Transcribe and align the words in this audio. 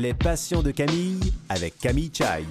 Les 0.00 0.14
passions 0.14 0.62
de 0.62 0.70
Camille 0.70 1.20
avec 1.50 1.76
Camille 1.76 2.10
Chai. 2.10 2.46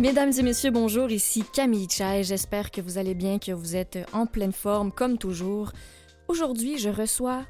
Mesdames 0.00 0.32
et 0.36 0.42
messieurs, 0.42 0.72
bonjour, 0.72 1.08
ici 1.12 1.44
Camille 1.52 1.86
Chai. 1.88 2.24
J'espère 2.24 2.72
que 2.72 2.80
vous 2.80 2.98
allez 2.98 3.14
bien, 3.14 3.38
que 3.38 3.52
vous 3.52 3.76
êtes 3.76 4.00
en 4.12 4.26
pleine 4.26 4.50
forme, 4.50 4.90
comme 4.90 5.18
toujours. 5.18 5.70
Aujourd'hui, 6.26 6.78
je 6.78 6.88
reçois 6.88 7.44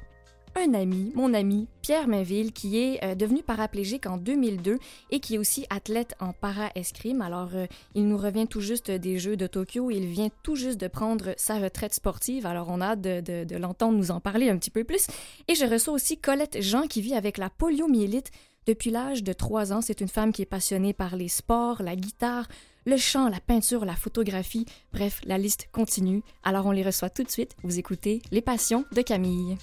un 0.57 0.73
ami, 0.73 1.11
mon 1.15 1.33
ami 1.33 1.67
Pierre 1.81 2.07
Mainville, 2.07 2.51
qui 2.51 2.77
est 2.77 3.03
euh, 3.03 3.15
devenu 3.15 3.43
paraplégique 3.43 4.05
en 4.05 4.17
2002 4.17 4.79
et 5.11 5.19
qui 5.19 5.35
est 5.35 5.37
aussi 5.37 5.65
athlète 5.69 6.15
en 6.19 6.33
para-escrime. 6.33 7.21
Alors, 7.21 7.49
euh, 7.53 7.65
il 7.95 8.07
nous 8.07 8.17
revient 8.17 8.47
tout 8.47 8.61
juste 8.61 8.91
des 8.91 9.19
Jeux 9.19 9.37
de 9.37 9.47
Tokyo. 9.47 9.91
Il 9.91 10.07
vient 10.07 10.29
tout 10.43 10.55
juste 10.55 10.79
de 10.79 10.87
prendre 10.87 11.33
sa 11.37 11.59
retraite 11.59 11.93
sportive. 11.93 12.45
Alors, 12.45 12.67
on 12.69 12.81
a 12.81 12.87
hâte 12.87 13.01
de, 13.01 13.43
de 13.43 13.55
l'entendre 13.57 13.97
nous 13.97 14.11
en 14.11 14.19
parler 14.19 14.49
un 14.49 14.57
petit 14.57 14.71
peu 14.71 14.83
plus. 14.83 15.07
Et 15.47 15.55
je 15.55 15.65
reçois 15.65 15.93
aussi 15.93 16.17
Colette 16.17 16.61
Jean, 16.61 16.87
qui 16.87 17.01
vit 17.01 17.13
avec 17.13 17.37
la 17.37 17.49
poliomyélite 17.49 18.31
depuis 18.65 18.89
l'âge 18.89 19.23
de 19.23 19.33
3 19.33 19.73
ans. 19.73 19.81
C'est 19.81 20.01
une 20.01 20.07
femme 20.07 20.31
qui 20.31 20.41
est 20.41 20.45
passionnée 20.45 20.93
par 20.93 21.15
les 21.15 21.29
sports, 21.29 21.81
la 21.81 21.95
guitare, 21.95 22.47
le 22.85 22.97
chant, 22.97 23.29
la 23.29 23.39
peinture, 23.39 23.85
la 23.85 23.95
photographie. 23.95 24.65
Bref, 24.93 25.21
la 25.25 25.37
liste 25.37 25.69
continue. 25.71 26.21
Alors, 26.43 26.65
on 26.65 26.71
les 26.71 26.83
reçoit 26.83 27.09
tout 27.09 27.23
de 27.23 27.31
suite. 27.31 27.55
Vous 27.63 27.79
écoutez 27.79 28.21
Les 28.31 28.41
Passions 28.41 28.85
de 28.93 29.01
Camille. 29.01 29.57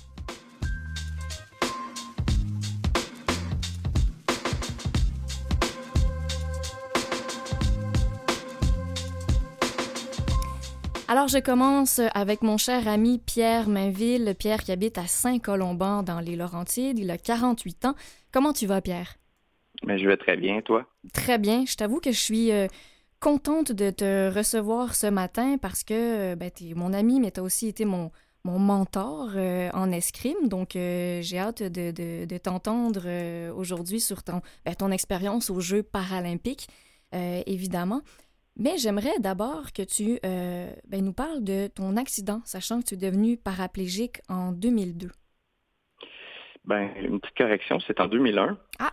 Alors, 11.14 11.28
je 11.28 11.38
commence 11.38 12.00
avec 12.12 12.42
mon 12.42 12.56
cher 12.56 12.88
ami 12.88 13.20
Pierre 13.24 13.68
Mainville. 13.68 14.34
Pierre 14.36 14.64
qui 14.64 14.72
habite 14.72 14.98
à 14.98 15.06
Saint-Colomban 15.06 16.02
dans 16.02 16.18
les 16.18 16.34
Laurentides. 16.34 16.98
Il 16.98 17.08
a 17.12 17.18
48 17.18 17.84
ans. 17.84 17.94
Comment 18.32 18.52
tu 18.52 18.66
vas, 18.66 18.80
Pierre? 18.80 19.14
Mais 19.86 19.96
je 19.96 20.08
vais 20.08 20.16
très 20.16 20.36
bien, 20.36 20.60
toi? 20.60 20.88
Très 21.12 21.38
bien. 21.38 21.66
Je 21.66 21.76
t'avoue 21.76 22.00
que 22.00 22.10
je 22.10 22.18
suis 22.18 22.50
euh, 22.50 22.66
contente 23.20 23.70
de 23.70 23.90
te 23.90 24.36
recevoir 24.36 24.96
ce 24.96 25.06
matin 25.06 25.56
parce 25.56 25.84
que 25.84 26.32
euh, 26.32 26.34
ben, 26.34 26.50
tu 26.50 26.70
es 26.70 26.74
mon 26.74 26.92
ami, 26.92 27.20
mais 27.20 27.30
tu 27.30 27.38
as 27.38 27.44
aussi 27.44 27.68
été 27.68 27.84
mon, 27.84 28.10
mon 28.42 28.58
mentor 28.58 29.34
euh, 29.36 29.70
en 29.72 29.92
escrime. 29.92 30.48
Donc, 30.48 30.70
j'ai 30.72 31.38
hâte 31.38 31.62
de, 31.62 31.92
de, 31.92 32.24
de 32.24 32.38
t'entendre 32.38 33.52
aujourd'hui 33.52 34.00
sur 34.00 34.24
ton, 34.24 34.40
ben, 34.64 34.74
ton 34.74 34.90
expérience 34.90 35.48
aux 35.48 35.60
Jeux 35.60 35.84
paralympiques, 35.84 36.66
évidemment. 37.12 38.02
Mais 38.56 38.78
j'aimerais 38.78 39.18
d'abord 39.18 39.72
que 39.72 39.82
tu 39.82 40.18
euh, 40.24 40.70
ben, 40.86 41.04
nous 41.04 41.12
parles 41.12 41.42
de 41.42 41.66
ton 41.66 41.96
accident, 41.96 42.40
sachant 42.44 42.80
que 42.80 42.86
tu 42.86 42.94
es 42.94 42.96
devenu 42.96 43.36
paraplégique 43.36 44.20
en 44.28 44.52
2002. 44.52 45.08
Ben, 46.64 46.90
une 47.02 47.20
petite 47.20 47.36
correction, 47.36 47.80
c'est 47.80 48.00
en 48.00 48.06
2001. 48.06 48.56
Ah. 48.78 48.92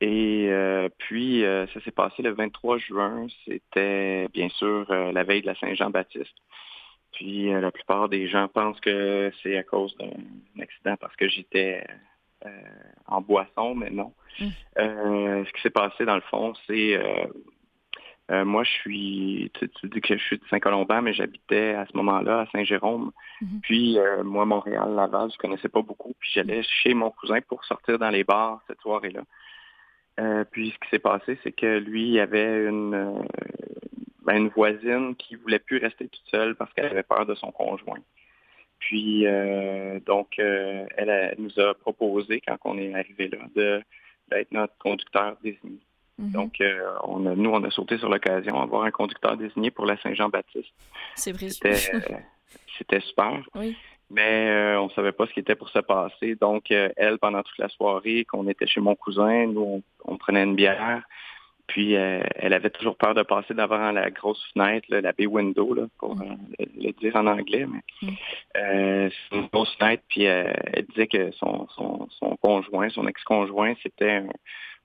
Et 0.00 0.46
euh, 0.50 0.88
puis, 0.98 1.44
euh, 1.44 1.66
ça 1.68 1.80
s'est 1.80 1.90
passé 1.90 2.22
le 2.22 2.32
23 2.32 2.78
juin. 2.78 3.26
C'était 3.44 4.28
bien 4.28 4.48
sûr 4.50 4.86
la 4.90 5.24
veille 5.24 5.42
de 5.42 5.46
la 5.46 5.56
Saint-Jean-Baptiste. 5.56 6.34
Puis, 7.12 7.50
la 7.50 7.72
plupart 7.72 8.08
des 8.08 8.28
gens 8.28 8.46
pensent 8.46 8.80
que 8.80 9.32
c'est 9.42 9.56
à 9.56 9.62
cause 9.64 9.96
d'un 9.96 10.62
accident 10.62 10.96
parce 11.00 11.16
que 11.16 11.28
j'étais 11.28 11.84
en 13.06 13.20
boisson, 13.20 13.74
mais 13.74 13.90
non. 13.90 14.12
Hum. 14.40 14.50
ce 14.76 15.52
qui 15.52 15.62
s'est 15.62 15.70
passé, 15.70 16.04
dans 16.04 16.14
le 16.14 16.20
fond, 16.20 16.52
c'est 16.66 17.00
euh, 18.30 18.44
moi, 18.44 18.64
je 18.64 18.70
suis, 18.70 19.52
tu, 19.54 19.88
dis 19.88 20.00
que 20.00 20.16
je 20.16 20.22
suis 20.22 20.38
de 20.38 20.44
Saint-Colomban, 20.50 21.00
mais 21.02 21.12
j'habitais 21.12 21.74
à 21.74 21.86
ce 21.86 21.96
moment-là 21.96 22.40
à 22.40 22.46
Saint-Jérôme. 22.46 23.12
Mhm. 23.40 23.60
Puis, 23.62 23.98
euh, 23.98 24.24
moi, 24.24 24.44
Montréal, 24.44 24.94
Laval, 24.94 25.30
je 25.32 25.38
connaissais 25.38 25.68
pas 25.68 25.82
beaucoup. 25.82 26.14
Puis, 26.18 26.30
j'allais 26.34 26.62
chez 26.64 26.92
mon 26.94 27.10
cousin 27.10 27.40
pour 27.42 27.64
sortir 27.64 27.98
dans 27.98 28.10
les 28.10 28.24
bars 28.24 28.60
cette 28.66 28.80
soirée-là. 28.80 29.22
Euh, 30.18 30.44
puis, 30.50 30.70
ce 30.70 30.78
qui 30.78 30.90
s'est 30.90 30.98
passé, 30.98 31.38
c'est 31.44 31.52
que 31.52 31.78
lui, 31.78 32.08
il 32.10 32.20
avait 32.20 32.66
une, 32.66 33.22
ben, 34.24 34.36
une 34.36 34.48
voisine 34.48 35.14
qui 35.14 35.36
voulait 35.36 35.60
plus 35.60 35.78
rester 35.78 36.08
toute 36.08 36.26
seule 36.28 36.56
parce 36.56 36.72
qu'elle 36.72 36.86
avait 36.86 37.04
peur 37.04 37.26
de 37.26 37.34
son 37.36 37.52
conjoint. 37.52 38.00
Puis, 38.80 39.24
donc, 40.04 40.38
elle, 40.38 40.88
elle, 40.96 41.34
nous 41.38 41.60
a 41.60 41.74
proposé, 41.74 42.42
quand 42.46 42.58
on 42.64 42.76
est 42.76 42.94
arrivé 42.94 43.28
là, 43.28 43.38
d'être 44.28 44.52
notre 44.52 44.76
conducteur 44.78 45.36
désigné. 45.42 45.78
Mhm. 46.18 46.30
Donc, 46.30 46.60
euh, 46.60 46.80
on 47.04 47.26
a, 47.26 47.34
nous, 47.34 47.50
on 47.50 47.62
a 47.64 47.70
sauté 47.70 47.98
sur 47.98 48.08
l'occasion 48.08 48.58
d'avoir 48.58 48.84
un 48.84 48.90
conducteur 48.90 49.36
désigné 49.36 49.70
pour 49.70 49.86
la 49.86 49.96
Saint-Jean-Baptiste. 49.98 50.72
C'est 51.14 51.32
vrai. 51.32 51.48
C'était 52.78 53.00
super. 53.00 53.42
Mais 54.08 54.48
euh, 54.48 54.80
on 54.80 54.84
ne 54.84 54.90
savait 54.90 55.10
pas 55.10 55.26
ce 55.26 55.32
qui 55.32 55.40
était 55.40 55.56
pour 55.56 55.68
se 55.68 55.80
passer. 55.80 56.36
Donc, 56.36 56.70
euh, 56.70 56.88
elle, 56.96 57.18
pendant 57.18 57.42
toute 57.42 57.58
la 57.58 57.68
soirée, 57.68 58.24
qu'on 58.24 58.46
était 58.46 58.66
chez 58.66 58.80
mon 58.80 58.94
cousin, 58.94 59.46
nous, 59.46 59.82
on, 60.04 60.16
prenait 60.16 60.44
une 60.44 60.54
bière. 60.54 61.02
Puis, 61.66 61.94
elle 61.94 62.52
avait 62.52 62.70
toujours 62.70 62.96
peur 62.96 63.14
de 63.14 63.24
passer 63.24 63.52
devant 63.52 63.90
la 63.90 64.08
grosse 64.12 64.40
fenêtre, 64.54 64.86
la 64.88 65.12
bay 65.12 65.26
window, 65.26 65.74
là, 65.74 65.86
pour 65.98 66.14
mhm. 66.14 66.38
le, 66.60 66.92
dire 66.92 67.16
en 67.16 67.26
anglais. 67.26 67.66
Mais 67.66 67.82
mhm. 68.08 69.10
c'est 69.10 69.36
une 69.36 69.48
grosse 69.48 69.74
fenêtre. 69.76 70.04
Puis, 70.08 70.22
elle 70.22 70.86
disait 70.90 71.08
que 71.08 71.32
son, 71.32 71.66
son, 71.74 72.08
son 72.20 72.36
conjoint, 72.36 72.88
son 72.90 73.08
ex-conjoint, 73.08 73.74
c'était 73.82 74.12
un 74.12 74.28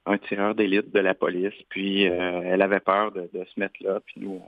un 0.05 0.17
tireur 0.17 0.55
d'élite 0.55 0.91
de 0.91 0.99
la 0.99 1.13
police. 1.13 1.53
Puis 1.69 2.07
euh, 2.07 2.41
elle 2.43 2.61
avait 2.61 2.79
peur 2.79 3.11
de, 3.11 3.29
se 3.33 3.59
mettre 3.59 3.75
là. 3.81 3.99
Puis 4.05 4.21
nous, 4.21 4.41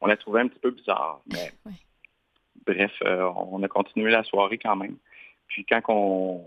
on, 0.00 0.06
l'a 0.06 0.16
trouvé 0.16 0.40
un 0.40 0.48
petit 0.48 0.60
peu 0.60 0.70
bizarre. 0.70 1.20
Mais 1.32 1.52
bref, 2.66 2.92
euh, 3.02 3.30
on 3.36 3.62
a 3.62 3.68
continué 3.68 4.10
la 4.10 4.24
soirée 4.24 4.58
quand 4.58 4.76
même. 4.76 4.96
Puis 5.48 5.64
quand 5.64 5.82
on, 5.88 6.44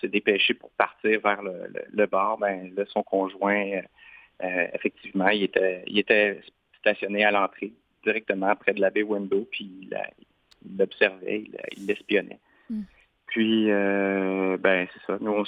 s'est 0.00 0.08
dépêché 0.08 0.54
pour 0.54 0.70
partir 0.72 1.20
vers 1.20 1.42
le, 1.42 2.06
bar, 2.06 2.38
ben 2.38 2.72
là, 2.76 2.84
son 2.88 3.02
conjoint, 3.02 3.80
euh, 4.42 4.66
effectivement, 4.72 5.28
il 5.28 5.42
était, 5.42 5.82
il 5.86 5.98
était 5.98 6.40
stationné 6.78 7.24
à 7.24 7.30
l'entrée, 7.30 7.72
directement 8.04 8.54
près 8.54 8.74
de 8.74 8.80
la 8.80 8.90
baie 8.90 9.02
window, 9.02 9.48
puis 9.50 9.70
il 9.82 10.76
l'observait, 10.78 11.44
il 11.76 11.86
l'espionnait. 11.86 12.38
Hmm. 12.70 12.82
Puis, 13.26 13.66
ben, 13.66 14.86
c'est 14.92 15.06
ça. 15.06 15.18
Nous, 15.20 15.32
on, 15.32 15.44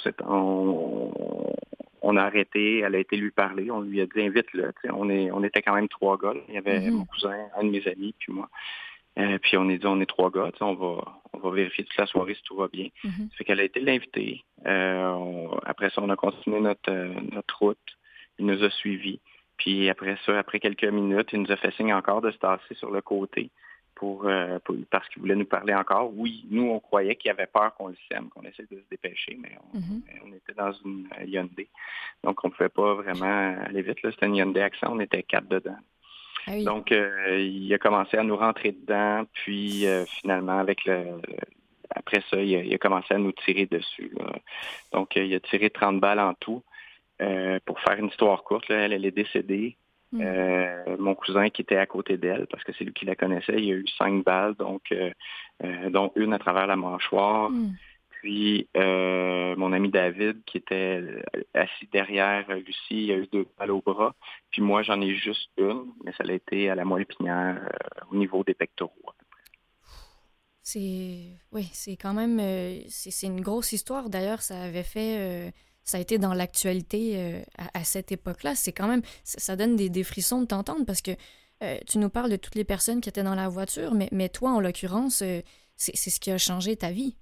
on 2.01 2.17
a 2.17 2.23
arrêté, 2.23 2.79
elle 2.79 2.95
a 2.95 2.99
été 2.99 3.15
lui 3.15 3.31
parler, 3.31 3.69
on 3.71 3.81
lui 3.81 4.01
a 4.01 4.05
dit 4.05 4.21
invite-le. 4.21 4.73
On, 4.91 5.09
est, 5.09 5.31
on 5.31 5.43
était 5.43 5.61
quand 5.61 5.75
même 5.75 5.87
trois 5.87 6.17
gars. 6.17 6.33
Il 6.47 6.55
y 6.55 6.57
avait 6.57 6.79
mm-hmm. 6.79 6.91
mon 6.91 7.05
cousin, 7.05 7.37
un 7.55 7.63
de 7.63 7.69
mes 7.69 7.87
amis, 7.87 8.15
puis 8.17 8.33
moi. 8.33 8.49
Euh, 9.19 9.37
puis 9.39 9.57
on 9.57 9.69
est 9.69 9.77
dit 9.77 9.85
on 9.85 9.99
est 9.99 10.05
trois 10.05 10.31
gars, 10.31 10.51
on 10.61 10.73
va, 10.73 11.21
on 11.33 11.39
va 11.39 11.51
vérifier 11.51 11.83
toute 11.83 11.97
la 11.97 12.05
soirée 12.05 12.33
si 12.33 12.43
tout 12.43 12.55
va 12.55 12.69
bien. 12.69 12.87
Mm-hmm. 13.03 13.29
Ça 13.29 13.35
fait 13.37 13.43
qu'elle 13.43 13.59
a 13.59 13.63
été 13.63 13.79
l'invitée. 13.79 14.43
Euh, 14.65 15.47
après 15.65 15.89
ça, 15.89 16.01
on 16.01 16.09
a 16.09 16.15
continué 16.15 16.59
notre, 16.59 16.89
euh, 16.91 17.13
notre 17.31 17.59
route. 17.59 17.77
Il 18.39 18.45
nous 18.45 18.63
a 18.63 18.69
suivis. 18.69 19.19
Puis 19.57 19.89
après 19.89 20.17
ça, 20.25 20.39
après 20.39 20.59
quelques 20.59 20.85
minutes, 20.85 21.29
il 21.33 21.41
nous 21.41 21.51
a 21.51 21.57
fait 21.57 21.71
signe 21.75 21.93
encore 21.93 22.21
de 22.21 22.31
se 22.31 22.37
tasser 22.37 22.73
sur 22.75 22.89
le 22.89 23.01
côté. 23.01 23.51
Euh, 24.03 24.59
pour, 24.63 24.75
parce 24.89 25.07
qu'il 25.09 25.21
voulait 25.21 25.35
nous 25.35 25.45
parler 25.45 25.73
encore. 25.73 26.11
Oui, 26.15 26.45
nous, 26.49 26.69
on 26.69 26.79
croyait 26.79 27.15
qu'il 27.15 27.29
avait 27.29 27.45
peur 27.45 27.73
qu'on 27.75 27.87
le 27.87 27.95
sème, 28.11 28.29
qu'on 28.29 28.41
essaie 28.41 28.65
de 28.69 28.77
se 28.77 28.89
dépêcher, 28.89 29.37
mais 29.39 29.51
on, 29.73 29.77
mm-hmm. 29.77 30.35
était 30.37 30.53
dans 30.53 30.71
une 30.85 31.07
euh, 31.19 31.25
Hyundai. 31.25 31.67
Donc, 32.23 32.43
on 32.43 32.47
ne 32.47 32.53
pouvait 32.53 32.69
pas 32.69 32.95
vraiment 32.95 33.55
aller 33.63 33.81
vite. 33.81 33.99
C'était 34.01 34.25
une 34.25 34.35
Hyundai 34.35 34.61
Accent, 34.61 34.87
on 34.91 34.99
était 34.99 35.23
quatre 35.23 35.47
dedans. 35.47 35.77
Ah 36.47 36.59
Donc, 36.63 36.91
euh, 36.91 37.37
il 37.39 37.71
a 37.73 37.77
commencé 37.77 38.17
à 38.17 38.23
nous 38.23 38.35
rentrer 38.35 38.71
dedans, 38.71 39.23
puis 39.33 39.85
finalement, 40.07 40.57
avec 40.57 40.85
le, 40.85 41.21
après 41.91 42.23
ça, 42.29 42.41
il 42.41 42.73
a, 42.73 42.77
commencé 42.79 43.13
à 43.13 43.19
nous 43.19 43.31
tirer 43.31 43.67
dessus. 43.67 44.11
Donc, 44.91 45.15
il 45.15 45.33
a 45.35 45.39
tiré 45.39 45.69
30 45.69 45.99
balles 45.99 46.19
en 46.19 46.33
tout. 46.33 46.63
pour 47.65 47.79
faire 47.81 47.99
une 47.99 48.07
histoire 48.07 48.43
courte, 48.43 48.71
elle, 48.71 48.93
elle 48.93 49.05
est 49.05 49.11
décédée. 49.11 49.77
Mm. 50.11 50.21
Euh, 50.21 50.97
mon 50.97 51.15
cousin 51.15 51.49
qui 51.49 51.61
était 51.61 51.77
à 51.77 51.85
côté 51.85 52.17
d'elle, 52.17 52.47
parce 52.47 52.63
que 52.63 52.73
c'est 52.77 52.83
lui 52.83 52.93
qui 52.93 53.05
la 53.05 53.15
connaissait, 53.15 53.57
il 53.57 53.65
y 53.65 53.71
a 53.71 53.75
eu 53.75 53.87
cinq 53.97 54.23
balles, 54.23 54.55
donc 54.55 54.81
euh, 54.91 55.11
euh, 55.63 55.89
dont 55.89 56.11
une 56.15 56.33
à 56.33 56.39
travers 56.39 56.67
la 56.67 56.75
mâchoire. 56.75 57.49
Mm. 57.49 57.73
Puis 58.09 58.67
mon 58.75 59.73
ami 59.73 59.89
David, 59.89 60.43
qui 60.45 60.57
était 60.57 61.23
assis 61.55 61.87
derrière 61.91 62.47
Lucie, 62.49 63.05
il 63.05 63.11
a 63.11 63.15
eu 63.15 63.27
deux 63.31 63.47
balles 63.57 63.71
au 63.71 63.81
bras. 63.81 64.13
Puis 64.51 64.61
moi, 64.61 64.83
j'en 64.83 65.01
ai 65.01 65.15
juste 65.15 65.49
une, 65.57 65.91
mais 66.03 66.11
ça 66.11 66.23
a 66.27 66.31
été 66.31 66.69
à 66.69 66.75
la 66.75 66.85
moelle 66.85 67.01
épinière 67.01 67.67
au 68.11 68.15
niveau 68.15 68.43
des 68.43 68.53
pectoraux. 68.53 68.93
C'est 70.61 71.31
oui, 71.51 71.67
c'est 71.73 71.97
quand 71.97 72.13
même 72.13 72.39
c'est 72.89 73.25
une 73.25 73.41
grosse 73.41 73.71
histoire. 73.71 74.11
D'ailleurs, 74.11 74.43
ça 74.43 74.61
avait 74.61 74.83
fait 74.83 75.51
ça 75.83 75.97
a 75.97 76.01
été 76.01 76.17
dans 76.17 76.33
l'actualité 76.33 77.13
euh, 77.15 77.41
à, 77.73 77.83
cette 77.83 78.11
époque-là. 78.11 78.55
C'est 78.55 78.71
quand 78.71 78.87
même, 78.87 79.01
ça, 79.23 79.55
donne 79.55 79.75
des, 79.75 80.03
frissons 80.03 80.41
de 80.41 80.45
t'entendre 80.45 80.85
parce 80.85 81.01
que 81.01 81.11
euh, 81.63 81.77
tu 81.87 81.97
nous 81.97 82.09
parles 82.09 82.29
de 82.29 82.35
toutes 82.35 82.55
les 82.55 82.63
personnes 82.63 83.01
qui 83.01 83.09
étaient 83.09 83.23
dans 83.23 83.35
la 83.35 83.49
voiture, 83.49 83.93
mais, 83.93 84.29
toi, 84.29 84.51
en 84.51 84.59
l'occurrence, 84.59 85.21
euh, 85.21 85.41
c'est 85.75 86.09
ce 86.09 86.19
qui 86.19 86.31
a 86.31 86.37
changé 86.37 86.75
ta 86.75 86.91
vie. 86.91 87.15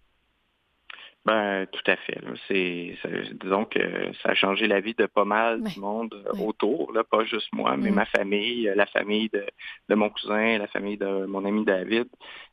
Ben, 1.30 1.68
tout 1.68 1.92
à 1.92 1.96
fait. 1.96 2.20
C'est, 2.48 2.98
disons 3.40 3.66
que 3.66 3.80
ça 4.24 4.30
a 4.30 4.34
changé 4.34 4.66
la 4.66 4.80
vie 4.80 4.96
de 4.96 5.06
pas 5.06 5.26
mal 5.26 5.62
du 5.62 5.80
monde 5.80 6.12
euh, 6.26 6.40
autour, 6.40 6.92
là, 6.92 7.04
pas 7.04 7.24
juste 7.24 7.54
moi, 7.54 7.78
mais 7.78 7.92
ma 7.92 8.06
famille, 8.06 8.64
la 8.76 8.88
famille 8.88 9.30
de, 9.30 9.94
mon 9.94 10.10
cousin, 10.10 10.58
la 10.58 10.66
famille 10.66 10.98
de 10.98 11.28
mon 11.28 11.46
ami 11.46 11.64
David, 11.66 12.08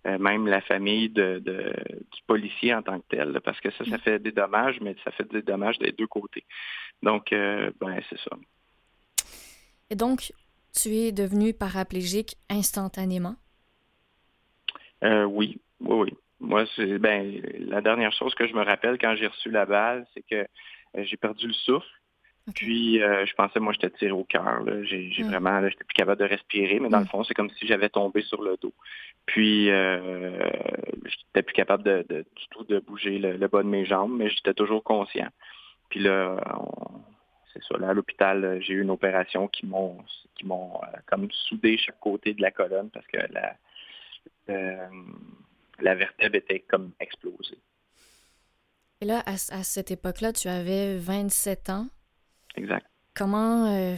euh, 0.06 0.18
même 0.18 0.46
la 0.46 0.60
famille 0.60 1.08
de, 1.08 1.38
du 1.38 2.22
policier 2.26 2.74
en 2.74 2.82
tant 2.82 3.00
que 3.00 3.06
tel, 3.08 3.40
parce 3.42 3.58
que 3.62 3.70
ça, 3.70 3.86
ça 3.86 3.96
fait 3.96 4.18
des 4.18 4.32
dommages, 4.32 4.78
mais 4.82 4.94
ça 5.04 5.10
fait 5.12 5.26
des 5.32 5.40
dommages 5.40 5.78
des 5.78 5.92
deux 5.92 6.06
côtés. 6.06 6.44
Donc, 7.02 7.32
euh, 7.32 7.70
ben, 7.80 7.98
c'est 8.10 8.18
ça. 8.18 8.36
Et 9.88 9.96
donc, 9.96 10.34
tu 10.74 10.90
es 10.90 11.12
devenu 11.12 11.54
paraplégique 11.54 12.36
instantanément? 12.50 13.36
oui, 15.02 15.62
oui, 15.80 15.96
oui. 16.10 16.12
Moi, 16.40 16.64
c'est 16.76 16.98
ben 16.98 17.40
la 17.58 17.80
dernière 17.80 18.12
chose 18.12 18.34
que 18.34 18.46
je 18.46 18.54
me 18.54 18.62
rappelle 18.62 18.98
quand 18.98 19.14
j'ai 19.16 19.26
reçu 19.26 19.50
la 19.50 19.64
balle, 19.64 20.06
c'est 20.12 20.22
que 20.22 20.46
euh, 20.96 21.04
j'ai 21.04 21.16
perdu 21.16 21.46
le 21.46 21.54
souffle. 21.54 21.88
Puis 22.54 23.02
euh, 23.02 23.26
je 23.26 23.34
pensais, 23.34 23.58
moi, 23.58 23.72
j'étais 23.72 23.90
tiré 23.90 24.12
au 24.12 24.22
cœur. 24.22 24.62
J'ai 24.84 25.10
hmm. 25.18 25.28
vraiment, 25.28 25.68
j'étais 25.68 25.84
plus 25.84 25.94
capable 25.94 26.20
de 26.20 26.28
respirer, 26.28 26.78
mais 26.78 26.88
dans 26.88 26.98
le 26.98 27.04
hmm. 27.04 27.08
fond, 27.08 27.24
c'est 27.24 27.34
comme 27.34 27.50
si 27.50 27.66
j'avais 27.66 27.88
tombé 27.88 28.22
sur 28.22 28.42
le 28.42 28.56
dos. 28.60 28.74
Puis 29.24 29.70
euh, 29.70 30.38
j'étais 31.04 31.42
plus 31.42 31.54
capable 31.54 31.82
de, 31.82 32.04
du 32.08 32.48
tout 32.50 32.64
de 32.64 32.78
bouger 32.78 33.18
le, 33.18 33.48
bas 33.48 33.62
de 33.62 33.68
mes 33.68 33.84
jambes, 33.84 34.14
mais 34.16 34.30
j'étais 34.30 34.54
toujours 34.54 34.84
conscient. 34.84 35.28
Puis 35.88 36.00
là, 36.00 36.36
c'est 37.52 37.62
ça, 37.64 37.78
là, 37.78 37.88
à 37.88 37.94
l'hôpital, 37.94 38.58
j'ai 38.60 38.74
eu 38.74 38.82
une 38.82 38.90
opération 38.90 39.48
qui 39.48 39.66
m'ont 39.66 39.98
qui 40.36 40.46
m'ont 40.46 40.80
comme 41.06 41.28
soudé 41.30 41.78
chaque 41.78 41.98
côté 41.98 42.34
de 42.34 42.42
la 42.42 42.50
colonne 42.50 42.90
parce 42.90 43.06
que 43.06 43.18
la 43.32 43.56
la 45.80 45.94
vertèbre 45.94 46.36
était 46.36 46.60
comme 46.60 46.92
explosée. 47.00 47.58
Et 49.00 49.04
là, 49.04 49.22
à, 49.26 49.36
cette 49.36 49.90
époque-là, 49.90 50.32
tu 50.32 50.48
avais 50.48 50.96
27 50.96 51.70
ans. 51.70 51.86
Exact. 52.56 52.86
Comment, 53.14 53.66
euh, 53.66 53.96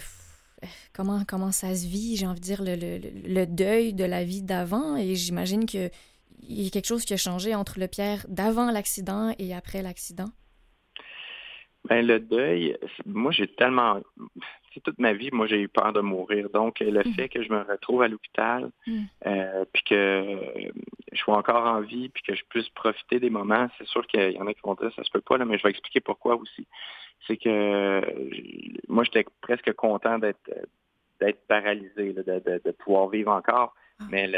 comment, 0.93 1.25
comment 1.27 1.53
ça 1.53 1.75
se 1.75 1.87
vit, 1.87 2.17
j'ai 2.17 2.27
envie 2.27 2.41
de 2.41 2.45
dire, 2.45 2.63
le, 2.63 2.75
le, 2.75 3.47
deuil 3.47 3.95
de 3.95 4.05
la 4.05 4.25
vie 4.25 4.43
d'avant? 4.43 4.97
Et 4.97 5.15
j'imagine 5.15 5.67
qu'il 5.67 5.91
y 6.43 6.67
a 6.67 6.71
quelque 6.71 6.87
chose 6.87 7.05
qui 7.05 7.15
a 7.15 7.17
changé 7.17 7.55
entre 7.55 7.79
le 7.79 7.87
Pierre 7.87 8.27
d'avant 8.29 8.71
l'accident 8.73 9.35
et 9.39 9.55
après 9.55 9.83
l'accident. 9.83 10.31
Ben, 11.89 12.05
le 12.05 12.19
deuil, 12.19 12.77
moi, 13.07 13.31
j'ai 13.31 13.47
tellement. 13.47 14.01
Toute 14.81 14.99
ma 14.99 15.13
vie, 15.13 15.31
moi, 15.33 15.47
j'ai 15.47 15.61
eu 15.61 15.69
peur 15.69 15.93
de 15.93 16.01
mourir. 16.01 16.51
Donc, 16.51 16.81
le 16.81 17.01
mm. 17.01 17.15
fait 17.15 17.29
que 17.29 17.43
je 17.43 17.53
me 17.53 17.63
retrouve 17.63 18.03
à 18.03 18.09
l'hôpital, 18.09 18.71
mm. 18.87 19.03
euh, 19.27 19.65
puis 19.73 19.83
que 19.85 20.39
je 21.13 21.19
sois 21.19 21.37
encore 21.37 21.67
en 21.67 21.81
vie, 21.81 22.09
puis 22.09 22.23
que 22.23 22.35
je 22.35 22.43
puisse 22.49 22.69
profiter 22.71 23.21
des 23.21 23.31
moments, 23.31 23.69
c'est 23.79 23.87
sûr 23.87 24.07
qu'il 24.07 24.33
y 24.33 24.41
en 24.41 24.47
a 24.47 24.55
qui 24.55 24.61
vont 24.63 24.75
dire 24.75 24.93
ça 24.95 25.05
se 25.05 25.11
peut 25.11 25.21
pas, 25.21 25.39
là, 25.39 25.45
mais 25.45 25.59
je 25.59 25.63
vais 25.63 25.71
expliquer 25.71 26.01
pourquoi 26.01 26.37
aussi. 26.37 26.67
C'est 27.27 27.37
que 27.37 28.03
moi, 28.89 29.05
j'étais 29.05 29.27
presque 29.41 29.73
content 29.73 30.19
d'être 30.19 30.51
d'être 31.21 31.47
paralysé, 31.47 32.13
de, 32.13 32.71
pouvoir 32.73 33.09
vivre 33.09 33.33
encore. 33.33 33.75
Ah. 34.01 34.05
Mais 34.11 34.29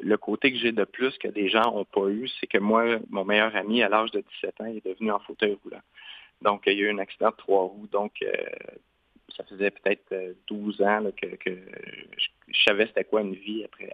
le, 0.00 0.16
côté 0.16 0.52
que 0.52 0.58
j'ai 0.58 0.72
de 0.72 0.84
plus 0.84 1.16
que 1.18 1.28
des 1.28 1.48
gens 1.48 1.72
n'ont 1.72 1.84
pas 1.84 2.08
eu, 2.08 2.28
c'est 2.40 2.46
que 2.46 2.58
moi, 2.58 2.98
mon 3.10 3.24
meilleur 3.24 3.54
ami, 3.56 3.82
à 3.82 3.88
l'âge 3.88 4.10
de 4.12 4.20
17 4.20 4.60
ans, 4.60 4.66
est 4.66 4.84
devenu 4.84 5.10
en 5.10 5.18
fauteuil 5.20 5.58
roulant. 5.64 5.82
Donc, 6.42 6.62
il 6.66 6.74
y 6.74 6.82
a 6.82 6.86
eu 6.86 6.90
un 6.90 6.98
accident 6.98 7.30
de 7.30 7.36
trois 7.36 7.62
roues. 7.62 7.88
Donc, 7.90 8.12
euh, 8.22 8.28
ça 9.36 9.44
faisait 9.44 9.70
peut-être 9.70 10.36
12 10.46 10.80
euh, 10.80 10.84
ans 10.84 11.10
que, 11.16 11.26
je, 11.46 12.62
savais 12.64 12.86
c'était 12.86 13.04
quoi 13.04 13.20
une 13.20 13.34
vie 13.34 13.64
après, 13.64 13.90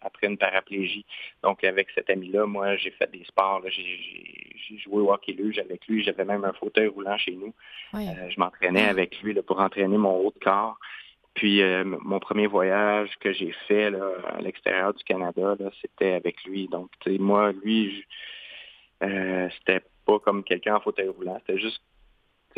après 0.00 0.26
une 0.26 0.38
paraplégie. 0.38 1.04
Donc, 1.42 1.62
avec 1.64 1.88
cet 1.94 2.10
ami-là, 2.10 2.46
moi, 2.46 2.76
j'ai 2.76 2.90
fait 2.90 3.10
des 3.10 3.24
sports. 3.24 3.62
J'ai 3.68 4.78
joué 4.78 5.00
au 5.00 5.12
hockey 5.12 5.32
luge 5.32 5.58
avec 5.58 5.86
lui. 5.86 6.02
J'avais 6.02 6.24
même 6.24 6.44
un 6.44 6.52
fauteuil 6.52 6.88
roulant 6.88 7.18
chez 7.18 7.32
nous. 7.32 7.54
Euh, 7.94 8.28
je 8.28 8.40
m'entraînais 8.40 8.88
avec 8.88 9.20
lui 9.22 9.34
pour 9.34 9.60
entraîner 9.60 9.98
mon 9.98 10.16
haut 10.16 10.32
de 10.32 10.44
corps. 10.44 10.78
Puis 11.34 11.62
mon 11.84 12.18
premier 12.18 12.48
voyage 12.48 13.10
que 13.20 13.32
j'ai 13.32 13.52
fait 13.68 13.92
à 13.94 14.40
l'extérieur 14.40 14.92
du 14.92 15.04
Canada, 15.04 15.56
c'était 15.80 16.14
avec 16.14 16.42
lui. 16.44 16.66
Donc, 16.66 16.90
moi, 17.06 17.52
lui, 17.52 18.04
c'était 19.00 19.82
pas 20.04 20.18
comme 20.18 20.42
quelqu'un 20.42 20.76
en 20.76 20.80
fauteuil 20.80 21.08
roulant. 21.08 21.40
C'était 21.46 21.60
juste 21.60 21.80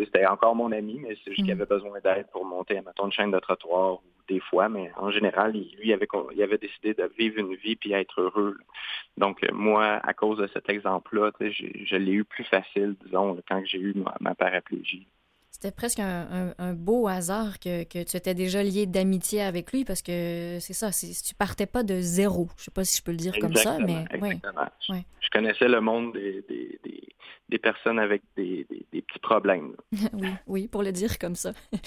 c'était 0.04 0.26
encore 0.26 0.54
mon 0.54 0.72
ami, 0.72 0.98
mais 1.00 1.16
c'est 1.24 1.32
juste 1.32 1.44
qu'il 1.44 1.54
mm. 1.54 1.60
avait 1.60 1.66
besoin 1.66 2.00
d'aide 2.00 2.26
pour 2.32 2.44
monter, 2.44 2.78
à 2.78 2.82
une 3.04 3.12
chaîne 3.12 3.30
de 3.30 3.38
trottoir 3.38 3.94
ou 3.94 4.00
des 4.28 4.40
fois, 4.40 4.68
mais 4.68 4.90
en 4.96 5.10
général, 5.10 5.52
lui, 5.52 5.68
il 5.82 5.92
avait, 5.92 6.08
il 6.34 6.42
avait 6.42 6.58
décidé 6.58 6.94
de 6.94 7.10
vivre 7.18 7.38
une 7.38 7.54
vie 7.56 7.76
puis 7.76 7.92
être 7.92 8.20
heureux. 8.20 8.56
Donc, 9.16 9.44
moi, 9.52 10.00
à 10.02 10.14
cause 10.14 10.38
de 10.38 10.46
cet 10.48 10.68
exemple-là, 10.70 11.32
je 11.40 11.96
l'ai 11.96 12.12
eu 12.12 12.24
plus 12.24 12.44
facile, 12.44 12.94
disons, 13.04 13.36
quand 13.48 13.60
j'ai 13.64 13.78
eu 13.78 13.94
ma, 14.20 14.34
paraplégie. 14.34 15.06
C'était 15.60 15.74
presque 15.74 16.00
un, 16.00 16.72
beau 16.72 17.06
hasard 17.06 17.58
que, 17.58 17.84
tu 17.84 18.16
étais 18.16 18.34
déjà 18.34 18.62
lié 18.62 18.86
d'amitié 18.86 19.42
avec 19.42 19.72
lui 19.72 19.84
parce 19.84 20.00
que 20.00 20.56
c'est 20.58 20.72
ça, 20.72 20.90
tu 20.90 21.34
partais 21.34 21.66
pas 21.66 21.82
de 21.82 22.00
zéro. 22.00 22.48
Je 22.56 22.64
sais 22.64 22.70
pas 22.70 22.84
si 22.84 22.96
je 22.96 23.02
peux 23.02 23.10
le 23.10 23.18
dire 23.18 23.38
comme 23.38 23.54
ça, 23.54 23.78
mais. 23.78 24.06
Exactement. 24.10 24.66
Je 24.88 25.28
connaissais 25.30 25.68
le 25.68 25.82
monde 25.82 26.14
des, 26.14 26.80
des 27.50 27.58
personnes 27.58 27.98
avec 27.98 28.22
des, 28.36 28.66
petits 28.90 29.18
problèmes. 29.20 29.74
oui, 30.14 30.28
oui, 30.46 30.68
pour 30.68 30.82
le 30.82 30.92
dire 30.92 31.18
comme 31.18 31.34
ça. 31.36 31.52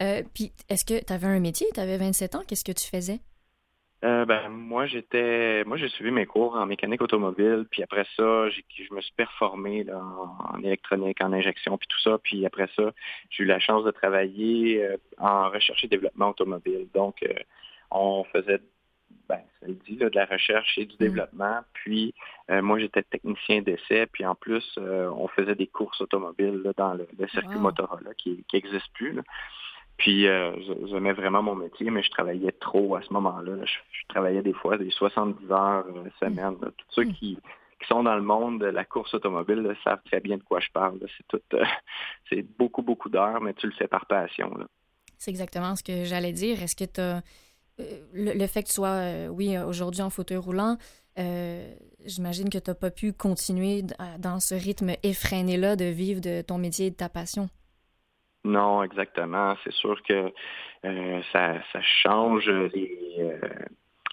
Euh, 0.00 0.22
puis, 0.32 0.52
est-ce 0.68 0.84
que 0.84 1.04
tu 1.04 1.12
avais 1.12 1.26
un 1.26 1.40
métier? 1.40 1.66
Tu 1.74 1.80
avais 1.80 1.96
27 1.96 2.36
ans. 2.36 2.42
Qu'est-ce 2.46 2.64
que 2.64 2.70
tu 2.70 2.86
faisais? 2.86 3.18
Euh, 4.04 4.24
ben, 4.24 4.48
moi, 4.48 4.86
j'étais, 4.86 5.64
moi, 5.64 5.76
j'ai 5.76 5.88
suivi 5.88 6.10
mes 6.10 6.26
cours 6.26 6.54
en 6.54 6.66
mécanique 6.66 7.02
automobile, 7.02 7.66
puis 7.70 7.82
après 7.82 8.04
ça, 8.16 8.48
je 8.48 8.94
me 8.94 9.00
suis 9.00 9.12
performé 9.16 9.84
en, 9.92 10.62
électronique, 10.62 11.20
en 11.20 11.32
injection, 11.32 11.76
puis 11.78 11.88
tout 11.88 12.00
ça. 12.00 12.18
Puis 12.22 12.46
après 12.46 12.68
ça, 12.76 12.92
j'ai 13.30 13.42
eu 13.42 13.46
la 13.46 13.58
chance 13.58 13.84
de 13.84 13.90
travailler 13.90 14.84
euh, 14.84 14.96
en 15.18 15.50
recherche 15.50 15.82
et 15.84 15.88
développement 15.88 16.28
automobile. 16.28 16.86
Donc, 16.94 17.24
on 17.90 18.24
faisait 18.24 18.60
ben, 19.28 19.40
ça 19.60 19.66
le 19.66 19.74
dit, 19.74 19.96
de 19.96 20.10
la 20.14 20.24
recherche 20.24 20.78
et 20.78 20.86
du 20.86 20.94
mm. 20.94 20.98
développement. 20.98 21.60
Puis 21.74 22.14
euh, 22.50 22.62
moi, 22.62 22.78
j'étais 22.78 23.02
technicien 23.02 23.60
d'essai, 23.60 24.06
puis 24.06 24.24
en 24.24 24.34
plus, 24.34 24.64
euh, 24.78 25.10
on 25.10 25.28
faisait 25.28 25.54
des 25.54 25.66
courses 25.66 26.00
automobiles 26.00 26.72
dans 26.76 26.94
le, 26.94 27.06
circuit 27.28 27.58
Motorola 27.58 28.14
qui 28.14 28.44
n'existe 28.52 28.92
plus. 28.94 29.20
Puis 29.98 30.26
euh, 30.26 30.52
j'aimais 30.88 31.12
vraiment 31.12 31.42
mon 31.42 31.56
métier, 31.56 31.90
mais 31.90 32.02
je 32.02 32.10
travaillais 32.10 32.52
trop 32.52 32.96
à 32.96 33.02
ce 33.02 33.12
moment-là. 33.12 33.64
Je, 33.64 34.06
travaillais 34.08 34.42
des 34.42 34.54
fois 34.54 34.78
des 34.78 34.90
70 34.90 35.52
heures 35.52 35.84
semaine. 36.18 36.56
Tous 36.60 36.86
ceux 36.90 37.04
mm. 37.04 37.12
qui, 37.12 37.38
sont 37.86 38.02
dans 38.02 38.16
le 38.16 38.22
monde 38.22 38.60
de 38.60 38.66
la 38.66 38.84
course 38.84 39.14
automobile 39.14 39.76
savent 39.84 40.02
très 40.04 40.20
bien 40.20 40.36
de 40.36 40.42
quoi 40.42 40.60
je 40.60 40.68
parle. 40.72 40.98
C'est 41.16 41.26
tout, 41.28 41.40
c'est 42.30 42.42
beaucoup, 42.58 42.82
beaucoup 42.82 43.08
d'heures, 43.08 43.40
mais 43.40 43.54
tu 43.54 43.66
le 43.66 43.72
fais 43.72 43.86
par 43.86 44.06
passion. 44.06 44.52
C'est 45.16 45.30
exactement 45.30 45.76
ce 45.76 45.82
que 45.82 46.04
j'allais 46.04 46.32
dire. 46.32 46.62
Est-ce 46.62 46.76
que 46.76 46.84
tu 46.84 47.00
as 47.00 47.22
le, 48.12 48.46
fait 48.46 48.62
que 48.62 48.68
tu 48.68 48.74
sois, 48.74 48.88
euh, 48.88 49.28
oui, 49.28 49.56
aujourd'hui 49.58 50.02
en 50.02 50.10
fauteuil 50.10 50.38
roulant, 50.38 50.76
euh, 51.18 51.74
j'imagine 52.04 52.48
que 52.48 52.58
tu 52.58 52.70
n'as 52.70 52.74
pas 52.74 52.90
pu 52.90 53.12
continuer 53.12 53.84
dans 54.18 54.40
ce 54.40 54.54
rythme 54.54 54.92
effréné-là 55.02 55.76
de 55.76 55.84
vivre 55.84 56.20
de 56.20 56.42
ton 56.42 56.58
métier 56.58 56.86
et 56.86 56.90
de 56.90 56.96
ta 56.96 57.08
passion? 57.08 57.48
Non, 58.44 58.82
exactement. 58.82 59.54
C'est 59.64 59.72
sûr 59.72 60.00
que 60.02 60.32
euh, 60.84 61.20
ça, 61.32 61.60
change 62.02 62.50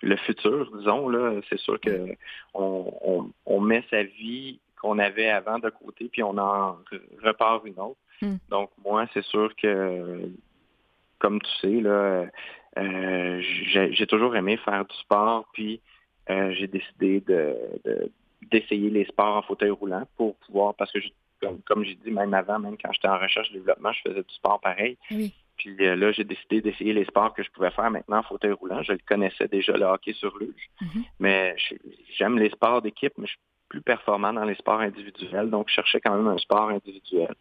le 0.01 0.15
futur, 0.17 0.72
disons. 0.77 1.10
Là. 1.10 1.41
C'est 1.50 1.60
sûr 1.60 1.79
que 1.79 2.15
on, 2.53 3.62
met 3.62 3.84
sa 3.89 4.03
vie 4.03 4.60
qu'on 4.82 5.00
avait 5.00 5.29
avant 5.29 5.60
de 5.60 5.70
côté, 5.70 6.10
puis 6.12 6.24
on 6.24 6.38
en 6.38 6.77
repart 7.24 7.65
une 7.65 7.79
autre. 7.79 8.00
Hmm. 8.22 8.36
Donc, 8.50 8.70
moi, 8.84 9.05
c'est 9.13 9.24
sûr 9.25 9.55
que, 9.55 10.29
comme 11.20 11.41
tu 11.41 11.51
sais, 11.62 11.82
là, 11.82 12.25
euh, 12.77 13.41
j'ai 13.41 14.08
toujours 14.08 14.36
aimé 14.36 14.58
faire 14.58 14.86
du 14.86 14.96
sport, 14.98 15.48
puis 15.53 15.82
euh, 16.29 16.51
j'ai 16.53 16.67
décidé 16.67 17.22
de, 17.22 17.55
d'essayer 18.51 18.89
les 18.89 19.05
sports 19.05 19.38
en 19.38 19.41
fauteuil 19.44 19.70
roulant 19.70 20.03
pour 20.17 20.36
pouvoir, 20.38 20.74
parce 20.75 20.91
que 20.91 21.00
comme, 21.65 21.84
j'ai 21.84 21.96
dit, 21.96 22.12
même 22.12 22.34
avant, 22.34 22.60
même 22.60 22.77
quand 22.77 22.92
j'étais 22.92 23.08
en 23.08 23.18
recherche 23.18 23.50
et 23.51 23.54
développement, 23.54 23.92
je 23.94 24.10
faisais 24.10 24.24
du 24.24 24.34
sport 24.34 24.60
pareil. 24.60 24.98
Puis 25.58 25.77
euh, 25.82 25.96
là, 25.96 26.12
j'ai 26.12 26.24
décidé 26.24 26.62
d'essayer 26.62 26.94
les 26.94 27.06
sports 27.06 27.34
que 27.34 27.44
je 27.44 27.50
pouvais 27.51 27.72
faire 27.72 27.89
maintenant 27.89 28.18
en 28.18 28.24
fauteuil 28.24 28.51
roulant. 28.51 28.84
Je 28.84 28.94
le 28.94 29.00
connaissais 29.08 29.48
déjà, 29.48 29.74
le 29.74 29.86
hockey 29.86 30.13
sur 30.13 30.38
luge. 30.38 30.70
Mm-hmm. 30.82 31.04
Mais 31.20 31.56
j'aime 32.18 32.38
les 32.38 32.50
sports 32.50 32.82
d'équipe, 32.82 33.13
mais 33.18 33.25
je 33.25 33.32
suis 33.32 33.39
plus 33.70 33.82
performant 33.82 34.34
dans 34.34 34.44
les 34.44 34.56
sports 34.56 34.82
individuels. 34.82 35.50
Donc, 35.50 35.70
je 35.70 35.75
cherchais 35.75 36.01
quand 36.01 36.15
même 36.15 36.27
un 36.27 36.38
sport 36.38 36.70
individuel. 36.70 37.34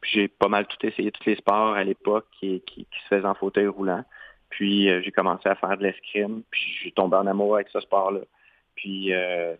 Puis 0.00 0.12
j'ai 0.14 0.28
pas 0.28 0.48
mal 0.48 0.66
tout 0.66 0.84
essayé, 0.86 1.10
tous 1.10 1.26
les 1.26 1.36
sports 1.36 1.74
à 1.74 1.84
l'époque 1.84 2.26
qui, 2.38 2.62
qui 2.66 2.86
se 3.02 3.08
faisaient 3.08 3.26
en 3.26 3.34
fauteuil 3.34 3.66
roulant. 3.66 4.04
Puis 4.50 4.88
euh, 4.88 5.02
j'ai 5.02 5.10
commencé 5.10 5.48
à 5.48 5.54
faire 5.54 5.76
de 5.76 5.82
l'escrime, 5.82 6.42
puis 6.50 6.78
j'ai 6.82 6.92
tombé 6.92 7.16
en 7.16 7.26
amour 7.26 7.56
avec 7.56 7.68
ce 7.68 7.80
sport-là. 7.80 8.20
Puis 8.74 9.12
euh, 9.12 9.54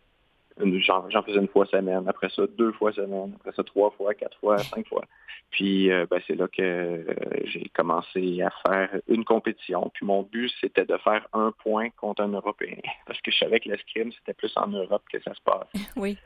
j'en 0.61 1.23
faisais 1.23 1.39
une 1.39 1.49
fois 1.49 1.67
semaine, 1.67 2.09
après 2.09 2.29
ça 2.31 2.43
deux 2.57 2.73
fois 2.73 2.93
semaine, 2.93 3.33
après 3.37 3.53
ça 3.53 3.63
trois 3.65 3.91
fois, 3.91 4.15
quatre 4.15 4.39
fois, 4.39 4.59
cinq 4.59 4.87
fois. 4.89 5.05
Puis 5.51 5.91
euh, 5.91 6.07
ben, 6.11 6.21
c'est 6.27 6.35
là 6.35 6.47
que 6.49 7.07
j'ai 7.45 7.71
commencé 7.75 8.43
à 8.43 8.51
faire 8.67 8.91
une 9.09 9.25
compétition. 9.25 9.91
Puis 9.95 10.05
mon 10.05 10.23
but, 10.23 10.53
c'était 10.61 10.85
de 10.85 10.97
faire 10.99 11.27
un 11.33 11.53
point 11.63 11.89
contre 11.91 12.23
un 12.23 12.29
Européen. 12.29 12.77
Parce 13.07 13.21
que 13.21 13.31
je 13.31 13.39
savais 13.39 13.61
que 13.61 13.69
l'escrime, 13.69 14.13
c'était 14.13 14.35
plus 14.35 14.53
en 14.57 14.69
Europe 14.69 15.03
que 15.11 15.21
ça 15.23 15.33
se 15.35 15.41
passe. 15.41 15.69
Oui. 15.97 16.19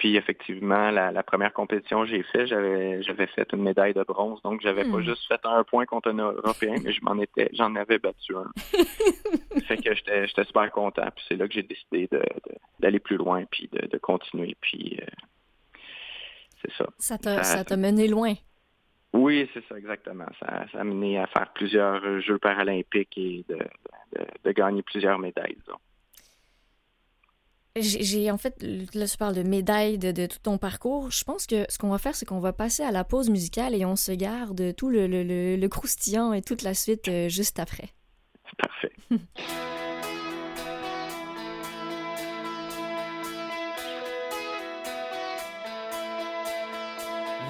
Puis 0.00 0.16
effectivement, 0.16 0.90
la, 0.90 1.22
première 1.22 1.52
compétition 1.52 2.04
que 2.04 2.08
j'ai 2.08 2.22
fait, 2.22 2.46
j'avais 2.46 3.02
j'avais 3.02 3.26
fait 3.26 3.46
une 3.52 3.62
médaille 3.62 3.92
de 3.92 4.02
bronze. 4.02 4.40
Donc 4.40 4.62
j'avais 4.62 4.84
pas 4.84 4.96
hmm. 4.96 5.02
juste 5.02 5.28
fait 5.28 5.40
un 5.44 5.62
point 5.62 5.84
contre 5.84 6.08
un 6.08 6.18
Européen, 6.18 6.76
mais 6.82 6.90
je 6.90 7.04
m'en 7.04 7.20
étais 7.20 7.50
j'en 7.52 7.76
avais 7.76 7.98
battu 7.98 8.34
un. 8.34 8.50
fait 9.66 9.76
que 9.76 9.94
j'étais 9.94 10.26
j'étais 10.26 10.44
super 10.44 10.70
content. 10.70 11.06
Puis 11.14 11.22
c'est 11.28 11.36
là 11.36 11.46
que 11.46 11.52
j'ai 11.52 11.64
décidé 11.64 12.08
d'aller 12.78 12.98
plus 12.98 13.18
loin 13.18 13.44
puis 13.50 13.68
de, 13.70 13.98
continuer. 13.98 14.56
Puis 14.62 14.98
euh, 15.02 15.80
c'est 16.62 16.72
ça. 16.78 16.86
Ça 16.96 17.18
t'a 17.18 17.42
ça, 17.42 17.62
t'a 17.62 17.76
mené 17.76 18.08
loin. 18.08 18.32
Oui, 19.12 19.50
c'est 19.52 19.64
ça, 19.66 19.76
exactement. 19.76 20.28
Ça, 20.40 20.64
ça 20.72 20.80
a 20.80 20.84
mené 20.84 21.18
à 21.18 21.26
faire 21.26 21.52
plusieurs 21.52 22.22
Jeux 22.22 22.38
paralympiques 22.38 23.18
et 23.18 23.44
de, 23.50 23.58
de 24.44 24.52
gagner 24.52 24.82
plusieurs 24.82 25.18
médailles. 25.18 25.58
J'ai 27.76 28.30
en 28.32 28.38
fait, 28.38 28.64
là 28.94 29.06
tu 29.06 29.16
parles 29.16 29.34
de 29.34 29.44
médailles 29.44 29.96
de, 29.96 30.26
tout 30.26 30.38
ton 30.42 30.58
parcours. 30.58 31.10
Je 31.10 31.22
pense 31.22 31.46
que 31.46 31.64
ce 31.68 31.78
qu'on 31.78 31.90
va 31.90 31.98
faire, 31.98 32.16
c'est 32.16 32.26
qu'on 32.26 32.40
va 32.40 32.52
passer 32.52 32.82
à 32.82 32.90
la 32.90 33.04
pause 33.04 33.30
musicale 33.30 33.74
et 33.74 33.84
on 33.84 33.94
se 33.94 34.10
garde 34.12 34.74
tout 34.74 34.88
le, 34.88 35.06
le, 35.06 35.22
le, 35.56 35.68
croustillant 35.68 36.32
et 36.32 36.42
toute 36.42 36.62
la 36.62 36.74
suite 36.74 37.06
euh, 37.08 37.28
juste 37.28 37.60
après. 37.60 37.90
Parfait. 38.58 38.92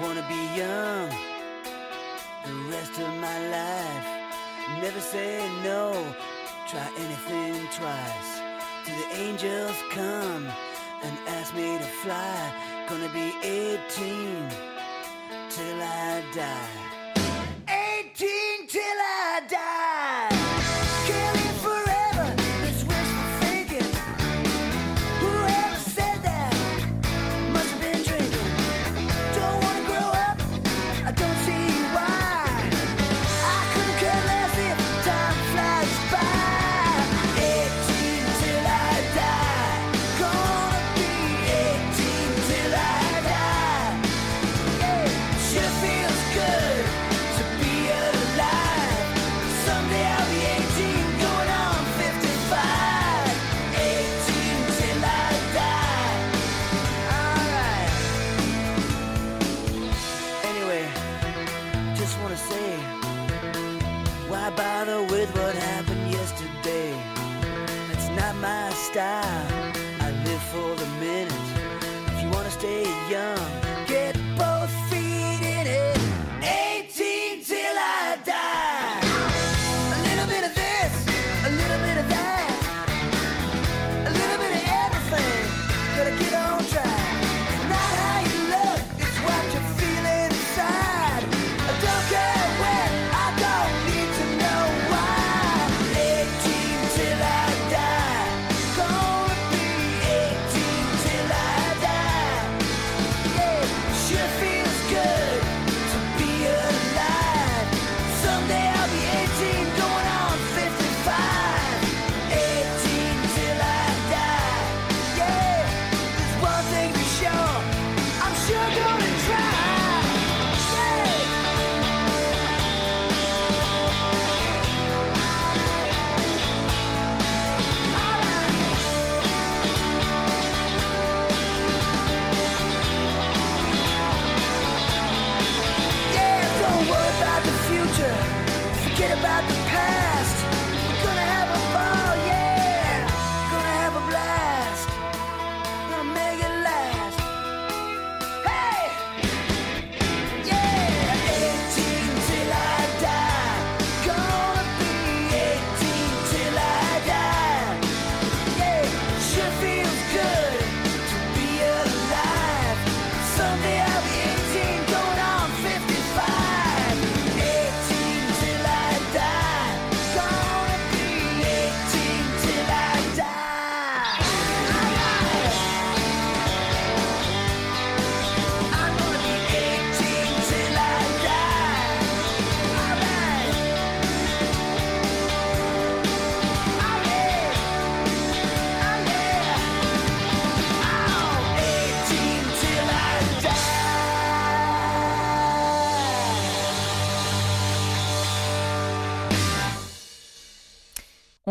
Wanna 0.01 0.21
be 0.23 0.57
young 0.57 1.09
the 2.45 2.53
rest 2.71 2.97
of 2.99 3.07
my 3.19 3.39
life. 3.49 4.07
Never 4.81 4.99
say 4.99 5.39
no, 5.63 5.93
try 6.67 6.87
anything 6.97 7.67
twice. 7.77 8.40
Do 8.83 8.91
the 8.91 9.15
angels 9.15 9.75
come 9.91 10.47
and 11.03 11.17
ask 11.27 11.53
me 11.53 11.77
to 11.77 11.83
fly? 12.01 12.51
Gonna 12.89 13.13
be 13.13 13.31
18 13.43 14.49
till 15.51 15.81
I 15.83 16.23
die. 16.33 17.61
18 18.09 18.67
till 18.67 18.81
I 18.81 19.41
die. 19.47 19.80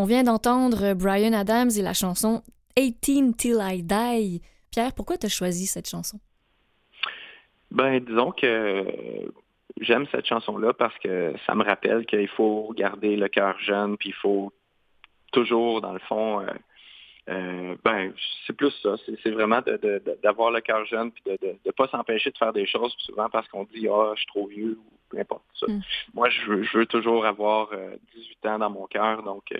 On 0.01 0.05
vient 0.05 0.23
d'entendre 0.23 0.95
Brian 0.95 1.31
Adams 1.31 1.69
et 1.77 1.83
la 1.83 1.93
chanson 1.93 2.41
18 2.75 3.37
Till 3.37 3.59
I 3.61 3.83
Die. 3.83 4.41
Pierre, 4.71 4.93
pourquoi 4.93 5.15
tu 5.15 5.27
as 5.27 5.29
choisi 5.29 5.67
cette 5.67 5.87
chanson? 5.87 6.19
Ben, 7.69 7.99
disons 7.99 8.31
que 8.31 8.83
j'aime 9.79 10.07
cette 10.11 10.25
chanson-là 10.25 10.73
parce 10.73 10.97
que 11.03 11.35
ça 11.45 11.53
me 11.53 11.63
rappelle 11.63 12.07
qu'il 12.07 12.27
faut 12.29 12.73
garder 12.75 13.15
le 13.15 13.27
cœur 13.27 13.59
jeune, 13.59 13.95
puis 13.95 14.09
il 14.09 14.15
faut 14.15 14.51
toujours, 15.31 15.81
dans 15.81 15.93
le 15.93 15.99
fond, 15.99 16.39
euh, 16.39 16.47
euh, 17.29 17.75
ben, 17.83 18.13
c'est 18.45 18.53
plus 18.53 18.71
ça. 18.81 18.95
C'est 19.23 19.31
vraiment 19.31 19.61
d'avoir 20.23 20.51
le 20.51 20.59
cœur 20.61 20.85
jeune 20.85 21.11
puis 21.11 21.23
de 21.25 21.55
ne 21.65 21.71
pas 21.71 21.87
s'empêcher 21.87 22.31
de 22.31 22.37
faire 22.37 22.53
des 22.53 22.65
choses 22.65 22.93
souvent 22.99 23.29
parce 23.29 23.47
qu'on 23.47 23.63
dit 23.65 23.87
Ah, 23.87 24.11
je 24.15 24.21
suis 24.21 24.27
trop 24.27 24.47
vieux 24.47 24.79
ou 24.79 24.91
peu 25.09 25.19
importe 25.19 25.43
ça. 25.59 25.67
Hmm. 25.67 25.81
Moi, 26.13 26.29
je 26.29 26.77
veux, 26.77 26.85
toujours 26.87 27.25
avoir 27.25 27.69
18 27.69 28.37
euh, 28.45 28.49
ans 28.49 28.59
dans 28.59 28.69
mon 28.69 28.87
cœur, 28.87 29.21
donc 29.23 29.43
euh, 29.51 29.59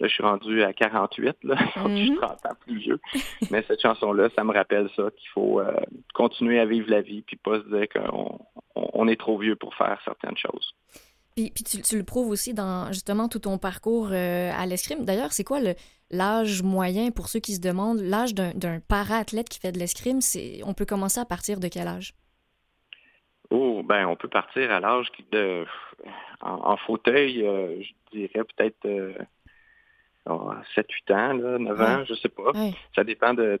là, 0.00 0.08
je 0.08 0.12
suis 0.12 0.22
rendu 0.22 0.62
à 0.62 0.72
48, 0.72 1.36
là, 1.44 1.54
donc 1.76 1.96
je 1.96 2.02
suis 2.02 2.16
30 2.16 2.30
hmm. 2.30 2.48
ans 2.48 2.54
plus 2.60 2.78
vieux. 2.78 3.00
Mais 3.50 3.64
cette 3.66 3.80
chanson-là, 3.80 4.28
ça 4.36 4.44
me 4.44 4.52
rappelle 4.52 4.90
ça, 4.94 5.10
qu'il 5.16 5.28
faut 5.30 5.62
continuer 6.12 6.60
à 6.60 6.66
vivre 6.66 6.90
la 6.90 7.00
vie 7.00 7.22
puis 7.22 7.36
pas 7.36 7.60
se 7.60 7.68
dire 7.68 7.88
qu'on 7.88 8.38
on 8.74 9.08
est 9.08 9.18
trop 9.18 9.38
vieux 9.38 9.56
pour 9.56 9.74
faire 9.74 9.98
certaines 10.04 10.36
choses. 10.36 10.74
Puis, 11.36 11.50
puis 11.50 11.64
tu, 11.64 11.96
le 11.96 12.04
prouves 12.04 12.28
aussi 12.28 12.52
dans 12.52 12.88
justement 12.88 13.28
tout 13.28 13.38
ton 13.38 13.56
parcours 13.56 14.08
à 14.12 14.66
l'escrime. 14.66 15.04
D'ailleurs, 15.04 15.32
c'est 15.32 15.44
quoi 15.44 15.60
l'âge 16.10 16.62
moyen 16.62 17.10
pour 17.10 17.28
ceux 17.28 17.40
qui 17.40 17.54
se 17.54 17.60
demandent? 17.60 18.00
L'âge 18.00 18.34
d'un 18.34 18.80
para-athlète 18.80 19.48
qui 19.48 19.58
fait 19.58 19.72
de 19.72 19.78
l'escrime, 19.78 20.20
c'est 20.20 20.60
on 20.64 20.74
peut 20.74 20.86
commencer 20.86 21.20
à 21.20 21.24
partir 21.24 21.60
de 21.60 21.68
quel 21.68 21.88
âge? 21.88 22.14
Oh, 23.50 23.82
ben, 23.84 24.06
on 24.06 24.16
peut 24.16 24.28
partir 24.28 24.70
à 24.70 24.80
l'âge 24.80 25.08
de. 25.32 25.64
En, 26.40 26.76
fauteuil, 26.78 27.46
euh, 27.46 27.82
je 27.82 28.18
dirais 28.18 28.44
peut-être 28.44 28.86
7-8 30.26 31.12
ans, 31.12 31.32
là, 31.34 31.58
9 31.58 31.80
ans, 31.80 32.04
je 32.04 32.14
sais 32.14 32.28
pas. 32.28 32.52
Ça 32.94 33.04
dépend 33.04 33.34
de, 33.34 33.58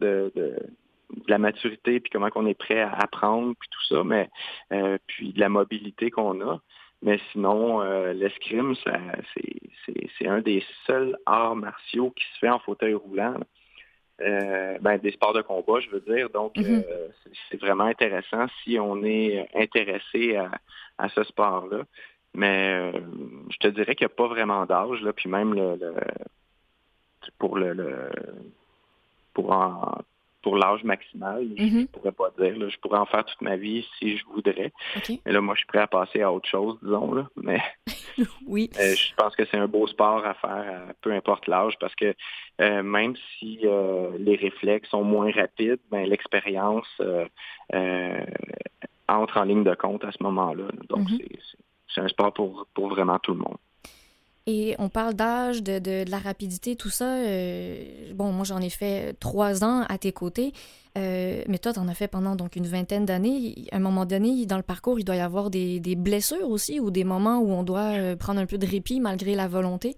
la 1.26 1.38
maturité, 1.38 2.00
puis 2.00 2.10
comment 2.10 2.28
on 2.34 2.46
est 2.46 2.54
prêt 2.54 2.80
à 2.80 2.92
apprendre, 2.92 3.54
puis 3.58 3.68
tout 3.70 3.94
ça, 3.94 4.04
mais 4.04 4.30
euh, 4.72 4.98
puis 5.06 5.32
de 5.32 5.40
la 5.40 5.48
mobilité 5.48 6.10
qu'on 6.10 6.40
a. 6.40 6.60
Mais 7.02 7.18
sinon, 7.32 7.80
euh, 7.80 8.12
l'escrime, 8.12 8.74
c'est 10.18 10.26
un 10.26 10.40
des 10.40 10.62
seuls 10.86 11.16
arts 11.24 11.56
martiaux 11.56 12.10
qui 12.10 12.24
se 12.34 12.38
fait 12.40 12.50
en 12.50 12.58
fauteuil 12.58 12.94
roulant. 12.94 13.36
Euh, 14.20 14.76
ben, 14.82 14.98
des 14.98 15.12
sports 15.12 15.32
de 15.32 15.40
combat, 15.40 15.80
je 15.80 15.88
veux 15.88 16.00
dire. 16.00 16.28
Donc, 16.28 16.54
mm-hmm. 16.56 16.84
euh, 16.90 17.08
c'est 17.48 17.58
vraiment 17.58 17.84
intéressant 17.84 18.46
si 18.62 18.78
on 18.78 19.02
est 19.02 19.48
intéressé 19.54 20.36
à, 20.36 21.08
ce 21.08 21.24
sport-là. 21.24 21.84
Mais 22.34 22.92
je 23.50 23.56
te 23.56 23.68
dirais 23.68 23.94
qu'il 23.94 24.06
n'y 24.06 24.12
a 24.12 24.14
pas 24.14 24.28
vraiment 24.28 24.66
d'âge, 24.66 25.00
puis 25.16 25.28
même 25.30 25.54
le, 25.54 25.78
pour 27.38 27.56
le, 27.56 27.72
le 27.72 28.10
pour 29.32 29.50
en, 29.52 30.02
pour 30.42 30.56
l'âge 30.56 30.84
maximal. 30.84 31.46
Je 31.56 31.62
ne 31.62 31.70
mhm. 31.70 31.86
pourrais 31.88 32.12
pas 32.12 32.30
dire. 32.38 32.70
je 32.70 32.78
pourrais 32.78 32.98
en 32.98 33.06
faire 33.06 33.24
toute 33.24 33.40
ma 33.40 33.56
vie 33.56 33.86
si 33.98 34.16
je 34.16 34.24
voudrais. 34.26 34.72
Mais 35.24 35.32
là, 35.32 35.40
moi, 35.40 35.54
je 35.54 35.60
suis 35.60 35.66
prêt 35.66 35.80
à 35.80 35.86
passer 35.86 36.22
à 36.22 36.32
autre 36.32 36.48
chose, 36.48 36.78
disons. 36.82 37.12
Là. 37.12 37.28
Mais 37.36 37.60
oui. 38.46 38.70
Euh, 38.78 38.94
je 38.94 39.14
pense 39.14 39.36
que 39.36 39.44
c'est 39.46 39.58
un 39.58 39.68
beau 39.68 39.86
sport 39.86 40.24
à 40.24 40.34
faire, 40.34 40.64
euh, 40.66 40.92
peu 41.02 41.12
importe 41.12 41.46
l'âge, 41.46 41.74
parce 41.80 41.94
que 41.94 42.14
euh, 42.60 42.82
même 42.82 43.14
si 43.38 43.60
les 44.18 44.36
réflexes 44.36 44.90
sont 44.90 45.04
moins 45.04 45.30
rapides, 45.32 45.80
ben, 45.90 46.08
l'expérience 46.08 46.88
entre 49.08 49.38
en 49.38 49.44
ligne 49.44 49.64
de 49.64 49.74
compte 49.74 50.04
à 50.04 50.12
ce 50.12 50.22
moment-là. 50.22 50.64
Donc, 50.88 51.10
mhm. 51.10 51.18
c'est 51.88 52.00
un 52.00 52.08
sport 52.08 52.32
pour, 52.32 52.66
pour 52.74 52.88
vraiment 52.88 53.18
tout 53.18 53.32
le 53.32 53.38
monde. 53.38 53.58
Et 54.52 54.74
on 54.80 54.88
parle 54.88 55.14
d'âge, 55.14 55.62
de, 55.62 55.78
de, 55.78 56.10
la 56.10 56.18
rapidité, 56.18 56.74
tout 56.74 56.88
ça. 56.88 57.18
Euh, 57.18 58.12
bon, 58.14 58.32
moi, 58.32 58.44
j'en 58.44 58.58
ai 58.58 58.68
fait 58.68 59.14
trois 59.20 59.62
ans 59.62 59.84
à 59.88 59.96
tes 59.96 60.10
côtés, 60.10 60.52
euh, 60.98 61.44
mais 61.46 61.58
toi, 61.58 61.72
tu 61.72 61.78
en 61.78 61.86
as 61.86 61.94
fait 61.94 62.08
pendant 62.08 62.34
donc 62.34 62.56
une 62.56 62.66
vingtaine 62.66 63.06
d'années. 63.06 63.54
À 63.70 63.76
un 63.76 63.78
moment 63.78 64.06
donné, 64.06 64.46
dans 64.46 64.56
le 64.56 64.64
parcours, 64.64 64.98
il 64.98 65.04
doit 65.04 65.14
y 65.14 65.20
avoir 65.20 65.50
des, 65.50 65.78
des 65.78 65.94
blessures 65.94 66.50
aussi 66.50 66.80
ou 66.80 66.90
des 66.90 67.04
moments 67.04 67.38
où 67.38 67.52
on 67.52 67.62
doit 67.62 67.96
euh, 67.96 68.16
prendre 68.16 68.40
un 68.40 68.46
peu 68.46 68.58
de 68.58 68.66
répit 68.66 68.98
malgré 68.98 69.36
la 69.36 69.46
volonté? 69.46 69.94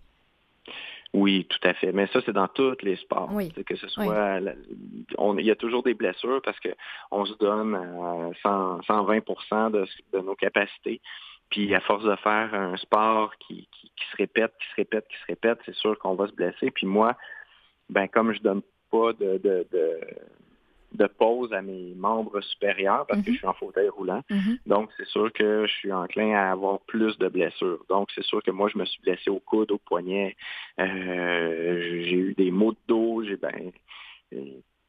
Oui, 1.15 1.47
tout 1.49 1.67
à 1.67 1.73
fait. 1.73 1.93
Mais 1.93 2.07
ça, 2.09 2.21
c'est 2.27 2.35
dans 2.35 2.49
tous 2.49 2.77
les 2.83 2.97
sports. 2.97 3.31
Que 3.67 3.77
ce 3.77 3.89
soit, 3.89 4.39
il 4.39 5.47
y 5.47 5.51
a 5.51 5.57
toujours 5.57 5.83
des 5.83 5.95
blessures 5.95 6.43
parce 6.43 6.59
qu'on 6.61 7.25
se 7.25 7.33
donne 7.39 7.75
120 8.43 9.71
de, 9.71 9.87
de 10.13 10.19
nos 10.21 10.35
capacités. 10.35 11.01
Puis 11.53 11.75
à 11.75 11.81
force 11.81 12.03
de 12.03 12.17
faire 12.17 12.55
un 12.55 12.77
sport 12.79 13.37
qui, 13.37 13.69
se 14.11 14.17
répète, 14.17 14.55
qui 14.59 14.69
se 14.71 14.75
répète, 14.77 15.07
qui 15.07 15.17
se 15.19 15.27
répète, 15.29 15.59
c'est 15.67 15.75
sûr 15.75 15.99
qu'on 15.99 16.15
va 16.15 16.27
se 16.27 16.33
blesser. 16.33 16.71
Puis 16.71 16.87
moi, 16.87 17.15
ben 17.91 18.09
comme 18.09 18.33
je 18.33 18.41
donne 18.41 18.63
pas 18.91 19.13
de, 19.13 19.39
de, 20.93 21.07
pause 21.19 21.53
à 21.53 21.61
mes 21.61 21.93
membres 21.95 22.41
supérieurs 22.41 23.07
parce 23.07 23.21
que 23.21 23.29
mhm. 23.29 23.35
je 23.35 23.39
suis 23.39 23.47
en 23.47 23.53
fauteuil 23.53 23.91
roulant. 23.91 24.23
Mhm. 24.31 24.59
Donc, 24.67 24.91
c'est 24.97 25.07
sûr 25.07 25.31
que 25.31 25.67
je 25.67 25.73
suis 25.73 25.93
enclin 25.93 26.35
à 26.35 26.53
avoir 26.53 26.81
plus 26.81 27.19
de 27.19 27.29
blessures. 27.29 27.85
Donc, 27.91 28.09
c'est 28.15 28.25
sûr 28.25 28.43
que 28.43 28.51
moi, 28.51 28.71
je 28.73 28.79
me 28.79 28.87
suis 28.87 29.01
blessé 29.03 29.29
au 29.29 29.39
coude, 29.39 29.73
au 29.73 29.79
poignet. 29.79 30.37
Euh, 30.81 32.03
j'ai 32.05 32.17
eu 32.17 32.35
des 32.35 32.51
maux 32.51 32.73
de 32.73 32.79
dos. 32.89 33.23
J'ai 33.25 33.37
ben, 33.37 33.73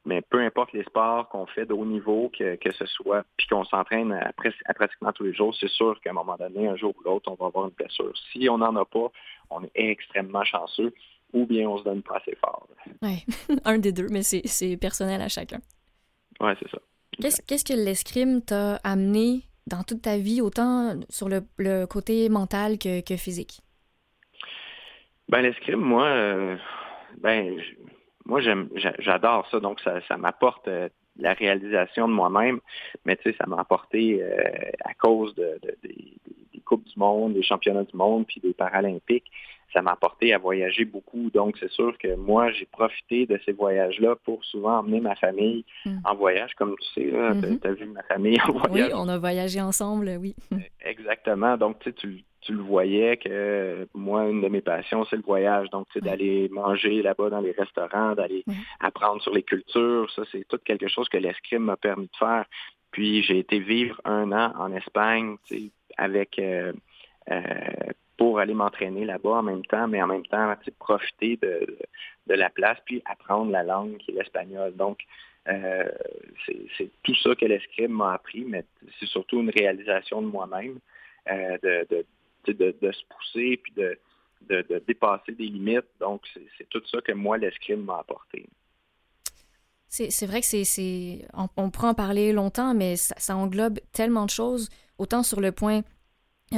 mais 0.06 0.22
peu 0.22 0.42
importe 0.42 0.74
les 0.74 0.84
sports 0.84 1.30
qu'on 1.30 1.46
fait 1.46 1.66
de 1.66 1.74
haut 1.74 1.86
niveau, 1.86 2.32
que, 2.38 2.56
que 2.56 2.72
ce 2.74 2.86
soit, 2.86 3.26
puis 3.38 3.48
qu'on 3.48 3.64
s'entraîne 3.64 4.12
à, 4.12 4.34
pratiquement 4.34 5.12
tous 5.14 5.24
les 5.24 5.34
jours, 5.34 5.56
c'est 5.60 5.70
sûr 5.70 6.00
qu'à 6.02 6.10
un 6.10 6.14
moment 6.14 6.36
donné, 6.38 6.68
un 6.68 6.76
jour 6.76 6.94
ou 7.00 7.04
l'autre, 7.04 7.32
on 7.32 7.36
va 7.36 7.48
avoir 7.48 7.66
une 7.66 7.74
blessure. 7.74 8.14
Si 8.32 8.48
on 8.50 8.58
n'en 8.58 8.76
a 8.76 8.86
pas, 8.86 9.12
on 9.50 9.64
est 9.64 9.72
extrêmement 9.76 10.44
chanceux, 10.44 10.94
ou 11.32 11.46
bien 11.46 11.68
on 11.68 11.78
se 11.78 11.84
donne 11.84 12.02
pas 12.04 12.18
assez 12.18 12.36
fort. 12.36 12.68
Oui, 13.02 13.26
un 13.66 13.78
des 13.78 13.92
deux, 13.92 14.08
mais 14.10 14.24
c'est 14.24 14.78
personnel 14.78 15.22
à 15.22 15.30
chacun. 15.30 15.60
Oui, 16.40 16.52
c'est 16.60 16.70
ça. 16.70 16.80
Qu'est-ce 17.48 17.66
que 17.66 17.74
l'escrime 17.74 18.42
t'a 18.42 18.76
amené 18.84 19.44
dans 19.68 19.84
toute 19.84 20.02
ta 20.02 20.18
vie, 20.18 20.42
autant 20.42 21.00
sur 21.10 21.30
le, 21.30 21.42
le 21.58 21.86
côté 21.86 22.28
mental 22.30 22.78
que, 22.78 23.02
que 23.02 23.16
physique? 23.16 23.62
Ben, 25.30 25.42
l'escrime, 25.42 25.80
moi, 25.80 26.06
euh, 26.06 26.58
ben, 27.20 27.58
moi, 28.26 28.42
j'adore 29.00 29.48
ça. 29.50 29.60
Donc, 29.60 29.80
ça, 29.82 30.00
ça 30.08 30.18
m'apporte 30.18 30.68
euh, 30.68 30.90
la 31.18 31.34
réalisation 31.34 32.08
de 32.08 32.14
moi-même. 32.14 32.60
Mais 33.06 33.16
tu 33.16 33.24
sais, 33.24 33.36
ça 33.38 33.46
m'a 33.48 33.60
apporté 33.60 34.22
euh, 34.22 34.72
à 34.84 34.94
cause 34.94 35.36
de, 35.36 35.60
des, 35.84 36.14
Coupes 36.66 36.86
du 36.86 36.98
Monde, 36.98 37.34
des 37.34 37.44
Championnats 37.44 37.84
du 37.84 37.98
Monde, 37.98 38.26
puis 38.26 38.40
des 38.40 38.54
Paralympiques. 38.54 39.30
Ça 39.74 39.82
m'a 39.82 39.92
apporté 39.92 40.34
à 40.34 40.38
voyager 40.38 40.86
beaucoup. 40.86 41.30
Donc, 41.32 41.58
c'est 41.60 41.72
sûr 41.72 41.98
que 41.98 42.16
moi, 42.16 42.52
j'ai 42.52 42.66
profité 42.66 43.26
de 43.26 43.40
ces 43.46 43.52
voyages-là 43.52 44.16
pour 44.24 44.44
souvent 44.46 44.80
emmener 44.80 45.02
ma 45.02 45.16
famille 45.16 45.66
hmm. 45.86 45.98
en 46.06 46.16
voyage. 46.16 46.54
Comme 46.56 46.76
tu 46.78 47.02
sais, 47.02 47.10
tu 47.10 47.18
as, 47.18 47.32
mm-hmm. 47.32 47.74
vu 47.74 47.86
ma 47.88 48.04
famille 48.04 48.40
en 48.48 48.52
voyage. 48.52 48.90
Oui, 48.90 48.94
on 48.96 49.08
a 49.10 49.18
voyagé 49.18 49.60
ensemble, 49.62 50.18
oui. 50.20 50.36
Exactement. 50.86 51.58
Donc, 51.58 51.80
tu 51.80 51.90
sais, 51.90 51.96
tu 51.96 52.24
tu 52.44 52.54
le 52.54 52.62
voyais 52.62 53.18
que 53.18 53.88
moi, 53.94 54.28
une 54.28 54.42
de 54.42 54.48
mes 54.50 54.62
passions, 54.62 55.06
c'est 55.06 55.16
le 55.16 55.22
voyage. 55.22 55.70
Donc, 55.70 55.88
c'est 55.94 56.04
d'aller 56.04 56.50
manger 56.50 57.02
là-bas 57.02 57.30
dans 57.30 57.40
les 57.40 57.52
restaurants, 57.52 58.16
d'aller 58.16 58.44
apprendre 58.80 59.22
sur 59.22 59.34
les 59.34 59.44
cultures. 59.44 60.12
Ça, 60.16 60.24
c'est 60.32 60.46
tout 60.48 60.60
quelque 60.64 60.88
chose 60.88 61.08
que 61.10 61.18
l'escrime 61.18 61.64
m'a 61.64 61.78
permis 61.78 62.08
de 62.08 62.18
faire. 62.18 62.46
Puis, 62.92 63.24
j'ai 63.24 63.40
été 63.40 63.60
vivre 63.60 64.00
un 64.04 64.32
an 64.32 64.54
en 64.58 64.74
Espagne 64.74 65.38
avec 65.98 66.38
euh, 66.40 66.74
euh, 67.32 67.42
pour 68.24 68.40
aller 68.40 68.54
m'entraîner 68.54 69.04
là-bas 69.04 69.32
en 69.32 69.44
même 69.44 69.66
temps, 69.66 69.86
mais 69.90 70.02
en 70.02 70.08
même 70.08 70.26
temps, 70.26 70.56
profiter 70.80 71.38
de, 71.42 71.78
la 72.28 72.50
place, 72.50 72.78
puis 72.86 73.02
apprendre 73.04 73.52
la 73.52 73.64
langue 73.64 73.98
qui 73.98 74.12
est 74.12 74.14
l'espagnol. 74.14 74.74
Donc, 74.78 75.00
euh, 75.50 75.90
c'est 76.78 76.90
tout 77.04 77.16
ça 77.16 77.36
que 77.36 77.44
l'escrime 77.44 77.92
m'a 77.92 78.14
appris, 78.14 78.46
mais 78.46 78.64
c'est 78.98 79.08
surtout 79.08 79.42
une 79.42 79.50
réalisation 79.50 80.22
de 80.22 80.28
moi-même, 80.28 80.80
de, 81.28 81.86
de, 82.48 82.72
de, 82.72 82.92
se 82.94 83.04
pousser 83.10 83.60
puis 83.62 83.74
de, 83.76 84.80
dépasser 84.88 85.34
des 85.34 85.48
limites. 85.48 85.92
Donc, 86.00 86.22
c'est 86.58 86.70
tout 86.70 86.82
ça 86.90 87.02
que 87.02 87.12
moi, 87.12 87.38
l'escrime 87.38 87.84
m'a 87.84 88.00
apporté. 88.00 88.48
C'est 89.90 90.26
vrai 90.26 90.40
que 90.40 90.48
c'est. 90.48 91.28
On, 91.34 91.50
on, 91.58 91.70
pourrait 91.72 91.90
en 91.90 91.94
parler 91.94 92.32
longtemps, 92.32 92.74
mais 92.74 92.96
ça, 92.96 93.36
englobe 93.36 93.80
tellement 93.92 94.24
de 94.24 94.30
choses, 94.30 94.70
autant 94.98 95.24
sur 95.24 95.42
le 95.42 95.52
point 95.52 95.80
euh, 95.80 96.03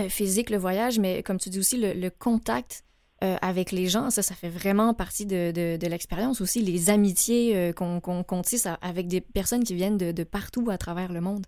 physique, 0.09 0.49
le 0.49 0.57
voyage, 0.57 0.99
mais 0.99 1.23
comme 1.23 1.37
tu 1.37 1.49
dis 1.49 1.59
aussi, 1.59 1.77
le, 1.79 2.09
contact 2.09 2.83
euh, 3.23 3.37
avec 3.41 3.71
les 3.71 3.87
gens, 3.87 4.09
ça, 4.09 4.21
ça 4.21 4.35
fait 4.35 4.49
vraiment 4.49 4.93
partie 4.93 5.25
de, 5.25 5.51
de, 5.51 5.87
l'expérience 5.87 6.41
aussi, 6.41 6.61
les 6.61 6.89
amitiés 6.89 7.55
euh, 7.55 7.73
qu'on 7.73 8.41
tisse 8.41 8.67
avec 8.81 9.07
des 9.07 9.21
personnes 9.21 9.63
qui 9.63 9.73
viennent 9.73 9.97
de, 9.97 10.23
partout 10.23 10.69
à 10.69 10.77
travers 10.77 11.11
le 11.11 11.21
monde. 11.21 11.45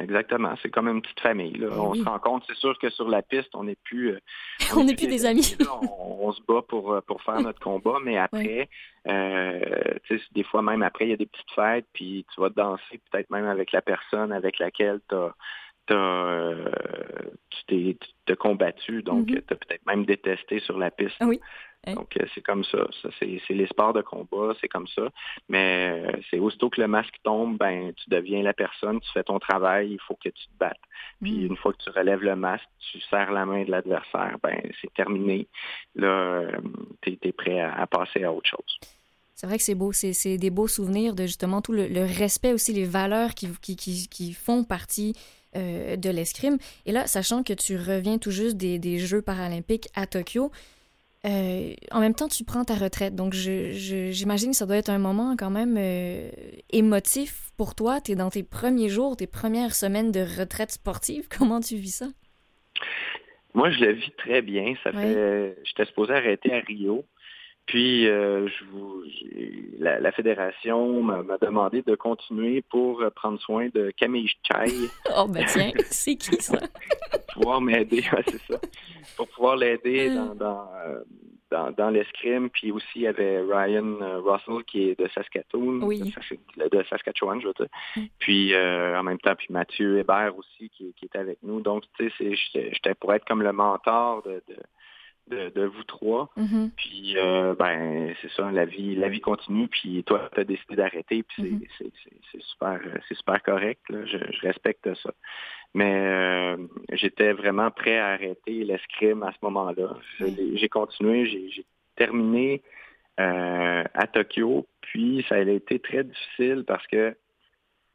Exactement. 0.00 0.54
C'est 0.62 0.70
comme 0.70 0.88
une 0.88 1.00
petite 1.00 1.20
famille. 1.20 1.56
Là. 1.56 1.68
Eh 1.72 1.78
on 1.78 1.94
se 1.94 2.02
rend 2.02 2.18
compte, 2.18 2.44
c'est 2.46 2.56
sûr 2.56 2.78
que 2.78 2.90
sur 2.90 3.08
la 3.08 3.22
piste, 3.22 3.48
on 3.54 3.64
n'est 3.64 3.78
plus. 3.84 4.12
Euh, 4.12 4.20
on 4.76 4.84
n'est 4.84 4.94
plus, 4.94 5.06
des, 5.06 5.24
amis. 5.24 5.56
on, 5.60 6.30
se 6.32 6.42
bat 6.46 6.62
pour, 6.62 6.92
euh, 6.92 7.00
pour 7.00 7.22
faire 7.22 7.40
notre 7.40 7.60
combat, 7.60 7.98
mais 8.04 8.18
après, 8.18 8.68
euh, 9.06 9.60
des 10.32 10.44
fois 10.44 10.62
même 10.62 10.82
après, 10.82 11.06
il 11.06 11.10
y 11.10 11.14
a 11.14 11.16
des 11.16 11.26
petites 11.26 11.50
fêtes, 11.54 11.86
puis 11.94 12.26
tu 12.34 12.40
vas 12.40 12.50
danser 12.50 13.00
peut-être 13.10 13.30
même 13.30 13.46
avec 13.46 13.72
la 13.72 13.80
personne 13.80 14.32
avec 14.32 14.58
laquelle 14.58 15.00
tu 15.08 15.14
as 15.14 15.18
euh, 15.18 15.30
tu 15.88 15.96
t'es 18.26 18.36
combattu, 18.36 19.02
donc 19.02 19.26
mm-hmm. 19.26 19.42
tu 19.46 19.54
as 19.54 19.56
peut-être 19.56 19.86
même 19.86 20.04
détesté 20.04 20.60
sur 20.60 20.78
la 20.78 20.90
piste. 20.90 21.16
Oui. 21.20 21.40
Donc, 21.86 22.16
euh, 22.16 22.26
c'est 22.34 22.42
comme 22.42 22.64
ça. 22.64 22.86
ça 23.02 23.08
c'est 23.18 23.54
les 23.54 23.66
sports 23.66 23.92
de 23.92 24.02
combat, 24.02 24.54
c'est 24.60 24.68
comme 24.68 24.88
ça. 24.88 25.08
Mais 25.48 25.90
euh, 25.90 26.20
c'est 26.30 26.38
aussitôt 26.38 26.70
que 26.70 26.80
le 26.80 26.88
masque 26.88 27.14
tombe, 27.22 27.56
ben 27.56 27.92
tu 27.94 28.10
deviens 28.10 28.42
la 28.42 28.52
personne, 28.52 29.00
tu 29.00 29.10
fais 29.12 29.22
ton 29.22 29.38
travail, 29.38 29.92
il 29.92 30.00
faut 30.00 30.14
que 30.14 30.28
tu 30.28 30.46
te 30.46 30.58
battes. 30.58 30.76
Puis 31.22 31.32
mm. 31.32 31.46
une 31.46 31.56
fois 31.56 31.72
que 31.72 31.82
tu 31.82 31.90
relèves 31.90 32.22
le 32.22 32.36
masque, 32.36 32.68
tu 32.90 33.00
serres 33.02 33.32
la 33.32 33.46
main 33.46 33.64
de 33.64 33.70
l'adversaire, 33.70 34.36
ben 34.42 34.60
c'est 34.80 34.92
terminé. 34.94 35.46
Là, 35.94 36.46
tu 37.02 37.18
es, 37.22 37.32
prêt 37.32 37.60
à, 37.60 37.86
passer 37.86 38.24
à 38.24 38.32
autre 38.32 38.48
chose. 38.48 38.78
C'est 39.34 39.46
vrai 39.46 39.56
que 39.56 39.62
c'est 39.62 39.76
beau, 39.76 39.92
c'est 39.92 40.36
des 40.36 40.50
beaux 40.50 40.66
souvenirs 40.66 41.14
de 41.14 41.22
justement 41.22 41.62
tout 41.62 41.72
le, 41.72 42.18
respect 42.18 42.52
aussi, 42.52 42.72
les 42.72 42.84
valeurs 42.84 43.34
qui, 43.34 43.48
qui, 43.62 43.76
qui, 43.76 44.08
qui 44.08 44.32
font 44.32 44.64
partie 44.64 45.14
euh, 45.56 45.96
de 45.96 46.10
l'escrime. 46.10 46.58
Et 46.84 46.92
là, 46.92 47.06
sachant 47.06 47.42
que 47.42 47.54
tu 47.54 47.76
reviens 47.76 48.18
tout 48.18 48.30
juste 48.30 48.56
des, 48.56 48.98
Jeux 48.98 49.22
paralympiques 49.22 49.88
à 49.94 50.06
Tokyo, 50.06 50.50
euh, 51.24 51.72
en 51.90 52.00
même 52.00 52.14
temps, 52.14 52.28
tu 52.28 52.44
prends 52.44 52.64
ta 52.64 52.74
retraite. 52.74 53.14
Donc, 53.14 53.32
j'imagine 53.32 54.50
que 54.50 54.56
ça 54.56 54.66
doit 54.66 54.76
être 54.76 54.90
un 54.90 54.98
moment 54.98 55.36
quand 55.38 55.50
même 55.50 55.76
euh, 55.78 56.30
émotif 56.70 57.50
pour 57.56 57.74
toi. 57.74 58.00
Tu 58.00 58.12
es 58.12 58.14
dans 58.14 58.30
tes 58.30 58.42
premiers 58.42 58.90
jours, 58.90 59.16
tes 59.16 59.26
premières 59.26 59.74
semaines 59.74 60.12
de 60.12 60.20
retraite 60.20 60.70
sportive. 60.70 61.28
Comment 61.38 61.60
tu 61.60 61.76
vis 61.76 61.96
ça? 61.96 62.08
Moi, 63.54 63.70
je 63.70 63.80
le 63.80 63.92
vis 63.92 64.12
très 64.18 64.42
bien. 64.42 64.74
Ça 64.84 64.92
fait, 64.92 65.56
j'étais 65.64 65.86
supposé 65.86 66.12
arrêter 66.12 66.52
à 66.52 66.60
Rio. 66.60 67.04
Puis, 67.68 68.08
euh, 68.08 68.48
je 68.48 68.64
vous, 68.72 69.02
la, 69.78 70.10
fédération 70.10 71.02
m'a 71.02 71.36
demandé 71.36 71.82
de 71.82 71.94
continuer 71.94 72.62
pour 72.62 73.04
prendre 73.14 73.38
soin 73.40 73.68
de 73.74 73.92
Camille 73.94 74.30
Chai. 74.42 74.72
oh, 75.16 75.26
ben 75.28 75.44
tiens, 75.46 75.72
c'est 75.90 76.16
qui 76.16 76.36
ça? 76.36 76.58
pour 77.10 77.42
pouvoir 77.42 77.60
m'aider, 77.60 78.02
c'est 78.26 78.40
ça. 78.50 78.58
Pour 79.18 79.28
pouvoir 79.28 79.56
l'aider 79.56 80.08
dans, 80.08 80.34
dans, 80.34 80.66
euh, 80.86 81.00
dans, 81.50 81.70
dans 81.72 81.90
l'escrime. 81.90 82.48
Puis 82.48 82.72
aussi, 82.72 82.86
il 82.96 83.02
y 83.02 83.06
avait 83.06 83.42
Ryan 83.42 84.00
euh, 84.00 84.20
Russell 84.20 84.64
qui 84.64 84.88
est 84.88 84.98
de 84.98 85.06
Saskatoon, 85.14 85.86
de, 85.86 86.84
Saskatchewan, 86.88 87.38
je 87.42 87.48
veux 87.48 87.54
dire. 87.54 87.68
Mm. 87.96 88.02
Puis 88.18 88.56
en 88.56 89.02
même 89.02 89.18
temps, 89.18 89.34
puis 89.36 89.48
Mathieu 89.50 89.98
Hébert 89.98 90.32
aussi 90.38 90.70
qui, 90.70 90.94
qui 90.94 91.04
était 91.04 91.18
avec 91.18 91.38
nous. 91.42 91.60
Donc, 91.60 91.84
tu 91.98 92.10
sais, 92.16 92.34
j'étais 92.54 92.94
pour 92.94 93.12
être 93.12 93.26
comme 93.26 93.42
le 93.42 93.52
mentor 93.52 94.22
de 94.22 94.42
de, 94.48 94.56
vous 95.36 95.84
trois. 95.84 96.30
Mm-hmm. 96.36 96.70
Puis 96.76 97.14
euh, 97.16 97.54
ben 97.54 98.14
c'est 98.20 98.30
ça, 98.32 98.50
la 98.50 98.64
vie, 98.64 98.94
la 98.94 99.08
vie 99.08 99.20
continue. 99.20 99.68
Puis 99.68 100.02
toi, 100.04 100.28
tu 100.34 100.40
as 100.40 100.44
décidé 100.44 100.76
d'arrêter. 100.76 101.22
Puis 101.22 101.66
c'est 101.78 101.84
mm-hmm. 101.84 102.40
super, 102.40 102.80
c'est 103.08 103.16
super 103.16 103.42
correct. 103.42 103.80
Je, 103.88 104.46
respecte 104.46 104.92
ça. 105.02 105.10
Mais 105.74 105.94
euh, 105.94 106.56
j'étais 106.92 107.32
vraiment 107.32 107.70
prêt 107.70 107.98
à 107.98 108.08
arrêter 108.08 108.64
l'escrime 108.64 109.22
à 109.22 109.32
ce 109.32 109.38
moment-là. 109.42 109.96
J'ai 110.18 110.68
continué, 110.68 111.26
j'ai 111.26 111.64
terminé 111.96 112.62
euh, 113.20 113.84
à 113.94 114.06
Tokyo. 114.06 114.66
Puis 114.80 115.24
ça 115.28 115.36
a 115.36 115.40
été 115.40 115.78
très 115.78 116.04
difficile 116.04 116.64
parce 116.66 116.86
que 116.86 117.14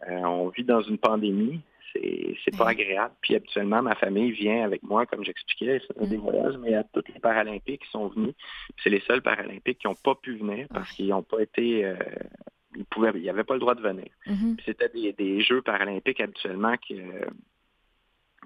on 0.05 0.49
vit 0.49 0.65
dans 0.65 0.81
une 0.81 0.97
pandémie 0.97 1.61
c'est 1.93 2.57
pas 2.57 2.69
agréable. 2.69 3.13
Puis 3.21 3.35
habituellement, 3.35 3.81
ma 3.81 3.95
famille 3.95 4.31
vient 4.31 4.63
avec 4.63 4.83
moi, 4.83 5.05
comme 5.05 5.23
j'expliquais, 5.23 5.81
c'est 5.87 6.09
des 6.09 6.17
mm. 6.17 6.21
voyages, 6.21 6.57
mais 6.57 6.73
à 6.73 6.83
tous 6.83 7.03
les 7.13 7.19
Paralympiques 7.19 7.83
qui 7.83 7.89
sont 7.89 8.07
venus. 8.07 8.33
C'est 8.83 8.89
les 8.89 9.01
seuls 9.01 9.21
Paralympiques 9.21 9.79
qui 9.79 9.87
n'ont 9.87 9.95
pas 9.95 10.15
pu 10.15 10.35
venir 10.37 10.67
parce 10.73 10.91
qu'ils 10.91 11.09
n'ont 11.09 11.23
pas 11.23 11.41
été 11.41 11.85
euh, 11.85 11.95
ils 12.75 12.85
pouvaient, 12.85 13.11
ils 13.15 13.25
n'avaient 13.25 13.43
pas 13.43 13.53
le 13.53 13.59
droit 13.59 13.75
de 13.75 13.81
venir. 13.81 14.07
Mm-hmm. 14.27 14.59
C'était 14.65 14.89
des, 14.89 15.41
Jeux 15.41 15.61
paralympiques 15.61 16.19
habituellement 16.19 16.75
que, 16.77 16.95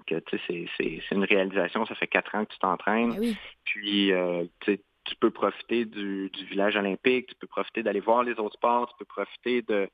que 0.06 0.36
c'est 0.46 1.00
une 1.12 1.24
réalisation, 1.24 1.86
ça 1.86 1.94
fait 1.94 2.06
quatre 2.06 2.34
ans 2.34 2.44
que 2.44 2.52
tu 2.52 2.58
t'entraînes. 2.58 3.18
Ben 3.18 3.34
Puis 3.64 4.12
euh, 4.12 4.44
tu 4.64 5.16
peux 5.20 5.30
profiter 5.30 5.84
du, 5.84 6.30
village 6.50 6.76
olympique, 6.76 7.28
tu 7.28 7.34
peux 7.36 7.46
profiter 7.46 7.82
d'aller 7.82 8.00
voir 8.00 8.22
les 8.24 8.32
autres 8.32 8.54
sports, 8.54 8.88
tu 8.90 8.98
peux 8.98 9.04
profiter 9.04 9.62
de, 9.62 9.88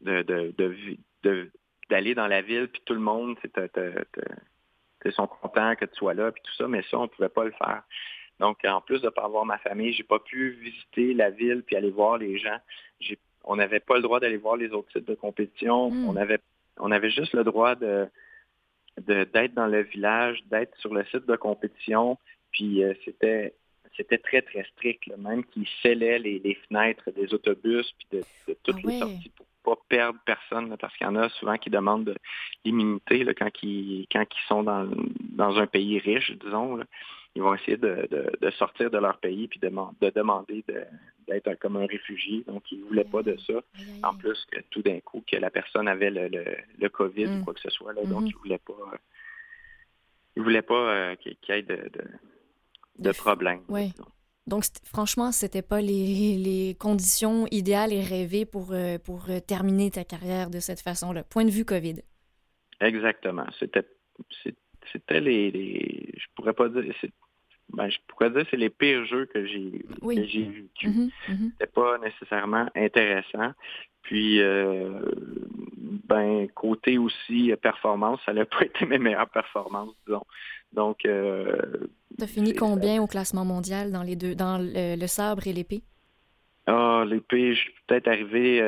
de, 0.00 0.54
de, 1.22 1.50
d'aller 1.90 2.14
dans 2.14 2.26
la 2.26 2.40
ville, 2.40 2.68
puis 2.68 2.80
tout 2.84 2.94
le 2.94 3.00
monde, 3.00 3.36
ils 5.04 5.12
sont 5.12 5.26
contents 5.26 5.74
que 5.76 5.84
tu 5.84 5.96
sois 5.96 6.14
là, 6.14 6.32
puis 6.32 6.42
tout 6.42 6.54
ça, 6.54 6.68
mais 6.68 6.82
ça, 6.90 6.98
on 6.98 7.02
ne 7.02 7.08
pouvait 7.08 7.28
pas 7.28 7.44
le 7.44 7.52
faire. 7.52 7.82
Donc, 8.38 8.64
en 8.64 8.80
plus 8.80 9.00
de 9.00 9.06
ne 9.06 9.10
pas 9.10 9.24
avoir 9.24 9.44
ma 9.44 9.58
famille, 9.58 9.92
j'ai 9.92 10.02
pas 10.02 10.18
pu 10.18 10.50
visiter 10.50 11.12
la 11.12 11.30
ville 11.30 11.62
puis 11.62 11.76
aller 11.76 11.90
voir 11.90 12.16
les 12.16 12.38
gens. 12.38 12.56
On 13.44 13.56
n'avait 13.56 13.80
pas 13.80 13.96
le 13.96 14.02
droit 14.02 14.20
d'aller 14.20 14.38
voir 14.38 14.56
les 14.56 14.70
autres 14.70 14.90
sites 14.92 15.06
de 15.06 15.14
compétition. 15.14 15.90
Hmm. 15.90 16.08
On 16.08 16.16
avait 16.16 16.40
on 16.78 16.90
avait 16.90 17.10
juste 17.10 17.34
le 17.34 17.44
droit 17.44 17.74
de 17.74 18.08
d'être 18.98 19.54
dans 19.54 19.66
le 19.66 19.82
village, 19.82 20.42
d'être 20.46 20.76
sur 20.78 20.92
le 20.92 21.04
site 21.06 21.26
de 21.26 21.36
compétition. 21.36 22.18
Puis 22.52 22.82
euh, 22.82 22.94
c'était 23.04 23.54
c'était 23.96 24.18
très, 24.18 24.40
très 24.40 24.64
strict, 24.64 25.10
même 25.18 25.44
qu'ils 25.44 25.66
scellaient 25.80 26.18
les, 26.18 26.58
fenêtres 26.68 27.10
des 27.10 27.34
autobus 27.34 27.92
puis 27.98 28.18
de, 28.18 28.54
toutes 28.62 28.76
ah 28.84 28.88
les 28.88 28.98
sorties 28.98 29.28
pour 29.30 29.46
pas 29.62 29.76
perdre 29.88 30.18
personne, 30.24 30.76
parce 30.78 30.96
qu'il 30.96 31.06
y 31.06 31.10
en 31.10 31.16
a 31.16 31.28
souvent 31.30 31.56
qui 31.56 31.70
demandent 31.70 32.04
de 32.04 32.16
l'immunité 32.64 33.24
quand, 33.34 33.50
ils, 33.62 34.06
quand 34.10 34.24
ils 34.24 34.46
sont 34.48 34.62
dans, 34.62 34.88
dans 35.32 35.58
un 35.58 35.66
pays 35.66 35.98
riche, 35.98 36.32
disons. 36.42 36.80
ils 37.34 37.42
vont 37.42 37.54
essayer 37.54 37.76
de, 37.76 38.08
de, 38.40 38.50
sortir 38.52 38.90
de 38.90 38.98
leur 38.98 39.18
pays 39.18 39.48
puis 39.48 39.60
de, 39.60 39.68
de 39.68 40.10
demander 40.10 40.64
d'être 41.28 41.54
comme 41.60 41.76
un 41.76 41.86
réfugié. 41.86 42.44
Donc, 42.46 42.70
ils 42.72 42.80
ne 42.80 42.84
voulaient 42.86 43.04
pas 43.04 43.22
de 43.22 43.36
ça. 43.46 43.54
En 44.02 44.14
plus 44.14 44.44
que 44.50 44.60
tout 44.70 44.82
d'un 44.82 45.00
coup, 45.00 45.22
que 45.30 45.36
la 45.36 45.50
personne 45.50 45.88
avait 45.88 46.10
le, 46.10 46.28
le, 46.78 46.88
COVID 46.88 47.26
ou 47.26 47.36
mm. 47.38 47.44
quoi 47.44 47.54
que 47.54 47.60
ce 47.60 47.70
soit. 47.70 47.92
Là, 47.92 48.02
Donc, 48.04 48.22
mm-hmm. 48.22 48.30
ils 48.30 48.34
ne 48.34 48.38
voulaient 48.38 48.58
pas, 48.58 48.98
ils 50.36 50.42
voulaient 50.42 50.62
pas 50.62 50.74
euh, 50.74 51.16
qu'il 51.16 51.36
y 51.48 51.52
ait 51.52 51.62
de, 51.62 51.90
de, 52.98 53.12
problèmes. 53.12 53.62
Donc, 54.46 54.64
franchement, 54.84 55.32
c'était 55.32 55.62
pas 55.62 55.80
les, 55.82 56.76
conditions 56.78 57.46
idéales 57.50 57.92
et 57.92 58.02
rêvées 58.02 58.44
pour, 58.44 58.72
euh, 58.72 58.98
euh, 59.08 59.40
terminer 59.40 59.90
ta 59.90 60.04
carrière 60.04 60.50
de 60.50 60.60
cette 60.60 60.80
façon-là. 60.80 61.24
Point 61.24 61.44
de 61.44 61.50
vue 61.50 61.64
COVID. 61.64 61.96
Exactement. 62.80 63.46
C'était, 63.58 63.86
c'était 64.92 65.20
les, 65.20 66.12
je 66.16 66.26
pourrais 66.34 66.54
pas 66.54 66.68
dire, 66.68 66.94
ben, 67.72 67.88
je 67.88 67.98
pourrais 68.08 68.30
dire 68.30 68.44
c'est 68.50 68.56
les 68.56 68.70
pires 68.70 69.04
jeux 69.06 69.26
que 69.26 69.46
j'ai, 69.46 69.84
que 70.02 70.24
j'ai 70.26 70.44
vécu. 70.44 70.88
Mm-hmm, 70.88 71.10
mm-hmm. 71.28 71.50
C'était 71.52 71.72
pas 71.72 71.98
nécessairement 71.98 72.68
intéressant. 72.74 73.52
Puis, 74.02 74.40
euh, 74.40 75.00
ben, 76.08 76.48
côté 76.54 76.98
aussi 76.98 77.52
performance, 77.62 78.20
ça 78.24 78.32
n'a 78.32 78.44
pas 78.44 78.62
été 78.64 78.86
mes 78.86 78.98
meilleures 78.98 79.30
performances, 79.30 79.94
disons. 80.06 80.24
Donc, 80.72 81.04
euh, 81.04 81.56
tu 82.18 82.24
as 82.24 82.26
fini 82.26 82.54
combien 82.54 83.02
au 83.02 83.06
classement 83.06 83.44
mondial 83.44 83.92
dans 83.92 84.02
les 84.02 84.16
deux, 84.16 84.34
dans 84.34 84.58
le, 84.60 85.06
sabre 85.06 85.46
et 85.46 85.52
l'épée? 85.52 85.82
Ah, 86.66 87.04
l'épée, 87.06 87.54
je 87.54 87.60
suis 87.60 87.72
peut-être 87.86 88.08
arrivé 88.08 88.60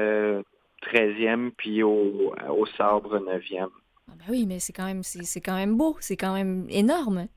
13e, 0.82 1.46
euh, 1.46 1.50
puis 1.56 1.82
au, 1.82 2.34
au 2.50 2.66
sabre 2.66 3.18
9e. 3.18 3.68
Ah 4.08 4.14
ben 4.18 4.24
oui, 4.28 4.46
mais 4.46 4.58
c'est 4.58 4.72
quand 4.72 4.86
même 4.86 5.02
c'est 5.02 5.40
quand 5.40 5.54
même 5.54 5.76
beau, 5.76 5.96
c'est 6.00 6.16
quand 6.16 6.34
même 6.34 6.66
énorme. 6.68 7.28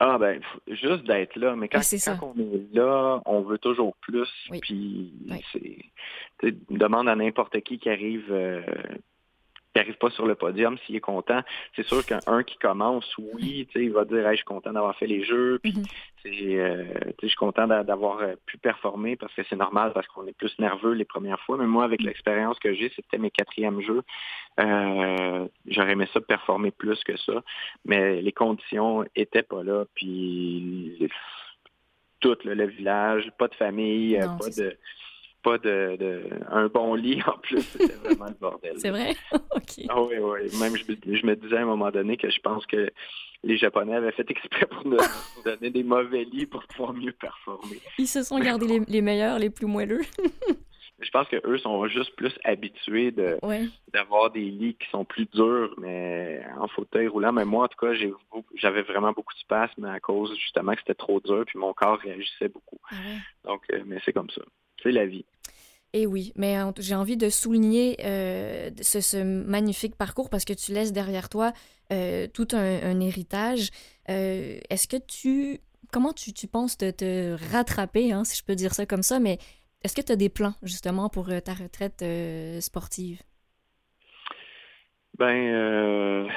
Ah 0.00 0.18
ben 0.18 0.40
juste 0.66 1.04
d'être 1.04 1.36
là, 1.36 1.54
mais 1.54 1.68
quand, 1.68 1.80
on 2.22 2.34
est 2.38 2.74
là, 2.74 3.22
on 3.26 3.42
veut 3.42 3.58
toujours 3.58 3.94
plus. 3.96 4.28
Puis 4.60 5.12
c'est 5.52 6.56
demande 6.70 7.08
à 7.08 7.14
n'importe 7.14 7.60
qui 7.60 7.78
qui 7.78 7.88
arrive 7.88 8.26
euh, 8.30 8.62
qui 9.74 9.80
n'arrive 9.80 9.98
pas 9.98 10.10
sur 10.10 10.26
le 10.26 10.36
podium, 10.36 10.78
s'il 10.86 10.94
est 10.94 11.00
content, 11.00 11.40
c'est 11.74 11.84
sûr 11.84 12.04
qu'un 12.06 12.42
qui 12.44 12.56
commence, 12.58 13.12
oui, 13.18 13.66
il 13.74 13.92
va 13.92 14.04
dire 14.04 14.30
je 14.30 14.36
suis 14.36 14.44
content 14.44 14.72
d'avoir 14.72 14.96
fait 14.96 15.08
les 15.08 15.24
jeux, 15.24 15.58
puis 15.60 15.72
mm-hmm. 15.72 16.58
euh, 16.58 16.84
je 17.20 17.26
suis 17.26 17.36
content 17.36 17.66
d'avoir 17.66 18.20
euh, 18.20 18.34
pu 18.46 18.56
performer 18.56 19.16
parce 19.16 19.34
que 19.34 19.42
c'est 19.50 19.56
normal 19.56 19.92
parce 19.92 20.06
qu'on 20.06 20.26
est 20.28 20.36
plus 20.36 20.56
nerveux 20.60 20.92
les 20.92 21.04
premières 21.04 21.40
fois. 21.40 21.56
Mais 21.56 21.66
moi, 21.66 21.84
avec 21.84 22.02
mm. 22.02 22.06
l'expérience 22.06 22.58
que 22.60 22.72
j'ai, 22.72 22.92
c'était 22.94 23.18
mes 23.18 23.30
quatrièmes 23.30 23.80
jeux. 23.80 24.02
Euh, 24.60 25.48
j'aurais 25.66 25.92
aimé 25.92 26.06
ça 26.12 26.20
performer 26.20 26.70
plus 26.70 27.02
que 27.02 27.16
ça. 27.16 27.42
Mais 27.84 28.22
les 28.22 28.32
conditions 28.32 29.04
étaient 29.16 29.42
pas 29.42 29.64
là. 29.64 29.84
Puis 29.94 31.08
tout 32.20 32.36
le 32.44 32.66
village, 32.66 33.30
pas 33.38 33.48
de 33.48 33.54
famille, 33.56 34.18
pas 34.38 34.50
de 34.50 34.76
pas 35.44 35.58
de, 35.58 36.24
un 36.50 36.66
bon 36.68 36.94
lit 36.94 37.22
en 37.26 37.38
plus. 37.38 37.60
C'était 37.60 37.94
vraiment 37.94 38.26
le 38.26 38.34
bordel. 38.40 38.72
C'est 38.78 38.90
vrai? 38.90 39.14
OK. 39.32 39.84
Ah 39.88 40.02
oui, 40.02 40.16
oui. 40.18 40.58
Même 40.58 40.76
je, 40.76 41.26
me 41.26 41.36
disais 41.36 41.58
à 41.58 41.62
un 41.62 41.66
moment 41.66 41.90
donné 41.90 42.16
que 42.16 42.30
je 42.30 42.40
pense 42.40 42.66
que 42.66 42.90
les 43.44 43.58
Japonais 43.58 43.94
avaient 43.94 44.12
fait 44.12 44.28
exprès 44.30 44.66
pour 44.66 44.86
nous 44.86 44.96
donner 45.44 45.70
des 45.70 45.84
mauvais 45.84 46.24
lits 46.24 46.46
pour 46.46 46.64
pouvoir 46.64 46.94
mieux 46.94 47.12
performer. 47.12 47.78
Ils 47.98 48.08
se 48.08 48.22
sont 48.22 48.38
gardés 48.38 48.80
les, 48.88 49.02
meilleurs, 49.02 49.38
les 49.38 49.50
plus 49.50 49.66
moelleux. 49.66 50.00
je 50.98 51.10
pense 51.10 51.28
qu'eux 51.28 51.58
sont 51.58 51.86
juste 51.88 52.16
plus 52.16 52.32
habitués 52.44 53.10
de 53.10 53.38
d'avoir 53.92 54.30
des 54.30 54.46
lits 54.46 54.76
qui 54.80 54.88
sont 54.88 55.04
plus 55.04 55.26
durs, 55.26 55.74
mais 55.76 56.42
en 56.58 56.68
fauteuil 56.68 57.06
roulant. 57.06 57.32
Mais 57.32 57.44
moi, 57.44 57.66
en 57.66 57.68
tout 57.68 57.86
cas, 57.86 57.92
j'avais 58.54 58.82
vraiment 58.82 59.12
beaucoup 59.12 59.34
de 59.34 59.40
spasmes 59.40 59.84
à 59.84 60.00
cause 60.00 60.34
justement 60.38 60.72
que 60.72 60.78
c'était 60.78 60.94
trop 60.94 61.20
dur, 61.20 61.44
puis 61.46 61.58
mon 61.58 61.74
corps 61.74 61.98
réagissait 61.98 62.48
beaucoup. 62.48 62.78
Ah 62.90 62.94
Donc, 63.44 63.62
euh, 63.72 63.82
mais 63.84 63.98
c'est 64.06 64.14
comme 64.14 64.30
ça. 64.30 64.40
C'est 64.82 64.92
la 64.92 65.04
vie. 65.04 65.26
Et 65.96 66.06
oui, 66.08 66.32
mais 66.34 66.56
j'ai 66.80 66.96
envie 66.96 67.16
de 67.16 67.28
souligner 67.28 67.96
euh, 68.04 68.70
ce, 68.82 69.22
magnifique 69.22 69.94
parcours 69.94 70.28
parce 70.28 70.44
que 70.44 70.52
tu 70.52 70.72
laisses 70.72 70.92
derrière 70.92 71.28
toi 71.28 71.52
euh, 71.92 72.26
tout 72.26 72.48
un, 72.52 73.00
héritage. 73.00 73.70
Euh, 74.10 74.58
est-ce 74.68 74.88
que 74.88 74.96
tu... 74.96 75.60
Comment 75.92 76.12
tu, 76.12 76.32
penses 76.48 76.76
te, 76.76 76.90
te 76.90 77.36
rattraper, 77.52 78.12
hein, 78.12 78.24
si 78.24 78.36
je 78.36 78.44
peux 78.44 78.56
dire 78.56 78.74
ça 78.74 78.86
comme 78.86 79.04
ça, 79.04 79.20
mais 79.20 79.38
est-ce 79.84 79.94
que 79.94 80.00
tu 80.00 80.10
as 80.10 80.16
des 80.16 80.28
plans 80.28 80.54
justement 80.64 81.08
pour 81.08 81.28
ta 81.44 81.54
retraite 81.54 82.04
sportive? 82.60 83.22
Ben, 85.16 86.28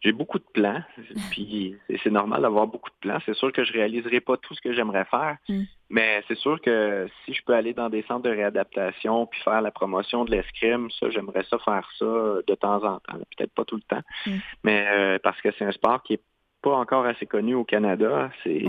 j'ai 0.00 0.10
beaucoup 0.10 0.40
de 0.40 0.46
plans, 0.52 0.82
puis 1.30 1.76
c'est 2.02 2.10
normal 2.10 2.42
d'avoir 2.42 2.66
beaucoup 2.66 2.90
de 2.90 2.96
plans. 3.00 3.20
C'est 3.24 3.34
sûr 3.34 3.52
que 3.52 3.62
je 3.62 3.72
réaliserai 3.72 4.20
pas 4.20 4.36
tout 4.36 4.54
ce 4.54 4.60
que 4.60 4.72
j'aimerais 4.72 5.04
faire, 5.04 5.36
mm. 5.48 5.62
Mais 5.90 6.22
c'est 6.28 6.36
sûr 6.38 6.60
que 6.60 7.08
si 7.24 7.34
je 7.34 7.42
peux 7.44 7.54
aller 7.54 7.72
dans 7.72 7.88
des 7.88 8.02
centres 8.02 8.22
de 8.22 8.30
réadaptation 8.30 9.26
puis 9.26 9.40
faire 9.42 9.62
la 9.62 9.70
promotion 9.70 10.24
de 10.24 10.30
l'escrime, 10.30 10.90
ça, 10.90 11.10
j'aimerais 11.10 11.44
ça 11.48 11.58
faire 11.58 11.88
ça 11.98 12.04
de 12.46 12.54
temps 12.54 12.84
en 12.84 13.00
temps. 13.00 13.18
Peut-être 13.36 13.54
pas 13.54 13.64
tout 13.64 13.76
le 13.76 13.82
temps, 13.82 14.02
mm. 14.26 14.36
mais 14.64 14.86
euh, 14.88 15.18
parce 15.22 15.40
que 15.40 15.50
c'est 15.58 15.64
un 15.64 15.72
sport 15.72 16.02
qui 16.02 16.14
est 16.14 16.22
pas 16.62 16.76
encore 16.76 17.06
assez 17.06 17.26
connu 17.26 17.54
au 17.54 17.64
Canada. 17.64 18.30
C'est 18.44 18.64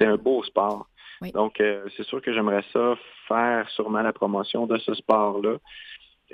un 0.00 0.16
beau 0.16 0.42
sport. 0.42 0.88
Donc, 1.34 1.60
euh, 1.60 1.84
c'est 1.96 2.02
sûr 2.02 2.20
que 2.20 2.32
j'aimerais 2.32 2.64
ça 2.72 2.96
faire 3.28 3.68
sûrement 3.70 4.02
la 4.02 4.12
promotion 4.12 4.66
de 4.66 4.76
ce 4.78 4.92
sport-là. 4.94 5.58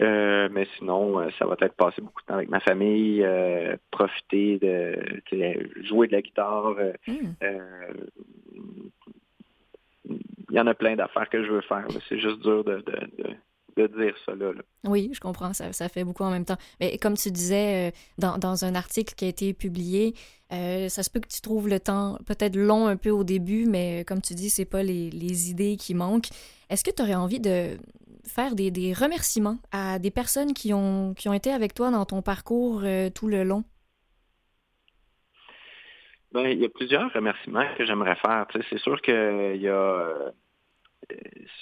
Euh, 0.01 0.49
mais 0.53 0.67
sinon, 0.77 1.19
euh, 1.19 1.29
ça 1.39 1.47
va 1.47 1.57
être 1.61 1.75
passer 1.75 2.01
beaucoup 2.01 2.23
de 2.23 2.27
temps 2.27 2.35
avec 2.35 2.49
ma 2.49 2.61
famille, 2.61 3.23
euh, 3.25 3.77
profiter 3.91 4.59
de 4.59 4.97
jouer 5.83 6.07
de 6.07 6.13
la 6.13 6.23
guitare. 6.23 6.77
Hmm. 7.07 7.33
Il 10.51 10.57
y 10.57 10.61
en 10.61 10.67
a 10.67 10.75
plein 10.75 10.97
d'affaires 10.97 11.29
que 11.29 11.45
je 11.45 11.51
veux 11.51 11.61
faire. 11.63 11.87
C'est 12.09 12.19
juste 12.19 12.41
dur 12.41 12.65
de, 12.65 12.83
de, 13.77 13.87
dire 13.87 14.15
ça 14.27 14.35
là, 14.35 14.51
Oui, 14.85 15.11
je 15.13 15.21
comprends. 15.21 15.53
Ça, 15.53 15.73
ça, 15.73 15.89
fait 15.89 16.05
beaucoup 16.05 16.25
en 16.25 16.31
même 16.31 16.45
temps. 16.45 16.57
Mais 16.81 16.99
comme 16.99 17.17
tu 17.17 17.31
disais 17.31 17.93
dans, 18.17 18.39
dans 18.39 18.65
un 18.65 18.75
article 18.75 19.15
qui 19.15 19.25
a 19.25 19.29
été 19.29 19.55
publié, 19.55 20.15
ça 20.51 21.03
se 21.03 21.11
peut 21.11 21.21
que 21.21 21.29
tu 21.29 21.41
trouves 21.41 21.69
le 21.69 21.79
temps 21.79 22.19
peut-être 22.27 22.57
long 22.57 22.87
un 22.89 22.97
peu 22.97 23.11
au 23.11 23.23
début, 23.25 23.67
mais 23.67 24.05
comme 24.07 24.21
tu 24.21 24.35
dis, 24.35 24.51
c'est 24.51 24.65
pas 24.65 24.83
les, 24.83 25.11
les 25.11 25.51
idées 25.51 25.77
qui 25.77 25.95
manquent. 25.95 26.29
Est-ce 26.71 26.83
que 26.83 26.91
tu 26.91 27.03
aurais 27.03 27.15
envie 27.15 27.41
de, 27.41 27.79
faire 28.29 28.55
des, 28.55 28.71
des, 28.71 28.93
remerciements 28.93 29.59
à 29.73 29.99
des 29.99 30.11
personnes 30.11 30.53
qui 30.53 30.73
ont, 30.73 31.15
qui 31.15 31.29
ont 31.29 31.33
été 31.33 31.51
avec 31.51 31.75
toi 31.75 31.91
dans 31.91 32.05
ton 32.05 32.23
parcours 32.23 32.83
euh, 32.85 33.11
tout 33.11 33.27
le 33.27 33.43
long? 33.43 33.65
Ben, 36.33 36.47
il 36.47 36.59
y 36.59 36.65
a 36.65 36.69
plusieurs 36.69 37.13
remerciements 37.13 37.65
que 37.77 37.87
j'aimerais 37.87 38.17
faire. 38.17 38.47
c'est 38.69 38.79
sûr 38.79 39.01
qu'il 39.01 39.57
y 39.57 39.69
a 39.69 39.73
euh, 39.73 40.31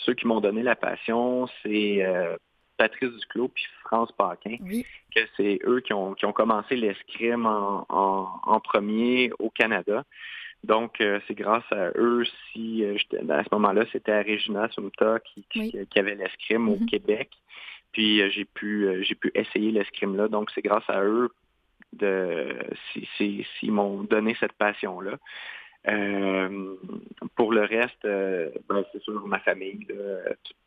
ceux 0.05 0.15
qui 0.15 0.27
m'ont 0.27 0.41
donné 0.41 0.63
la 0.63 0.75
passion, 0.75 1.47
c'est 1.63 2.05
euh, 2.05 2.37
Patrice 2.77 3.13
Duclos 3.13 3.49
puis 3.49 3.65
France 3.85 4.11
Paquin, 4.13 4.57
que 5.15 5.21
c'est 5.37 5.61
eux 5.65 5.81
qui 5.81 5.93
ont, 5.93 6.15
qui 6.15 6.27
ont 6.27 6.33
commencé 6.33 6.75
l'escrime 6.75 7.47
en, 7.47 7.87
en, 7.89 8.61
premier 8.61 9.31
au 9.39 9.51
Canada. 9.51 10.05
Donc, 10.65 11.01
euh, 11.01 11.21
c'est 11.29 11.35
grâce 11.35 11.71
à 11.71 11.91
eux 11.97 12.25
si 12.53 12.85
à 12.85 13.45
ce 13.45 13.49
moment-là, 13.53 13.85
c'était 13.93 14.13
à 14.13 14.23
Regina 14.23 14.69
Sumta 14.71 15.21
qui, 15.21 15.47
qui, 15.49 15.99
avait 15.99 16.17
l'escrime 16.17 16.69
au. 16.69 16.79
Québec. 16.87 17.31
Puis 17.93 18.29
j'ai 18.31 18.45
pu 18.45 19.05
j'ai 19.05 19.15
pu 19.15 19.31
essayer 19.35 19.71
l'escrime 19.71 20.17
là. 20.17 20.29
Donc, 20.29 20.51
c'est 20.55 20.61
grâce 20.61 20.89
à 20.89 21.03
eux 21.03 21.31
de 21.97 22.57
s'ils 23.17 23.73
m'ont 23.73 24.03
donné 24.03 24.37
cette 24.39 24.53
passion-là. 24.55 25.19
pour 27.35 27.53
le 27.53 27.63
reste, 27.63 28.03
ben, 28.05 28.85
c'est 28.93 29.03
sûr 29.03 29.27
ma 29.27 29.41
famille, 29.41 29.87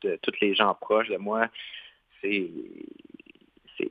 tous 0.01 0.39
les 0.41 0.55
gens 0.55 0.73
proches 0.75 1.09
de 1.09 1.17
moi, 1.17 1.47
c'est 2.21 2.49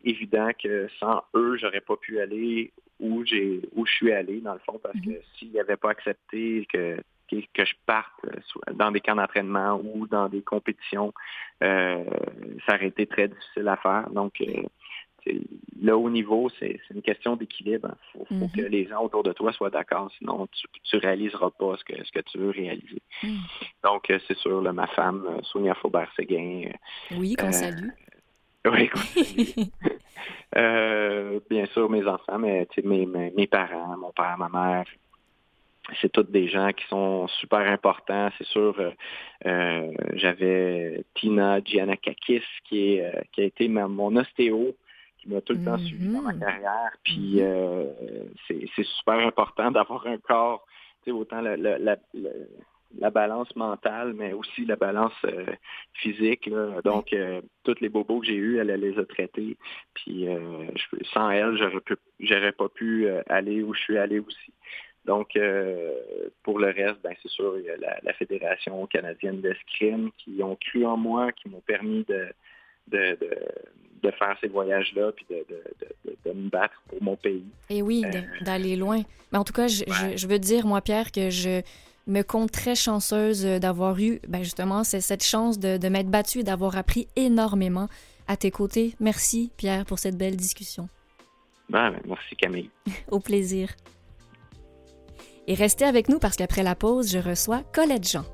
évident 0.04 0.50
que 0.62 0.88
sans 1.00 1.22
eux, 1.34 1.56
j'aurais 1.56 1.80
pas 1.80 1.96
pu 1.96 2.20
aller 2.20 2.72
où 3.00 3.24
j'ai 3.24 3.60
où 3.74 3.86
je 3.86 3.92
suis 3.92 4.12
allé, 4.12 4.40
dans 4.40 4.54
le 4.54 4.60
fond, 4.60 4.78
parce 4.82 4.98
que 5.00 5.10
mhm. 5.10 5.20
s'ils 5.36 5.52
n'avaient 5.52 5.76
pas 5.76 5.90
accepté 5.90 6.66
que 6.72 6.98
que 7.54 7.64
je 7.64 7.74
parte 7.86 8.12
euh, 8.24 8.72
dans 8.74 8.90
des 8.90 9.00
camps 9.00 9.14
d'entraînement 9.14 9.80
ou 9.82 10.06
dans 10.06 10.28
des 10.28 10.42
compétitions, 10.42 11.12
euh, 11.62 12.04
ça 12.66 12.76
aurait 12.76 12.88
été 12.88 13.06
très 13.06 13.28
difficile 13.28 13.68
à 13.68 13.76
faire. 13.76 14.08
Donc, 14.10 14.40
euh, 14.40 14.62
le 15.26 15.96
haut 15.96 16.10
niveau, 16.10 16.48
c'est 16.58 16.80
une 16.94 17.02
question 17.02 17.36
d'équilibre. 17.36 17.94
Il 18.14 18.26
faut, 18.26 18.34
mhm. 18.34 18.50
que 18.50 18.60
les 18.62 18.86
gens 18.86 19.04
autour 19.04 19.22
de 19.22 19.32
toi 19.32 19.52
soient 19.52 19.70
d'accord, 19.70 20.10
sinon 20.18 20.48
tu 20.52 20.96
ne 20.96 21.00
réaliseras 21.00 21.50
pas 21.50 21.76
ce 21.76 21.84
que, 21.84 22.04
ce 22.04 22.12
que 22.12 22.20
tu 22.20 22.38
veux 22.38 22.50
réaliser. 22.50 23.02
Mhm. 23.22 23.38
Donc, 23.84 24.12
c'est 24.26 24.36
sûr, 24.38 24.60
ma 24.72 24.86
femme, 24.88 25.40
Sonia 25.42 25.74
Faubert-Séguin. 25.74 26.70
oui, 27.16 27.34
qu'on 27.36 27.52
salue. 27.52 27.90
Oui, 28.66 28.90
euh, 30.56 31.40
bien 31.48 31.66
sûr, 31.66 31.88
mes 31.88 32.06
enfants, 32.06 32.38
mais 32.38 32.66
mes, 32.84 33.06
mes, 33.06 33.46
parents, 33.46 33.96
mon 33.96 34.12
père, 34.12 34.36
ma 34.36 34.48
mère, 34.48 34.84
c'est 36.00 36.10
tous 36.10 36.24
des 36.24 36.48
gens 36.48 36.70
qui 36.72 36.84
sont 36.88 37.28
super 37.40 37.60
importants. 37.60 38.30
C'est 38.36 38.46
sûr, 38.48 38.74
euh, 38.78 38.90
euh, 39.46 39.92
j'avais 40.14 41.04
Tina 41.14 41.60
Giannakakis 41.64 42.42
qui, 42.64 42.94
est, 42.94 43.28
qui 43.32 43.42
a 43.42 43.44
été 43.44 43.68
mon 43.68 44.16
ostéo, 44.16 44.76
m'a 45.28 45.40
tout 45.40 45.54
le 45.54 45.64
temps 45.64 45.78
suivi 45.78 46.08
dans 46.08 46.22
ma 46.22 46.32
mm-hmm. 46.32 46.38
carrière. 46.40 46.90
Puis 47.04 47.36
mm-hmm. 47.36 48.68
c'est 48.76 48.84
super 48.84 49.18
important 49.18 49.70
d'avoir 49.70 50.06
un 50.06 50.18
corps, 50.18 50.66
autant 51.06 51.40
la, 51.40 51.56
la, 51.56 51.96
la 52.96 53.10
balance 53.10 53.54
mentale, 53.56 54.14
mais 54.14 54.32
aussi 54.32 54.64
la 54.64 54.76
balance 54.76 55.12
euh, 55.24 55.46
physique. 55.94 56.48
Donc, 56.84 57.12
euh, 57.12 57.40
toutes 57.64 57.80
les 57.80 57.88
bobos 57.88 58.20
que 58.20 58.26
j'ai 58.26 58.36
eus, 58.36 58.58
elle, 58.58 58.68
les 58.68 58.98
a 58.98 59.04
traités. 59.04 59.56
Puis, 59.94 60.28
euh, 60.28 60.66
sans 61.12 61.30
elle, 61.30 61.56
j'aurais 62.20 62.52
pas 62.52 62.68
pu 62.68 63.08
aller 63.28 63.62
où 63.62 63.74
je 63.74 63.80
suis 63.80 63.98
allé 63.98 64.18
aussi. 64.20 64.52
Donc, 65.04 65.38
pour 66.42 66.58
le 66.58 66.66
reste, 66.66 67.00
ben, 67.02 67.14
c'est 67.22 67.30
sûr, 67.30 67.58
il 67.58 67.64
y 67.64 67.70
a 67.70 67.76
la, 68.02 68.12
Fédération 68.14 68.86
canadienne 68.86 69.40
d'escrime 69.40 70.10
qui 70.18 70.42
ont 70.42 70.56
cru 70.56 70.84
en 70.84 70.98
moi, 70.98 71.32
qui 71.32 71.48
m'ont 71.48 71.62
permis 71.62 72.04
de, 72.04 72.28
de, 72.90 74.10
faire 74.18 74.36
ces 74.40 74.48
voyages-là, 74.48 75.12
puis 75.12 75.26
de, 75.30 76.32
me 76.32 76.48
battre 76.48 76.74
pour 76.88 77.02
mon 77.02 77.16
pays. 77.16 77.44
Et 77.70 77.82
oui, 77.82 78.04
d'aller 78.42 78.76
loin. 78.76 79.02
Mais 79.32 79.38
en 79.38 79.44
tout 79.44 79.52
cas, 79.52 79.68
je, 79.68 79.84
je 80.16 80.26
veux 80.26 80.38
dire, 80.38 80.66
moi, 80.66 80.80
Pierre, 80.80 81.12
que 81.12 81.30
je 81.30 81.62
me 82.08 82.22
compte 82.22 82.50
très 82.50 82.74
chanceuse 82.74 83.46
euh, 83.46 83.58
d'avoir 83.58 83.98
eu 84.00 84.20
ben 84.26 84.42
justement 84.42 84.82
cette 84.82 85.22
chance 85.22 85.58
de, 85.58 85.76
de 85.76 85.88
m'être 85.88 86.10
battue 86.10 86.40
et 86.40 86.42
d'avoir 86.42 86.76
appris 86.76 87.06
énormément 87.14 87.88
à 88.26 88.36
tes 88.36 88.50
côtés. 88.50 88.94
Merci 88.98 89.52
Pierre 89.56 89.84
pour 89.84 89.98
cette 89.98 90.16
belle 90.16 90.36
discussion. 90.36 90.88
Ben, 91.68 91.94
merci 92.06 92.34
Camille. 92.36 92.70
Au 93.10 93.20
plaisir. 93.20 93.70
Et 95.46 95.54
restez 95.54 95.84
avec 95.84 96.08
nous 96.08 96.18
parce 96.18 96.36
qu'après 96.36 96.62
la 96.62 96.74
pause, 96.74 97.10
je 97.12 97.18
reçois 97.18 97.62
Colette 97.72 98.08
Jean. 98.08 98.24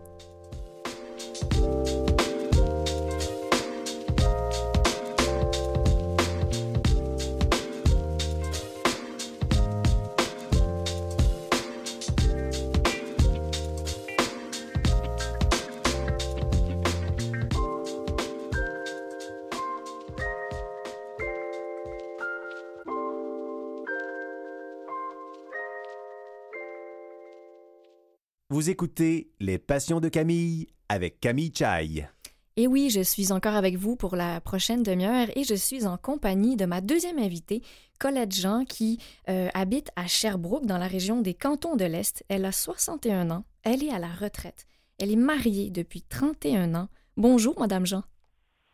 Vous 28.65 28.71
écoutez 28.71 29.29
Les 29.41 29.59
Passions 29.59 30.01
de 30.01 30.09
Camille 30.09 30.69
avec 30.89 31.21
Camille 31.21 31.53
Chai. 31.55 32.07
Et 32.57 32.67
oui, 32.67 32.89
je 32.89 33.03
suis 33.03 33.31
encore 33.31 33.57
avec 33.57 33.77
vous 33.77 33.95
pour 33.95 34.17
la 34.17 34.41
prochaine 34.41 34.83
demi-heure 34.83 35.27
et 35.37 35.45
je 35.45 35.55
suis 35.55 35.87
en 35.87 35.99
compagnie 35.99 36.57
de 36.57 36.65
ma 36.65 36.81
deuxième 36.81 37.19
invitée, 37.19 37.61
Colette 37.99 38.35
Jean, 38.35 38.65
qui 38.65 38.99
euh, 39.29 39.51
habite 39.53 39.91
à 39.97 40.07
Sherbrooke, 40.07 40.65
dans 40.65 40.79
la 40.79 40.87
région 40.87 41.21
des 41.21 41.35
Cantons 41.35 41.77
de 41.77 41.85
l'Est. 41.85 42.25
Elle 42.31 42.47
a 42.47 42.53
61 42.53 43.31
ans, 43.31 43.45
elle 43.65 43.85
est 43.85 43.93
à 43.93 43.99
la 43.99 44.09
retraite. 44.09 44.65
Elle 44.99 45.13
est 45.13 45.17
mariée 45.17 45.69
depuis 45.69 46.01
31 46.01 46.75
ans. 46.75 46.89
Bonjour, 47.19 47.61
Madame 47.61 47.85
Jean. 47.85 48.03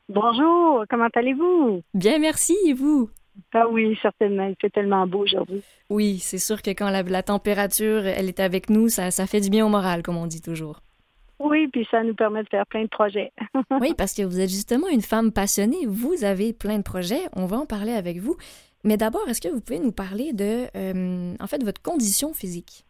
Bonjour, 0.09 0.85
comment 0.89 1.09
allez-vous? 1.15 1.83
Bien, 1.95 2.21
merci, 2.21 2.57
et 2.65 2.75
vous? 2.75 3.11
Ah 3.53 3.69
oui, 3.69 3.99
certainement. 4.01 4.47
Il 4.47 4.57
fait 4.61 4.71
tellement 4.71 5.07
beau 5.07 5.21
aujourd'hui. 5.21 5.63
Oui, 5.89 6.19
c'est 6.19 6.39
sûr 6.39 6.63
que 6.63 6.71
quand 6.71 6.91
la, 6.91 7.23
température, 7.23 8.07
elle 8.07 8.29
est 8.29 8.41
avec 8.41 8.71
nous, 8.71 8.89
ça, 8.89 9.11
ça 9.11 9.27
fait 9.27 9.41
du 9.41 9.51
bien 9.51 9.67
au 9.67 9.69
moral, 9.69 10.03
comme 10.03 10.17
on 10.17 10.27
dit 10.27 10.43
toujours. 10.43 10.81
Oui, 11.39 11.69
puis 11.69 11.89
ça 11.91 12.03
nous 12.03 12.15
permet 12.15 12.43
de 12.43 12.49
faire 12.49 12.67
plein 12.67 12.83
de 12.83 12.89
projets. 12.89 13.33
oui, 13.81 13.95
parce 13.97 14.15
que 14.15 14.23
vous 14.23 14.41
êtes 14.41 14.51
justement 14.51 14.89
une 14.89 15.01
femme 15.01 15.33
passionnée. 15.33 15.87
Vous 15.87 16.23
avez 16.23 16.53
plein 16.53 16.79
de 16.79 16.83
projets. 16.83 17.23
On 17.35 17.47
va 17.47 17.57
en 17.57 17.67
parler 17.67 17.93
avec 17.93 18.19
vous. 18.19 18.37
Mais 18.85 18.97
d'abord, 18.97 19.27
est-ce 19.29 19.41
que 19.41 19.49
vous 19.49 19.61
pouvez 19.61 19.79
nous 19.79 19.93
parler 19.93 20.33
de, 20.33 20.67
euh, 20.77 21.35
en 21.39 21.47
fait, 21.47 21.63
votre 21.65 21.83
condition 21.83 22.33
physique? 22.35 22.85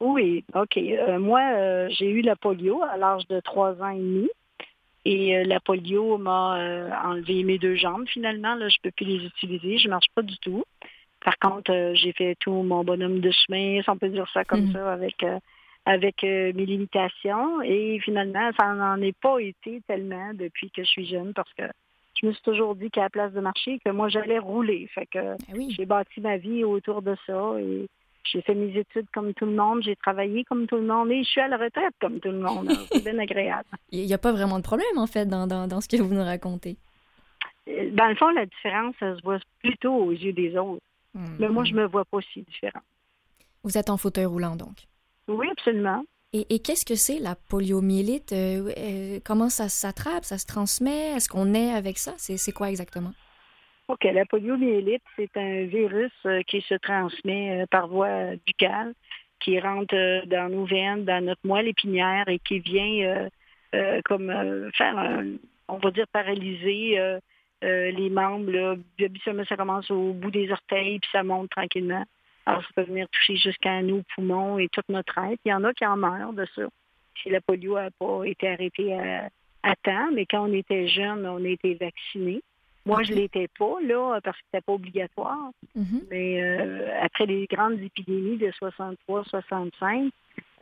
Oui, 0.00 0.44
OK. 0.54 0.76
Euh, 0.76 1.18
moi, 1.18 1.40
euh, 1.40 1.88
j'ai 1.90 2.10
eu 2.10 2.20
la 2.20 2.36
polio 2.36 2.82
à 2.82 2.96
l'âge 2.96 3.26
de 3.28 3.40
trois 3.40 3.80
ans 3.82 3.90
et 3.90 3.98
demi. 3.98 4.28
Et 5.04 5.36
euh, 5.36 5.44
la 5.44 5.60
polio 5.60 6.16
m'a 6.18 6.58
euh, 6.58 6.90
enlevé 7.04 7.44
mes 7.44 7.58
deux 7.58 7.74
jambes 7.74 8.06
finalement. 8.08 8.54
Là, 8.54 8.68
je 8.68 8.76
peux 8.82 8.90
plus 8.90 9.06
les 9.06 9.24
utiliser. 9.26 9.78
Je 9.78 9.88
marche 9.88 10.06
pas 10.14 10.22
du 10.22 10.36
tout. 10.38 10.64
Par 11.24 11.38
contre, 11.38 11.72
euh, 11.72 11.94
j'ai 11.94 12.12
fait 12.12 12.36
tout 12.40 12.52
mon 12.52 12.84
bonhomme 12.84 13.20
de 13.20 13.30
chemin, 13.30 13.82
si 13.82 13.90
on 13.90 13.98
peut 13.98 14.08
dire 14.08 14.28
ça 14.32 14.44
comme 14.44 14.66
mhm. 14.66 14.72
ça, 14.72 14.92
avec 14.92 15.24
avec 15.86 16.22
mes 16.22 16.52
limitations. 16.52 17.60
Et 17.60 18.00
finalement, 18.02 18.50
ça 18.58 18.72
n'en 18.72 19.00
est 19.02 19.16
pas 19.18 19.38
été 19.38 19.82
tellement 19.86 20.32
depuis 20.32 20.70
que 20.70 20.82
je 20.82 20.88
suis 20.88 21.06
jeune 21.06 21.34
parce 21.34 21.52
que 21.52 21.64
je 22.20 22.26
me 22.26 22.32
suis 22.32 22.42
toujours 22.42 22.74
dit 22.74 22.90
qu'à 22.90 23.02
la 23.02 23.10
place 23.10 23.32
de 23.32 23.40
marcher, 23.40 23.78
que 23.84 23.90
moi 23.90 24.08
j'allais 24.08 24.38
rouler. 24.38 24.88
Fait 24.94 25.04
que 25.04 25.36
eh 25.54 25.70
j'ai 25.70 25.84
bâti 25.84 26.22
ma 26.22 26.38
vie 26.38 26.64
autour 26.64 27.02
de 27.02 27.14
ça 27.26 27.56
et 27.60 27.86
j'ai 28.24 28.42
fait 28.42 28.54
mes 28.54 28.76
études 28.76 29.06
comme 29.12 29.34
tout 29.34 29.46
le 29.46 29.52
monde, 29.52 29.82
j'ai 29.82 29.96
travaillé 29.96 30.44
comme 30.44 30.66
tout 30.66 30.76
le 30.76 30.86
monde 30.86 31.10
et 31.10 31.22
je 31.22 31.28
suis 31.28 31.40
à 31.40 31.48
la 31.48 31.56
retraite 31.56 31.94
comme 32.00 32.20
tout 32.20 32.30
le 32.30 32.40
monde. 32.40 32.70
C'est 32.92 33.04
bien 33.04 33.18
agréable. 33.18 33.68
Il 33.90 34.06
n'y 34.06 34.14
a 34.14 34.18
pas 34.18 34.32
vraiment 34.32 34.58
de 34.58 34.64
problème, 34.64 34.96
en 34.96 35.06
fait, 35.06 35.26
dans, 35.26 35.46
dans, 35.46 35.80
ce 35.80 35.88
que 35.88 35.96
vous 36.00 36.14
nous 36.14 36.24
racontez. 36.24 36.76
Euh, 37.68 37.90
dans 37.92 38.08
le 38.08 38.14
fond, 38.16 38.30
la 38.30 38.46
différence, 38.46 38.94
ça 38.98 39.16
se 39.16 39.22
voit 39.22 39.38
plutôt 39.60 39.94
aux 39.94 40.12
yeux 40.12 40.32
des 40.32 40.56
autres. 40.56 40.82
Mais 41.38 41.48
moi, 41.48 41.62
je 41.64 41.72
ne 41.72 41.82
me 41.82 41.86
vois 41.86 42.04
pas 42.04 42.18
si 42.32 42.42
différent. 42.42 42.80
Vous 43.62 43.78
êtes 43.78 43.88
en 43.88 43.96
fauteuil 43.96 44.24
roulant, 44.24 44.56
donc? 44.56 44.86
Oui, 45.28 45.46
absolument. 45.50 46.04
Et, 46.32 46.58
qu'est-ce 46.58 46.84
que 46.84 46.96
c'est 46.96 47.20
la 47.20 47.36
poliomyélite? 47.36 48.32
Euh, 48.32 48.72
euh, 48.76 49.20
comment 49.24 49.48
ça 49.48 49.68
s'attrape? 49.68 50.24
Ça 50.24 50.36
se 50.36 50.46
transmet? 50.46 51.12
Est-ce 51.12 51.28
qu'on 51.28 51.54
est 51.54 51.72
avec 51.72 51.96
ça? 51.96 52.14
C'est 52.18 52.52
quoi 52.52 52.70
exactement? 52.70 53.12
OK. 53.88 54.04
La 54.04 54.24
poliomyélite, 54.24 55.02
c'est 55.16 55.36
un 55.36 55.64
virus 55.64 56.12
euh, 56.26 56.42
qui 56.42 56.62
se 56.62 56.74
transmet 56.74 57.66
par 57.70 57.88
voie 57.88 58.36
buccale, 58.46 58.94
qui 59.40 59.60
rentre 59.60 60.26
dans 60.26 60.48
nos 60.50 60.64
veines, 60.64 61.04
dans 61.04 61.22
notre 61.24 61.46
moelle 61.46 61.68
épinière 61.68 62.28
et 62.28 62.38
qui 62.38 62.60
vient 62.60 63.28
comme 64.04 64.70
faire, 64.72 65.22
on 65.68 65.76
va 65.78 65.90
dire, 65.90 66.06
paralyser 66.12 66.98
les 67.60 68.10
membres. 68.10 68.50
Là. 68.50 68.76
ça 69.46 69.56
commence 69.56 69.90
au 69.90 70.14
bout 70.14 70.30
des 70.30 70.50
orteils, 70.50 70.98
puis 71.00 71.10
ça 71.12 71.22
monte 71.22 71.50
tranquillement. 71.50 72.04
Alors, 72.46 72.62
ça 72.62 72.68
peut 72.76 72.82
venir 72.82 73.08
toucher 73.10 73.36
jusqu'à 73.36 73.80
nos 73.82 74.02
poumons 74.14 74.58
et 74.58 74.68
toute 74.68 74.88
notre 74.88 75.16
être. 75.18 75.40
Il 75.44 75.50
y 75.50 75.54
en 75.54 75.64
a 75.64 75.72
qui 75.72 75.86
en 75.86 75.96
meurent 75.96 76.34
de 76.34 76.46
ça. 76.54 76.62
Si 77.22 77.30
la 77.30 77.40
polio 77.40 77.76
n'a 77.76 77.90
pas 77.90 78.24
été 78.24 78.48
arrêtée 78.48 78.92
à, 78.94 79.76
temps, 79.82 80.10
mais 80.12 80.26
quand 80.26 80.48
on 80.48 80.52
était 80.52 80.88
jeune, 80.88 81.26
on 81.26 81.42
a 81.42 81.48
été 81.48 81.74
vaccinés. 81.74 82.42
Moi, 82.86 83.02
je 83.02 83.12
ne 83.12 83.16
l'étais 83.16 83.48
pas, 83.58 83.76
là, 83.82 84.20
parce 84.22 84.36
que 84.36 84.44
c'était 84.46 84.62
pas 84.64 84.72
obligatoire. 84.72 85.50
Mm-hmm. 85.76 86.02
Mais 86.10 86.42
euh, 86.42 87.02
après 87.02 87.26
les 87.26 87.46
grandes 87.46 87.80
épidémies 87.80 88.36
de 88.36 88.50
63-65, 88.50 90.10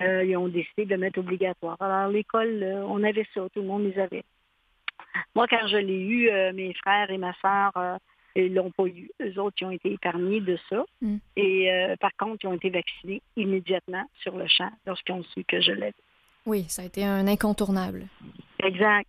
euh, 0.00 0.24
ils 0.24 0.36
ont 0.36 0.48
décidé 0.48 0.84
de 0.84 0.90
le 0.90 0.98
mettre 0.98 1.18
obligatoire. 1.18 1.76
Alors, 1.80 2.08
l'école, 2.10 2.62
euh, 2.62 2.84
on 2.86 3.02
avait 3.02 3.26
ça, 3.34 3.40
tout 3.52 3.60
le 3.60 3.66
monde 3.66 3.84
les 3.84 3.98
avait. 3.98 4.24
Moi, 5.34 5.46
quand 5.48 5.66
je 5.66 5.76
l'ai 5.76 6.00
eu, 6.00 6.30
mes 6.54 6.72
frères 6.74 7.10
et 7.10 7.18
ma 7.18 7.34
soeur 7.34 7.98
ils 8.36 8.54
l'ont 8.54 8.70
pas 8.70 8.86
eu. 8.86 9.10
Eux 9.20 9.38
autres, 9.40 9.56
ils 9.60 9.64
ont 9.64 9.70
été 9.70 9.92
épargnés 9.92 10.40
de 10.40 10.58
ça. 10.68 10.84
Mm. 11.00 11.16
Et 11.36 11.70
euh, 11.70 11.96
par 11.96 12.12
contre, 12.16 12.44
ils 12.44 12.46
ont 12.46 12.54
été 12.54 12.70
vaccinés 12.70 13.22
immédiatement 13.36 14.04
sur 14.22 14.36
le 14.36 14.46
champ 14.46 14.70
lorsqu'ils 14.86 15.12
ont 15.12 15.24
su 15.34 15.44
que 15.44 15.60
je 15.60 15.72
l'avais. 15.72 15.94
Oui, 16.46 16.64
ça 16.68 16.82
a 16.82 16.84
été 16.86 17.04
un 17.04 17.26
incontournable. 17.26 18.06
Exact. 18.62 19.08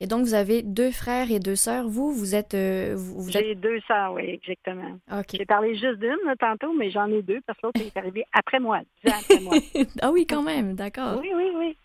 Et 0.00 0.06
donc, 0.06 0.24
vous 0.24 0.34
avez 0.34 0.62
deux 0.62 0.92
frères 0.92 1.32
et 1.32 1.40
deux 1.40 1.56
sœurs. 1.56 1.88
Vous, 1.88 2.12
vous 2.12 2.36
êtes... 2.36 2.54
Euh, 2.54 2.94
vous, 2.96 3.28
J'ai 3.30 3.56
deux 3.56 3.80
sœurs, 3.80 4.12
oui, 4.12 4.22
exactement. 4.30 4.96
J'ai 5.32 5.44
parlé 5.44 5.74
juste 5.74 5.98
d'une 5.98 6.16
tantôt, 6.38 6.72
mais 6.72 6.90
j'en 6.90 7.06
ai 7.06 7.20
deux 7.20 7.40
parce 7.46 7.58
que 7.58 7.66
l'autre 7.66 7.80
est 7.80 7.96
arrivé 7.96 8.24
après 8.32 8.60
moi, 8.60 8.80
après 9.04 9.40
moi. 9.40 9.54
ah 10.00 10.12
oui, 10.12 10.24
quand 10.24 10.42
même, 10.42 10.74
d'accord. 10.74 11.18
Oui, 11.20 11.30
oui, 11.34 11.50
oui. 11.56 11.76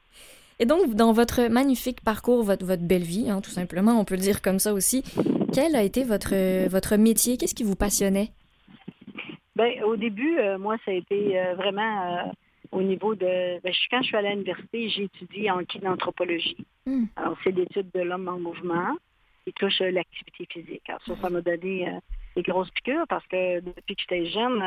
Et 0.60 0.66
donc, 0.66 0.94
dans 0.94 1.12
votre 1.12 1.48
magnifique 1.48 2.02
parcours, 2.02 2.44
votre, 2.44 2.64
votre 2.64 2.84
belle 2.84 3.02
vie, 3.02 3.32
hein, 3.32 3.42
tout 3.42 3.50
simplement, 3.50 4.00
on 4.00 4.06
peut 4.06 4.16
le 4.16 4.22
dire 4.22 4.44
comme 4.44 4.60
ça 4.60 4.74
aussi, 4.74 5.04
quel 5.52 5.76
a 5.76 5.82
été 5.82 6.04
votre, 6.04 6.68
votre 6.68 6.96
métier? 6.98 7.38
Qu'est-ce 7.38 7.56
qui 7.56 7.64
vous 7.64 7.76
passionnait? 7.76 8.30
Bien, 9.56 9.84
au 9.86 9.96
début, 9.96 10.38
euh, 10.38 10.60
moi, 10.60 10.78
ça 10.86 10.92
a 10.92 10.94
été 10.94 11.40
euh, 11.40 11.56
vraiment 11.56 12.32
au 12.74 12.82
niveau 12.82 13.16
de... 13.16 13.60
Ben, 13.62 13.74
quand 13.90 14.02
je 14.02 14.08
suis 14.08 14.18
allée 14.18 14.30
à 14.30 14.36
l'université, 14.36 14.90
j'ai 14.90 15.04
étudié 15.04 15.52
en 15.52 15.64
kinanthropologie. 15.64 16.66
Hmm. 16.86 17.06
Alors, 17.16 17.38
c'est 17.44 17.52
l'étude 17.52 17.90
de 17.94 18.02
l'homme 18.02 18.28
en 18.28 18.40
mouvement 18.40 18.96
qui 19.46 19.54
touche 19.54 19.80
l'activité 19.80 20.46
physique. 20.54 20.88
Alors, 20.90 21.02
ça, 21.06 21.16
ça 21.22 21.30
m'a 21.30 21.42
donné 21.42 22.00
des 22.36 22.44
grosses 22.44 22.72
piqûres 22.72 23.08
parce 23.08 23.28
que 23.28 23.60
depuis 23.60 23.96
que 23.96 24.02
j'étais 24.02 24.26
jeune, 24.28 24.62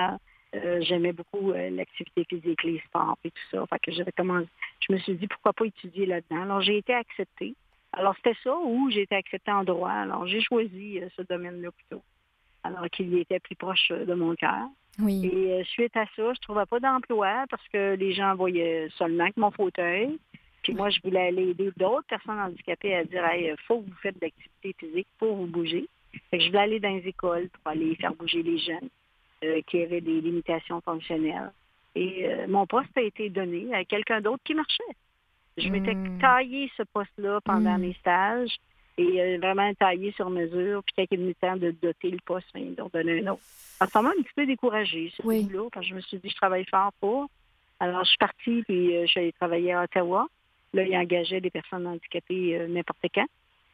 j'aimais 0.81 1.13
beaucoup 1.13 1.53
l'activité 1.53 2.25
physique, 2.29 2.63
les 2.63 2.81
sports 2.87 3.19
et 3.25 3.31
tout 3.31 3.47
ça. 3.51 3.67
Fait 3.67 3.79
que 3.79 3.93
j'avais 3.93 4.13
commencé... 4.13 4.49
Je 4.87 4.93
me 4.93 4.99
suis 4.99 5.15
dit, 5.15 5.27
pourquoi 5.27 5.53
pas 5.53 5.67
étudier 5.67 6.07
là-dedans? 6.07 6.43
Alors, 6.43 6.61
j'ai 6.61 6.79
été 6.79 6.95
acceptée. 6.95 7.55
Alors, 7.93 8.15
c'était 8.17 8.37
ça 8.45 8.55
où 8.65 8.91
j'ai 8.91 9.03
été 9.03 9.15
acceptée 9.15 9.51
en 9.51 9.65
droit. 9.65 9.91
Alors, 9.91 10.27
j'ai 10.27 10.43
choisi 10.43 11.01
euh, 11.01 11.09
ce 11.17 11.23
domaine-là 11.23 11.71
plutôt. 11.71 12.03
Alors 12.63 12.91
qu'il 12.91 13.17
était 13.17 13.41
plus 13.41 13.57
proche 13.57 13.91
euh, 13.91 14.05
de 14.05 14.13
mon 14.13 14.35
cœur. 14.35 14.69
Oui. 14.99 15.31
Et 15.33 15.53
euh, 15.53 15.65
suite 15.65 15.97
à 15.97 16.05
ça, 16.05 16.11
je 16.17 16.23
ne 16.29 16.43
trouvais 16.43 16.67
pas 16.67 16.81
d'emploi 16.81 17.45
parce 17.51 17.67
que 17.69 17.95
les 17.95 18.13
gens 18.13 18.35
voyaient 18.35 18.89
seulement 18.97 19.29
que 19.29 19.41
mon 19.41 19.51
fauteuil. 19.51 20.19
Puis 20.63 20.75
moi, 20.75 20.91
je 20.91 21.01
voulais 21.05 21.29
aller 21.29 21.51
aider 21.51 21.71
d'autres 21.77 22.07
personnes 22.09 22.39
handicapées 22.39 22.95
à 22.95 23.05
dire 23.05 23.23
il 23.35 23.55
faut 23.67 23.81
que 23.81 23.87
vous 23.87 23.97
faites 24.03 24.17
de 24.17 24.23
l'activité 24.23 24.75
physique 24.79 25.09
pour 25.19 25.37
vous 25.37 25.47
bouger. 25.47 25.89
Fait 26.31 26.39
que 26.39 26.45
je 26.45 26.49
voulais 26.49 26.61
aller 26.61 26.81
dans 26.81 26.95
les 26.95 27.07
écoles 27.07 27.49
pour 27.51 27.73
aller 27.73 27.95
faire 27.97 28.15
bouger 28.15 28.43
les 28.43 28.59
jeunes 28.59 29.63
qui 29.67 29.83
avaient 29.83 30.01
des 30.01 30.21
limitations 30.21 30.81
fonctionnelles. 30.81 31.53
Et 31.95 32.27
mon 32.49 32.67
poste 32.67 32.97
a 32.97 33.03
été 33.03 33.29
donné 33.31 33.73
à 33.75 33.85
quelqu'un 33.85 34.21
d'autre 34.21 34.43
qui 34.45 34.55
marchait. 34.55 34.83
Je 35.57 35.69
m'étais 35.69 35.95
hmm. 35.95 36.19
taillé 36.19 36.71
ce 36.77 36.83
poste-là 36.83 37.41
pendant 37.43 37.79
hmm. 37.79 37.81
mes 37.81 37.95
stages 37.95 38.57
et 38.99 39.21
euh, 39.21 39.39
vraiment 39.39 39.73
taillé 39.75 40.13
sur 40.13 40.31
mesure. 40.31 40.83
Puis 40.85 40.95
quand 40.97 41.05
il 41.11 41.15
est 41.15 41.23
venu 41.23 41.35
temps 41.35 41.57
de 41.57 41.71
doter 41.83 42.11
le 42.11 42.19
poste, 42.25 42.49
ben, 42.55 42.75
ils 42.77 42.83
ont 42.83 42.91
donné 42.93 43.21
un 43.21 43.33
autre. 43.33 43.43
Alors, 43.81 43.91
ça 43.93 44.03
m'a 44.03 44.11
un 44.11 44.23
petit 44.23 44.35
peu 44.35 44.47
découragée, 44.47 45.13
ce 45.17 45.23
oui. 45.27 45.47
là 45.53 45.69
quand 45.73 45.83
je 45.83 45.95
me 45.95 46.01
suis 46.01 46.19
dit, 46.19 46.31
je 46.31 46.37
travaille 46.37 46.65
fort 46.65 46.93
pour. 47.01 47.29
Alors, 47.79 48.05
je 48.05 48.09
suis 48.11 48.19
partie, 48.19 48.63
puis 48.63 48.97
euh, 48.97 49.03
je 49.03 49.07
suis 49.07 49.21
allée 49.21 49.33
travailler 49.33 49.73
à 49.73 49.83
Ottawa. 49.83 50.27
Là, 50.73 50.83
il 50.83 50.97
engageait 50.97 51.41
des 51.41 51.51
personnes 51.51 51.87
handicapées 51.87 52.59
euh, 52.59 52.69
n'importe 52.69 53.05
quand. 53.15 53.27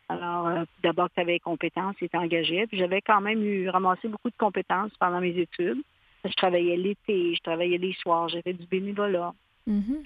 Alors, 0.08 0.66
d'abord, 0.82 1.08
tu 1.14 1.20
avais 1.20 1.38
compétences, 1.38 1.94
il 2.02 2.08
t'engageait. 2.08 2.66
Puis 2.66 2.78
j'avais 2.78 3.00
quand 3.00 3.20
même 3.20 3.42
eu 3.42 3.68
ramassé 3.68 4.08
beaucoup 4.08 4.28
de 4.28 4.36
compétences 4.36 4.92
pendant 4.98 5.20
mes 5.20 5.38
études. 5.38 5.80
Je 6.24 6.34
travaillais 6.34 6.76
l'été, 6.76 7.34
je 7.34 7.40
travaillais 7.42 7.78
les 7.78 7.94
soirs, 7.94 8.28
j'avais 8.28 8.52
du 8.52 8.66
bénévolat. 8.66 9.32
Mm-hmm. 9.68 10.04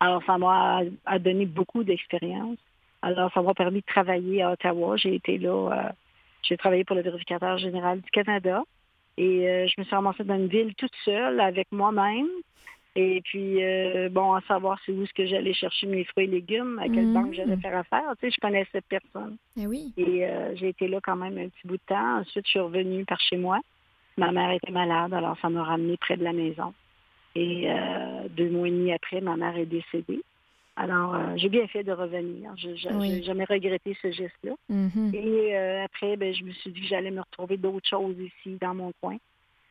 Alors, 0.00 0.22
ça 0.24 0.36
m'a 0.36 0.82
donné 1.18 1.46
beaucoup 1.46 1.84
d'expérience. 1.84 2.58
Alors, 3.02 3.32
ça 3.32 3.42
m'a 3.42 3.54
permis 3.54 3.80
de 3.80 3.86
travailler 3.86 4.42
à 4.42 4.52
Ottawa. 4.52 4.96
J'ai 4.96 5.14
été 5.14 5.38
là, 5.38 5.50
euh, 5.50 5.92
j'ai 6.42 6.56
travaillé 6.56 6.84
pour 6.84 6.96
le 6.96 7.02
vérificateur 7.02 7.58
général 7.58 8.00
du 8.00 8.10
Canada. 8.10 8.62
Et 9.18 9.48
euh, 9.48 9.66
je 9.66 9.74
me 9.78 9.84
suis 9.84 9.94
ramassée 9.94 10.24
dans 10.24 10.36
une 10.36 10.48
ville 10.48 10.74
toute 10.74 10.94
seule 11.04 11.40
avec 11.40 11.70
moi-même. 11.72 12.28
Et 12.98 13.20
puis, 13.22 13.62
euh, 13.62 14.08
bon, 14.08 14.32
à 14.32 14.40
savoir 14.42 14.78
c'est 14.84 14.92
où 14.92 15.02
est-ce 15.02 15.12
que 15.12 15.26
j'allais 15.26 15.52
chercher 15.52 15.86
mes 15.86 16.04
fruits 16.04 16.24
et 16.24 16.28
légumes, 16.28 16.78
à 16.78 16.88
quelle 16.88 17.12
banque 17.12 17.34
j'allais 17.34 17.56
mmh. 17.56 17.60
faire 17.60 17.76
affaire. 17.76 18.12
Tu 18.18 18.26
sais, 18.26 18.30
je 18.34 18.40
connaissais 18.40 18.80
personne. 18.88 19.36
Et 19.56 19.62
eh 19.62 19.66
oui. 19.66 19.92
Et 19.98 20.26
j'ai 20.54 20.68
été 20.68 20.88
là 20.88 20.98
quand 21.02 21.16
même 21.16 21.36
un 21.36 21.48
petit 21.48 21.66
bout 21.66 21.76
de 21.76 21.82
temps. 21.86 22.20
Ensuite, 22.20 22.46
je 22.46 22.50
suis 22.52 22.60
revenue 22.60 23.04
par 23.04 23.20
chez 23.20 23.36
moi. 23.36 23.60
Ma 24.16 24.32
mère 24.32 24.50
était 24.50 24.72
malade, 24.72 25.12
alors 25.12 25.36
ça 25.42 25.50
m'a 25.50 25.62
ramené 25.62 25.98
près 25.98 26.16
de 26.16 26.24
la 26.24 26.32
maison. 26.32 26.72
Et 27.34 27.68
deux 28.30 28.48
mois 28.48 28.66
et 28.66 28.70
demi 28.70 28.92
après, 28.94 29.20
ma 29.20 29.36
mère 29.36 29.58
est 29.58 29.66
décédée. 29.66 30.22
Alors, 30.76 31.14
euh, 31.14 31.36
j'ai 31.36 31.48
bien 31.48 31.66
fait 31.66 31.82
de 31.82 31.92
revenir. 31.92 32.52
Je 32.56 32.88
n'ai 32.90 33.22
jamais 33.22 33.44
regretté 33.44 33.96
ce 34.02 34.10
geste-là. 34.12 34.52
Mm-hmm. 34.70 35.14
Et 35.14 35.56
euh, 35.56 35.84
après, 35.84 36.16
ben, 36.16 36.34
je 36.34 36.44
me 36.44 36.52
suis 36.52 36.70
dit 36.70 36.82
que 36.82 36.86
j'allais 36.86 37.10
me 37.10 37.20
retrouver 37.20 37.56
d'autres 37.56 37.88
choses 37.88 38.16
ici, 38.18 38.58
dans 38.60 38.74
mon 38.74 38.92
coin. 39.00 39.16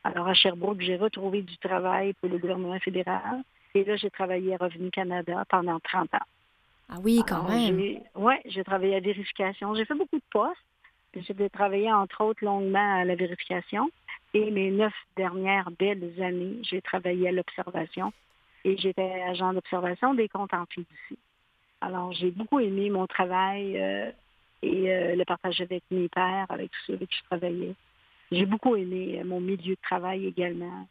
Alors, 0.02 0.26
à 0.26 0.34
Sherbrooke, 0.34 0.80
j'ai 0.80 0.96
retrouvé 0.96 1.42
du 1.42 1.56
travail 1.58 2.12
pour 2.14 2.28
le 2.28 2.38
gouvernement 2.38 2.78
fédéral. 2.80 3.42
Et 3.74 3.84
là, 3.84 3.96
j'ai 3.96 4.10
travaillé 4.10 4.54
à 4.54 4.56
Revenu 4.56 4.90
Canada 4.90 5.44
pendant 5.48 5.78
30 5.78 6.12
ans. 6.14 6.26
Ah 6.88 6.96
oui, 7.02 7.22
quand 7.26 7.48
même. 7.48 8.00
Oui, 8.14 8.34
j'ai 8.46 8.64
travaillé 8.64 8.96
à 8.96 9.00
vérification. 9.00 9.74
J'ai 9.74 9.84
fait 9.84 9.94
beaucoup 9.94 10.16
de 10.16 10.24
postes. 10.30 10.58
J'ai 11.14 11.50
travaillé, 11.50 11.92
entre 11.92 12.22
autres, 12.24 12.44
longuement 12.44 13.00
à 13.00 13.04
la 13.04 13.14
vérification. 13.14 13.88
Et 14.34 14.50
mes 14.50 14.70
neuf 14.70 14.92
dernières 15.16 15.70
belles 15.78 16.20
années, 16.20 16.58
j'ai 16.62 16.82
travaillé 16.82 17.28
à 17.28 17.32
l'observation 17.32 18.12
et 18.66 18.76
j'étais 18.76 19.22
agent 19.22 19.52
d'observation 19.52 20.14
des 20.14 20.28
comptes 20.28 20.52
en 20.52 20.66
fiducie. 20.66 21.18
Alors, 21.80 22.12
j'ai 22.12 22.30
beaucoup 22.30 22.58
aimé 22.58 22.90
mon 22.90 23.06
travail 23.06 23.78
euh, 23.78 24.10
et 24.62 24.90
euh, 24.90 25.14
le 25.14 25.24
partage 25.24 25.60
avec 25.60 25.84
mes 25.90 26.08
pères, 26.08 26.46
avec 26.48 26.70
tous 26.70 26.86
ceux 26.86 26.94
avec 26.94 27.08
qui 27.08 27.18
je 27.18 27.24
travaillais. 27.24 27.74
J'ai 28.32 28.46
beaucoup 28.46 28.74
aimé 28.74 29.18
euh, 29.20 29.24
mon 29.24 29.40
milieu 29.40 29.74
de 29.74 29.80
travail 29.82 30.26
également. 30.26 30.88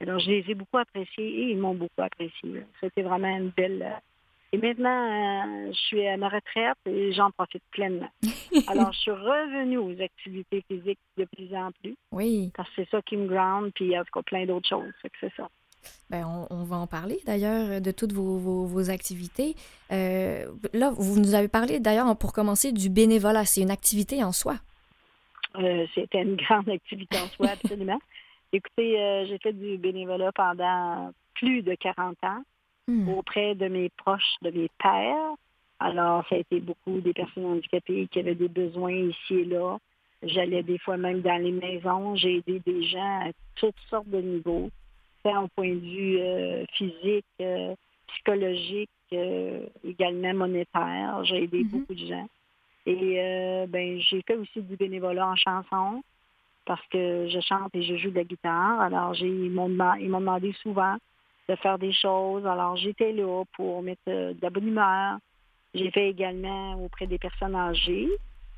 Alors, 0.00 0.18
je 0.20 0.30
les 0.30 0.44
ai 0.48 0.54
beaucoup 0.54 0.78
appréciés 0.78 1.26
et 1.26 1.50
ils 1.50 1.58
m'ont 1.58 1.74
beaucoup 1.74 2.02
apprécié. 2.02 2.62
C'était 2.80 3.02
vraiment 3.02 3.34
une 3.36 3.48
belle, 3.48 4.00
et 4.52 4.58
maintenant, 4.58 4.88
euh, 4.88 5.72
je 5.72 5.78
suis 5.78 6.06
à 6.06 6.16
ma 6.16 6.28
retraite 6.28 6.78
et 6.86 7.12
j'en 7.12 7.30
profite 7.30 7.62
pleinement. 7.72 8.08
Alors, 8.68 8.92
je 8.92 8.98
suis 9.00 9.10
revenue 9.10 9.78
aux 9.78 10.00
activités 10.00 10.64
physiques 10.68 11.00
de 11.16 11.24
plus 11.24 11.54
en 11.54 11.72
plus. 11.72 11.96
Oui. 12.12 12.52
Parce 12.54 12.68
que 12.70 12.76
c'est 12.76 12.90
ça 12.90 13.02
qui 13.02 13.16
me 13.16 13.26
ground, 13.26 13.72
puis 13.74 13.86
il 13.86 13.90
y 13.90 13.96
a 13.96 14.04
plein 14.24 14.46
d'autres 14.46 14.68
choses. 14.68 14.92
C'est 15.20 15.34
ça. 15.36 15.48
Bien, 16.10 16.46
on, 16.50 16.62
va 16.64 16.76
en 16.76 16.86
parler 16.86 17.18
d'ailleurs 17.26 17.80
de 17.80 17.90
toutes 17.90 18.12
vos, 18.12 18.90
activités. 18.90 19.56
Euh, 19.90 20.46
là, 20.72 20.90
vous 20.96 21.18
nous 21.18 21.34
avez 21.34 21.48
parlé 21.48 21.80
d'ailleurs 21.80 22.16
pour 22.16 22.32
commencer 22.32 22.72
du 22.72 22.88
bénévolat. 22.88 23.44
C'est 23.44 23.62
une 23.62 23.70
activité 23.70 24.22
en 24.22 24.32
soi. 24.32 24.56
Euh, 25.56 25.86
C'était 25.94 26.22
une 26.22 26.36
grande 26.36 26.68
activité 26.68 27.18
en 27.18 27.26
soi, 27.28 27.48
absolument. 27.48 27.98
Écoutez, 28.52 29.24
j'ai 29.28 29.38
fait 29.38 29.52
du 29.52 29.78
bénévolat 29.78 30.30
pendant 30.32 31.12
plus 31.34 31.62
de 31.62 31.74
40 31.74 32.16
ans. 32.22 32.42
Hmm. 32.88 33.08
auprès 33.08 33.56
de 33.56 33.66
mes 33.66 33.88
proches, 33.88 34.36
de 34.42 34.50
mes 34.50 34.70
pères. 34.78 35.34
Alors, 35.80 36.24
ça 36.28 36.36
a 36.36 36.38
été 36.38 36.60
beaucoup 36.60 37.00
des 37.00 37.12
personnes 37.12 37.46
handicapées 37.46 38.06
qui 38.06 38.20
avaient 38.20 38.36
des 38.36 38.48
besoins 38.48 38.92
ici 38.92 39.34
et 39.34 39.44
là. 39.44 39.78
J'allais 40.22 40.62
des 40.62 40.78
fois 40.78 40.96
même 40.96 41.20
dans 41.20 41.42
les 41.42 41.50
maisons. 41.50 42.14
J'ai 42.14 42.36
aidé 42.36 42.60
des 42.64 42.84
gens 42.84 43.26
à 43.26 43.30
toutes 43.56 43.78
sortes 43.90 44.08
de 44.08 44.20
niveaux, 44.20 44.70
tant 45.26 45.44
au 45.44 45.48
point 45.48 45.74
de 45.74 45.80
vue 45.80 46.18
euh, 46.20 46.64
physique, 46.74 47.24
euh, 47.40 47.74
psychologique, 48.08 48.90
euh, 49.12 49.66
également 49.84 50.34
monétaire. 50.34 51.24
J'ai 51.24 51.44
aidé 51.44 51.64
mm-hmm. 51.64 51.70
beaucoup 51.70 51.94
de 51.94 52.06
gens. 52.06 52.28
Et 52.88 53.66
ben, 53.68 53.98
j'ai 53.98 54.22
fait 54.22 54.36
aussi 54.36 54.62
du 54.62 54.76
bénévolat 54.76 55.26
en 55.26 55.34
chanson 55.34 56.04
parce 56.66 56.86
que 56.86 57.28
je 57.28 57.40
chante 57.40 57.74
et 57.74 57.82
je 57.82 57.96
joue 57.96 58.10
de 58.10 58.14
la 58.14 58.22
guitare. 58.22 58.80
Alors, 58.80 59.12
j'ai, 59.12 59.26
ils 59.26 59.50
m'ont 59.50 59.68
demandé 59.68 60.52
souvent 60.62 60.94
de 61.48 61.56
faire 61.56 61.80
des 61.80 61.92
choses. 61.92 62.46
Alors, 62.46 62.76
j'étais 62.76 63.10
là 63.10 63.42
pour 63.56 63.82
mettre 63.82 64.02
de 64.06 64.36
la 64.40 64.50
bonne 64.50 64.68
humeur. 64.68 65.18
J'ai 65.74 65.90
fait 65.90 66.10
également 66.10 66.80
auprès 66.80 67.08
des 67.08 67.18
personnes 67.18 67.56
âgées, 67.56 68.08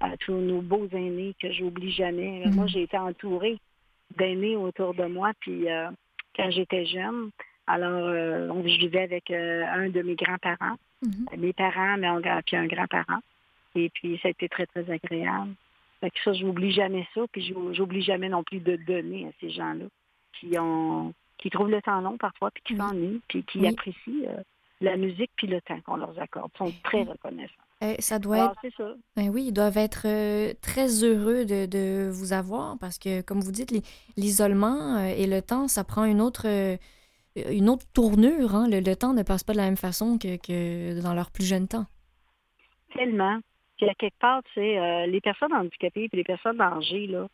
à 0.01 0.15
tous 0.19 0.35
nos 0.35 0.61
beaux 0.61 0.89
aînés 0.93 1.35
que 1.41 1.51
j'oublie 1.51 1.93
jamais. 1.93 2.43
Moi, 2.49 2.65
mhm. 2.65 2.69
j'ai 2.69 2.83
été 2.83 2.99
entourée 2.99 3.59
d'aînés 4.19 4.57
autour 4.57 4.93
de 4.93 5.07
moi, 5.07 5.33
puis 5.41 5.69
quand 6.39 6.51
j'étais 6.51 6.87
jeune. 6.87 7.31
Alors, 7.67 8.55
on 8.55 8.61
vivait 8.61 9.03
avec 9.03 9.31
un 9.31 9.91
de 9.91 10.01
mes 10.01 10.15
grands-parents, 10.15 10.77
mhm. 11.03 11.27
mes 11.41 11.53
parents, 11.53 11.99
mais 11.99 12.09
on, 12.09 12.23
puis 12.47 12.57
un 12.57 12.67
grand-parent. 12.67 13.21
Et 13.75 13.91
puis, 13.91 14.19
ça 14.23 14.29
a 14.29 14.31
été 14.31 14.49
très, 14.49 14.67
très 14.67 14.91
agréable. 14.91 15.53
Fait 16.01 16.11
que 16.11 16.19
ça, 16.25 16.33
j'oublie 16.33 16.71
jamais 16.71 17.07
ça, 17.15 17.23
puis 17.31 17.55
j'oublie 17.73 18.03
jamais 18.03 18.29
non 18.29 18.43
plus 18.43 18.61
de 18.61 18.77
donner 18.77 19.27
à 19.27 19.31
ces 19.41 19.51
gens-là 19.51 19.87
qui 20.33 20.59
ont 20.59 21.13
qui 21.39 21.51
trouvent 21.51 21.71
le 21.71 21.81
temps 21.81 22.01
long 22.01 22.19
parfois, 22.19 22.51
puis 22.51 22.63
qui 22.65 22.77
s'ennuient, 22.77 23.21
puis 23.29 23.45
qui 23.45 23.67
apprécient 23.67 24.27
euh, 24.27 24.43
la 24.81 24.97
musique 24.97 25.31
puis 25.37 25.47
le 25.47 25.61
temps 25.61 25.81
qu'on 25.81 25.97
leur 25.97 26.19
accorde. 26.21 26.51
Ils 26.55 26.59
sont 26.59 26.75
très 26.85 27.03
reconnaissants. 27.03 27.55
Euh, 27.83 27.95
ça 27.99 28.19
doit 28.19 28.39
être. 28.39 28.77
Ça. 28.77 28.95
Ben 29.17 29.29
oui, 29.29 29.47
ils 29.49 29.53
doivent 29.53 29.77
être 29.77 30.07
euh, 30.07 30.53
très 30.61 31.05
heureux 31.05 31.45
de, 31.45 31.67
de, 31.67 32.09
vous 32.11 32.33
avoir 32.33 32.77
parce 32.79 32.99
que, 32.99 33.21
comme 33.21 33.41
vous 33.41 33.53
dites, 33.53 33.73
l'isolement 34.17 34.99
et 34.99 35.27
le 35.27 35.43
temps, 35.43 35.69
ça 35.69 35.85
prend 35.85 36.05
une 36.05 36.21
autre, 36.21 36.47
une 37.37 37.69
autre 37.69 37.87
tournure. 37.95 38.55
Hein. 38.55 38.69
Le, 38.69 38.81
le, 38.81 38.97
temps 38.97 39.15
ne 39.15 39.23
passe 39.23 39.45
pas 39.45 39.53
de 39.53 39.59
la 39.59 39.65
même 39.65 39.77
façon 39.77 40.19
que, 40.19 40.37
que 40.37 41.01
dans 41.03 41.15
leur 41.15 41.31
plus 41.31 41.45
jeune 41.45 41.69
temps. 41.69 41.87
Tellement. 42.95 43.41
Puis 43.79 43.89
à 43.89 43.95
quelque 43.95 44.19
part, 44.19 44.43
tu 44.43 44.55
sais, 44.55 44.79
euh, 44.79 45.07
les 45.07 45.21
personnes 45.21 45.53
handicapées 45.53 46.09
et 46.13 46.17
les 46.17 46.25
personnes 46.25 46.61
âgées, 46.61 47.07
là, 47.07 47.29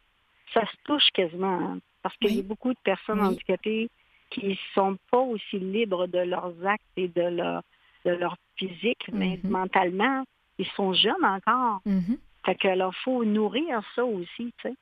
ça 0.53 0.61
se 0.67 0.77
touche 0.85 1.09
quasiment. 1.15 1.59
Hein, 1.59 1.79
parce 2.03 2.17
qu'il 2.19 2.37
y 2.37 2.41
a 2.41 2.43
beaucoup 2.43 2.73
de 2.73 2.79
personnes 2.85 3.21
handicapées 3.21 3.89
qui 4.35 4.49
ne 4.49 4.55
sont 4.75 4.97
pas 5.11 5.21
aussi 5.21 5.59
libres 5.59 6.07
de 6.07 6.19
leurs 6.19 6.55
actes 6.67 6.85
et 6.97 7.09
de 7.09 7.23
leur, 7.23 7.63
de 8.05 8.11
leur 8.11 8.37
physique, 8.57 9.09
mais 9.13 9.37
mm-hmm. 9.37 9.49
mentalement, 9.49 10.25
ils 10.59 10.67
sont 10.77 10.93
jeunes 10.93 11.25
encore. 11.25 11.81
Mm-hmm. 11.87 12.19
Fait 12.45 12.55
que 12.57 12.69
il 12.69 12.91
faut 13.05 13.25
nourrir 13.25 13.81
ça 13.95 14.05
aussi, 14.05 14.53
tu 14.59 14.69
sais. 14.69 14.75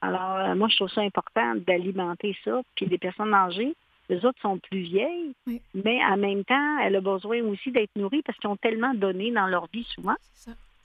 Alors, 0.00 0.36
euh, 0.36 0.54
moi, 0.54 0.68
je 0.68 0.76
trouve 0.76 0.90
ça 0.90 1.00
important 1.00 1.54
d'alimenter 1.54 2.36
ça. 2.44 2.60
Puis 2.74 2.86
les 2.86 2.98
personnes 2.98 3.32
âgées, 3.32 3.74
les 4.10 4.24
autres 4.24 4.40
sont 4.42 4.58
plus 4.58 4.80
vieilles, 4.80 5.34
mais 5.74 6.04
en 6.04 6.18
même 6.18 6.44
temps, 6.44 6.78
elles 6.80 6.96
ont 6.98 7.14
besoin 7.14 7.40
aussi 7.42 7.70
d'être 7.70 7.96
nourries 7.96 8.22
parce 8.22 8.36
qu'ils 8.38 8.50
ont 8.50 8.56
tellement 8.56 8.92
donné 8.92 9.30
dans 9.30 9.46
leur 9.46 9.66
vie 9.72 9.86
souvent 9.94 10.16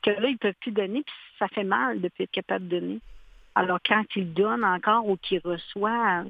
que 0.01 0.11
là, 0.11 0.29
ils 0.29 0.33
ne 0.33 0.37
peuvent 0.37 0.53
plus 0.61 0.71
donner, 0.71 1.03
puis 1.03 1.15
ça 1.37 1.49
fait 1.49 1.63
mal 1.63 1.97
de 1.97 2.03
ne 2.03 2.09
plus 2.09 2.23
être 2.23 2.31
capable 2.31 2.67
de 2.69 2.79
donner. 2.79 2.99
Alors, 3.55 3.79
quand 3.85 4.03
ils 4.15 4.33
donnent 4.33 4.63
encore 4.63 5.07
ou 5.09 5.17
qu'ils 5.17 5.41
reçoivent 5.43 6.29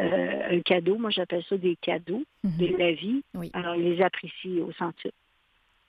euh, 0.00 0.56
un 0.56 0.60
cadeau, 0.60 0.98
moi 0.98 1.10
j'appelle 1.10 1.44
ça 1.48 1.56
des 1.56 1.76
cadeaux 1.76 2.24
mhm. 2.44 2.56
de 2.58 2.76
la 2.76 2.92
vie, 2.92 3.22
alors 3.52 3.74
ils 3.76 3.94
les 3.94 4.02
apprécient 4.02 4.62
au 4.66 4.72
centre. 4.72 5.08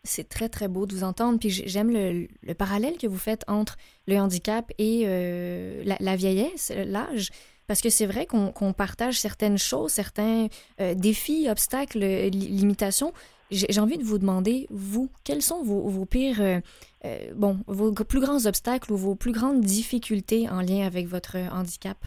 C'est 0.03 0.27
très, 0.27 0.49
très 0.49 0.67
beau 0.67 0.87
de 0.87 0.95
vous 0.95 1.03
entendre. 1.03 1.37
Puis 1.39 1.51
j'aime 1.51 1.91
le, 1.91 2.53
parallèle 2.55 2.97
que 2.97 3.05
vous 3.05 3.19
faites 3.19 3.43
entre 3.47 3.77
le 4.07 4.15
handicap 4.17 4.71
et 4.79 5.03
euh, 5.05 5.83
la, 5.99 6.15
vieillesse, 6.15 6.73
l'âge. 6.75 7.29
Parce 7.67 7.81
que 7.81 7.89
c'est 7.89 8.07
vrai 8.07 8.25
qu'on 8.25 8.73
partage 8.73 9.19
certaines 9.19 9.59
choses, 9.59 9.91
certains 9.91 10.47
euh, 10.79 10.95
défis, 10.95 11.47
obstacles, 11.49 11.99
limitations. 11.99 13.13
J'ai 13.51 13.81
envie 13.81 13.97
de 13.97 14.03
vous 14.03 14.17
demander, 14.17 14.65
vous, 14.69 15.09
quels 15.25 15.41
sont 15.41 15.61
vos, 15.61 16.05
pires, 16.05 16.41
euh, 16.41 16.61
euh, 17.03 17.33
bon, 17.35 17.59
vos 17.67 17.91
plus 17.91 18.21
grands 18.21 18.45
obstacles 18.45 18.93
ou 18.93 18.97
vos 18.97 19.15
plus 19.15 19.33
grandes 19.33 19.59
difficultés 19.59 20.49
en 20.49 20.61
lien 20.61 20.85
avec 20.87 21.07
votre 21.07 21.35
handicap? 21.51 21.97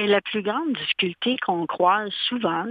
Ben, 0.00 0.08
la 0.08 0.22
plus 0.22 0.40
grande 0.40 0.72
difficulté 0.72 1.36
qu'on 1.44 1.66
croise 1.66 2.10
souvent, 2.26 2.64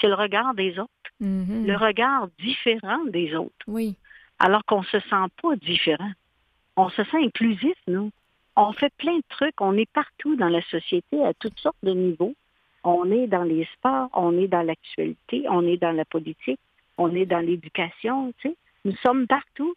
c'est 0.00 0.06
le 0.06 0.14
regard 0.14 0.54
des 0.54 0.78
autres. 0.78 0.90
Mm-hmm. 1.20 1.66
Le 1.66 1.76
regard 1.76 2.28
différent 2.38 3.04
des 3.06 3.34
autres. 3.34 3.66
Oui. 3.66 3.96
Alors 4.38 4.64
qu'on 4.64 4.82
ne 4.82 4.86
se 4.86 5.00
sent 5.00 5.26
pas 5.42 5.56
différent. 5.56 6.12
On 6.76 6.88
se 6.88 7.02
sent 7.02 7.24
inclusif, 7.24 7.74
nous. 7.88 8.12
On 8.54 8.72
fait 8.72 8.92
plein 8.98 9.16
de 9.16 9.24
trucs. 9.30 9.60
On 9.60 9.76
est 9.76 9.90
partout 9.90 10.36
dans 10.36 10.48
la 10.48 10.62
société 10.62 11.24
à 11.24 11.34
toutes 11.34 11.58
sortes 11.58 11.82
de 11.82 11.92
niveaux. 11.92 12.36
On 12.84 13.10
est 13.10 13.26
dans 13.26 13.42
les 13.42 13.68
sports, 13.74 14.08
on 14.12 14.38
est 14.38 14.46
dans 14.46 14.62
l'actualité, 14.62 15.46
on 15.48 15.66
est 15.66 15.76
dans 15.76 15.90
la 15.90 16.04
politique, 16.04 16.60
on 16.98 17.12
est 17.16 17.26
dans 17.26 17.40
l'éducation, 17.40 18.32
tu 18.38 18.50
sais. 18.50 18.56
Nous 18.84 18.96
sommes 19.02 19.26
partout 19.26 19.74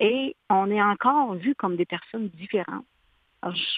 et 0.00 0.34
on 0.50 0.68
est 0.68 0.82
encore 0.82 1.34
vu 1.36 1.54
comme 1.54 1.76
des 1.76 1.86
personnes 1.86 2.28
différentes. 2.28 2.84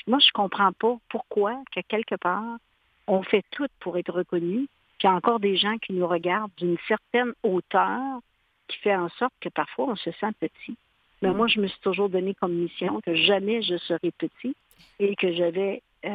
Moi, 0.06 0.18
je 0.18 0.26
ne 0.26 0.32
comprends 0.34 0.72
pas 0.72 0.96
pourquoi, 1.08 1.62
que 1.74 1.80
quelque 1.88 2.14
part, 2.16 2.58
on 3.06 3.22
fait 3.22 3.44
tout 3.50 3.66
pour 3.80 3.98
être 3.98 4.12
reconnu, 4.12 4.66
qu'il 4.98 5.08
y 5.08 5.12
a 5.12 5.14
encore 5.14 5.40
des 5.40 5.56
gens 5.56 5.76
qui 5.78 5.92
nous 5.92 6.06
regardent 6.06 6.52
d'une 6.56 6.78
certaine 6.88 7.32
hauteur 7.42 8.20
qui 8.68 8.78
fait 8.78 8.96
en 8.96 9.08
sorte 9.10 9.34
que 9.40 9.48
parfois 9.48 9.90
on 9.90 9.96
se 9.96 10.10
sent 10.12 10.32
petit. 10.40 10.76
Mais 11.22 11.32
moi, 11.32 11.46
je 11.46 11.60
me 11.60 11.66
suis 11.66 11.80
toujours 11.80 12.08
donné 12.08 12.34
comme 12.34 12.52
mission 12.52 13.00
que 13.00 13.14
jamais 13.14 13.62
je 13.62 13.76
serai 13.78 14.10
petit 14.10 14.54
et 14.98 15.16
que 15.16 15.32
j'avais, 15.32 15.82
euh, 16.04 16.10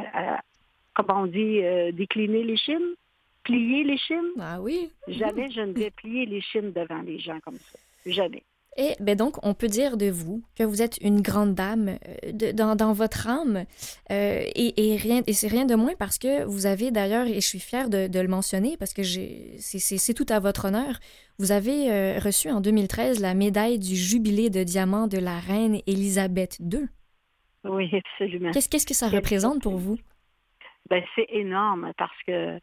comment 0.93 1.21
on 1.21 1.25
dit, 1.25 1.61
euh, 1.63 1.91
décliner 1.91 2.43
les 2.43 2.57
chines 2.57 2.95
plier 3.43 3.83
les 3.83 3.97
chines. 3.97 4.31
Ah 4.39 4.61
oui. 4.61 4.91
Jamais 5.07 5.49
je 5.51 5.61
ne 5.61 5.73
vais 5.73 5.91
plier 5.91 6.25
les 6.25 6.41
chines 6.41 6.71
devant 6.71 7.01
les 7.01 7.19
gens 7.19 7.39
comme 7.39 7.57
ça. 7.57 7.79
Jamais. 8.05 8.43
Et 8.77 8.95
ben 9.01 9.17
donc, 9.17 9.35
on 9.45 9.53
peut 9.53 9.67
dire 9.67 9.97
de 9.97 10.09
vous 10.09 10.41
que 10.57 10.63
vous 10.63 10.81
êtes 10.81 10.97
une 11.01 11.21
grande 11.21 11.55
dame 11.55 11.97
euh, 12.07 12.53
dans, 12.53 12.93
votre 12.93 13.27
âme. 13.27 13.65
Euh, 14.11 14.43
et, 14.55 14.95
rien, 14.95 15.21
et 15.27 15.33
c'est 15.33 15.49
rien 15.49 15.65
de 15.65 15.75
moins 15.75 15.93
parce 15.99 16.17
que 16.17 16.45
vous 16.45 16.65
avez 16.65 16.89
d'ailleurs, 16.89 17.27
et 17.27 17.35
je 17.35 17.47
suis 17.47 17.59
fière 17.59 17.89
de, 17.89 18.07
le 18.07 18.27
mentionner 18.29 18.77
parce 18.77 18.93
que 18.93 19.03
c'est 19.03 20.13
tout 20.13 20.25
à 20.29 20.39
votre 20.39 20.65
honneur, 20.65 20.99
vous 21.37 21.51
avez 21.51 21.91
euh, 21.91 22.19
reçu 22.19 22.49
en 22.49 22.61
2013 22.61 23.19
la 23.19 23.33
médaille 23.33 23.77
du 23.77 23.95
jubilé 23.95 24.49
de 24.49 24.63
diamant 24.63 25.07
de 25.07 25.17
la 25.17 25.37
reine 25.39 25.79
Élisabeth 25.85 26.57
II. 26.59 26.87
Oui, 27.65 27.91
absolument. 27.93 28.51
Qu'est-ce 28.51 28.85
que 28.85 28.93
ça 28.93 29.09
représente 29.09 29.61
pour 29.61 29.77
vous? 29.77 29.97
Ben, 30.89 31.03
c'est 31.15 31.27
énorme 31.29 31.91
parce 31.97 32.17
que 32.25 32.57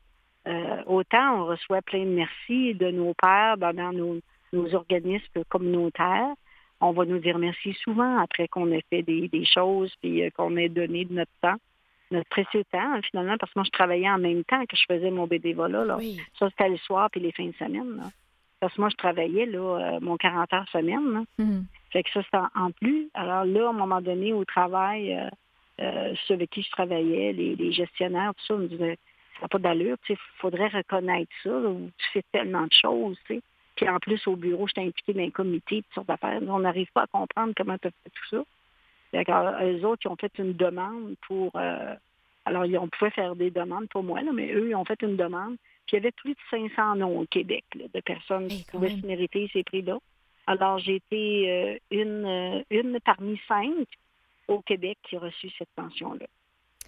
euh, 0.47 0.83
autant 0.87 1.43
on 1.43 1.47
reçoit 1.47 1.83
plein 1.83 2.05
de 2.05 2.11
merci 2.11 2.75
de 2.75 2.91
nos 2.91 3.13
pères 3.15 3.59
dans 3.59 3.93
nos, 3.93 4.21
organismes 4.53 5.45
communautaires. 5.49 6.35
On 6.81 6.93
va 6.93 7.05
nous 7.05 7.19
dire 7.19 7.39
merci 7.39 7.73
souvent 7.83 8.19
après 8.19 8.49
qu'on 8.49 8.71
ait 8.71 8.85
fait 8.89 9.03
des, 9.03 9.45
choses 9.45 9.93
puis 10.01 10.23
euh, 10.23 10.31
qu'on 10.31 10.57
ait 10.57 10.69
donné 10.69 11.05
de 11.05 11.13
notre 11.13 11.33
temps, 11.43 11.57
notre 12.11 12.29
précieux 12.29 12.65
temps, 12.71 12.79
hein, 12.79 13.01
finalement, 13.11 13.37
parce 13.39 13.53
que 13.53 13.59
moi, 13.59 13.65
je 13.65 13.71
travaillais 13.71 14.09
en 14.09 14.19
même 14.19 14.45
temps 14.45 14.65
que 14.67 14.77
je 14.77 14.85
faisais 14.89 15.11
mon 15.11 15.27
bénévolat. 15.27 15.85
Là. 15.85 15.99
Ça, 16.39 16.49
c'était 16.51 16.69
le 16.69 16.77
soir 16.79 17.11
puis 17.11 17.21
les 17.21 17.33
fins 17.33 17.47
de 17.47 17.55
semaine. 17.55 18.01
Parce 18.61 18.75
que 18.75 18.81
moi, 18.81 18.91
je 18.91 18.97
travaillais 18.97 19.47
là, 19.47 19.59
euh, 19.59 20.01
mon 20.01 20.17
40 20.17 20.53
heures 20.53 20.69
semaine. 20.71 21.25
Mmh. 21.39 21.61
Fait 21.91 22.03
que 22.03 22.11
ça, 22.11 22.23
c'était 22.23 22.39
en 22.55 22.71
plus. 22.71 23.09
Alors 23.15 23.45
là, 23.45 23.67
à 23.67 23.71
un 23.71 23.73
moment 23.73 24.01
donné, 24.01 24.33
au 24.33 24.45
travail, 24.45 25.17
ceux 25.79 26.35
avec 26.35 26.51
qui 26.51 26.63
je 26.63 26.71
travaillais, 26.71 27.33
les, 27.33 27.73
gestionnaires, 27.73 28.33
tout 28.37 28.45
ça, 28.47 28.55
me 28.55 28.69
disaient 28.69 28.99
ça 29.39 29.43
n'a 29.43 29.49
pas 29.49 29.59
d'allure. 29.59 29.97
Il 30.09 30.17
faudrait 30.39 30.69
reconnaître 30.69 31.31
ça. 31.43 31.51
tu 31.99 32.07
fais 32.13 32.25
tellement 32.33 32.65
de 32.65 32.73
choses. 32.73 33.17
sais. 33.29 33.41
Puis 33.79 33.89
en 33.89 34.01
plus, 34.01 34.27
au 34.27 34.35
bureau, 34.35 34.67
je 34.67 34.73
t'ai 34.73 34.81
impliqué 34.81 35.13
dans 35.13 35.23
un 35.23 35.31
comité, 35.31 35.83
toutes 35.83 35.95
sortes 35.95 36.09
d'affaires. 36.09 36.41
On 36.49 36.59
n'arrive 36.59 36.91
pas 36.93 37.03
à 37.03 37.07
comprendre 37.07 37.53
comment 37.57 37.79
tu 37.79 37.87
as 37.87 37.91
fait 37.93 38.11
tout 38.11 38.29
ça. 38.29 38.43
D'accord. 39.13 39.55
Eux 39.63 39.85
autres, 39.87 40.03
ils 40.05 40.09
ont 40.09 40.17
fait 40.17 40.33
une 40.39 40.53
demande 40.53 41.15
pour... 41.29 41.53
Euh, 41.55 41.95
alors, 42.45 42.67
ils, 42.67 42.77
on 42.77 42.89
pouvait 42.89 43.13
faire 43.13 43.37
des 43.37 43.53
demandes 43.53 43.89
pour 43.89 44.03
moi, 44.03 44.21
là, 44.21 44.33
mais 44.35 44.53
eux, 44.53 44.71
ils 44.71 44.75
ont 44.75 44.85
fait 44.85 45.01
une 45.03 45.15
demande. 45.15 45.57
Puis 45.87 45.93
il 45.93 45.95
y 45.95 45.99
avait 45.99 46.11
plus 46.11 46.33
de 46.33 46.39
500 46.51 46.97
noms 46.97 47.21
au 47.21 47.27
Québec 47.27 47.65
de 47.73 48.01
personnes 48.01 48.49
qui 48.49 48.65
pouvaient 48.65 48.97
se 48.97 49.07
mériter 49.07 49.49
ces 49.53 49.63
prix-là. 49.63 49.99
Alors, 50.49 50.81
j'ai 50.81 50.97
été 50.97 51.49
euh, 51.49 51.79
une, 51.93 52.25
euh, 52.27 52.63
une 52.71 52.99
parmi 53.05 53.41
cinq 53.47 53.87
au 54.49 54.61
Québec 54.61 54.99
qui 55.05 55.15
a 55.15 55.21
reçu 55.21 55.51
cette 55.57 55.71
pension-là. 55.77 56.27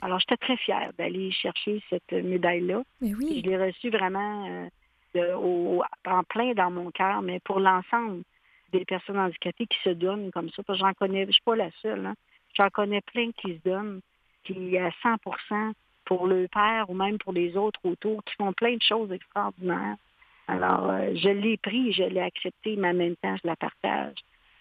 Alors, 0.01 0.19
j'étais 0.19 0.39
très 0.39 0.57
fière 0.57 0.91
d'aller 0.99 1.31
chercher 1.31 1.81
cette 1.89 2.11
médaille-là. 2.11 2.83
Oui. 3.01 3.43
Je 3.45 3.49
l'ai 3.49 3.57
reçue 3.57 3.91
vraiment 3.91 4.49
euh, 4.49 4.69
en 5.17 6.25
plein 6.25 6.53
dans 6.55 6.71
mon 6.71 6.91
cœur, 6.91 7.23
mais 7.23 7.41
pour 7.41 7.61
l'ensemble 7.61 8.23
des 8.73 8.85
personnes 8.85 9.19
handicapées 9.19 9.67
qui 9.67 9.79
se 9.83 9.91
donnent 9.91 10.31
comme 10.31 10.51
ça, 10.51 10.63
parce 10.63 10.79
que 10.79 10.87
j'en 10.87 10.95
connais, 10.95 11.23
je 11.23 11.29
ne 11.29 11.33
suis 11.33 11.43
pas 11.43 11.57
la 11.57 11.71
seule, 11.83 12.07
hein. 12.07 12.15
j'en 12.55 12.69
connais 12.71 13.01
plein 13.01 13.31
qui 13.33 13.55
se 13.57 13.69
donnent, 13.69 14.01
qui 14.45 14.79
à 14.79 14.91
100% 15.03 15.73
pour 16.05 16.27
le 16.27 16.49
père 16.49 16.89
ou 16.89 16.95
même 16.95 17.19
pour 17.19 17.33
les 17.33 17.57
autres 17.57 17.81
autour, 17.85 18.23
qui 18.25 18.35
font 18.37 18.53
plein 18.53 18.77
de 18.77 18.83
choses 18.83 19.11
extraordinaires. 19.13 19.97
Alors, 20.49 20.91
euh, 20.91 21.15
je 21.15 21.29
l'ai 21.29 21.57
pris, 21.57 21.93
je 21.93 22.03
l'ai 22.03 22.21
accepté, 22.21 22.77
mais 22.77 22.91
en 22.91 22.95
même 22.95 23.17
temps, 23.17 23.37
je 23.37 23.47
la 23.47 23.57
partage 23.57 24.17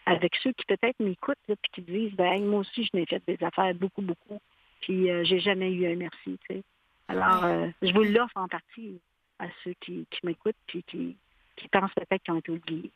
avec 0.06 0.36
ceux 0.42 0.52
qui 0.54 0.66
peut-être 0.66 1.00
m'écoutent 1.00 1.38
et 1.48 1.56
qui 1.72 1.82
disent, 1.82 2.14
ben, 2.14 2.44
moi 2.46 2.62
aussi, 2.62 2.84
je 2.84 2.98
n'ai 2.98 3.06
fait 3.06 3.22
des 3.28 3.38
affaires 3.44 3.74
beaucoup, 3.76 4.02
beaucoup 4.02 4.40
puis 4.82 5.10
euh, 5.10 5.24
j'ai 5.24 5.40
jamais 5.40 5.72
eu 5.72 5.92
un 5.92 5.96
merci. 5.96 6.38
Tu 6.48 6.56
sais. 6.56 6.64
Alors, 7.08 7.44
euh, 7.44 7.68
je 7.82 7.92
vous 7.94 8.04
l'offre 8.04 8.38
en 8.38 8.48
partie 8.48 9.00
à 9.40 9.48
ceux 9.64 9.74
qui, 9.82 10.06
m'écoutent 10.24 10.56
puis 10.68 10.84
qui, 10.84 11.18
qui 11.56 11.68
pensent 11.70 11.94
peut-être 11.96 12.24
qu'ils 12.24 12.34
ont 12.34 12.40
été 12.40 12.52
oubliés. 12.52 12.92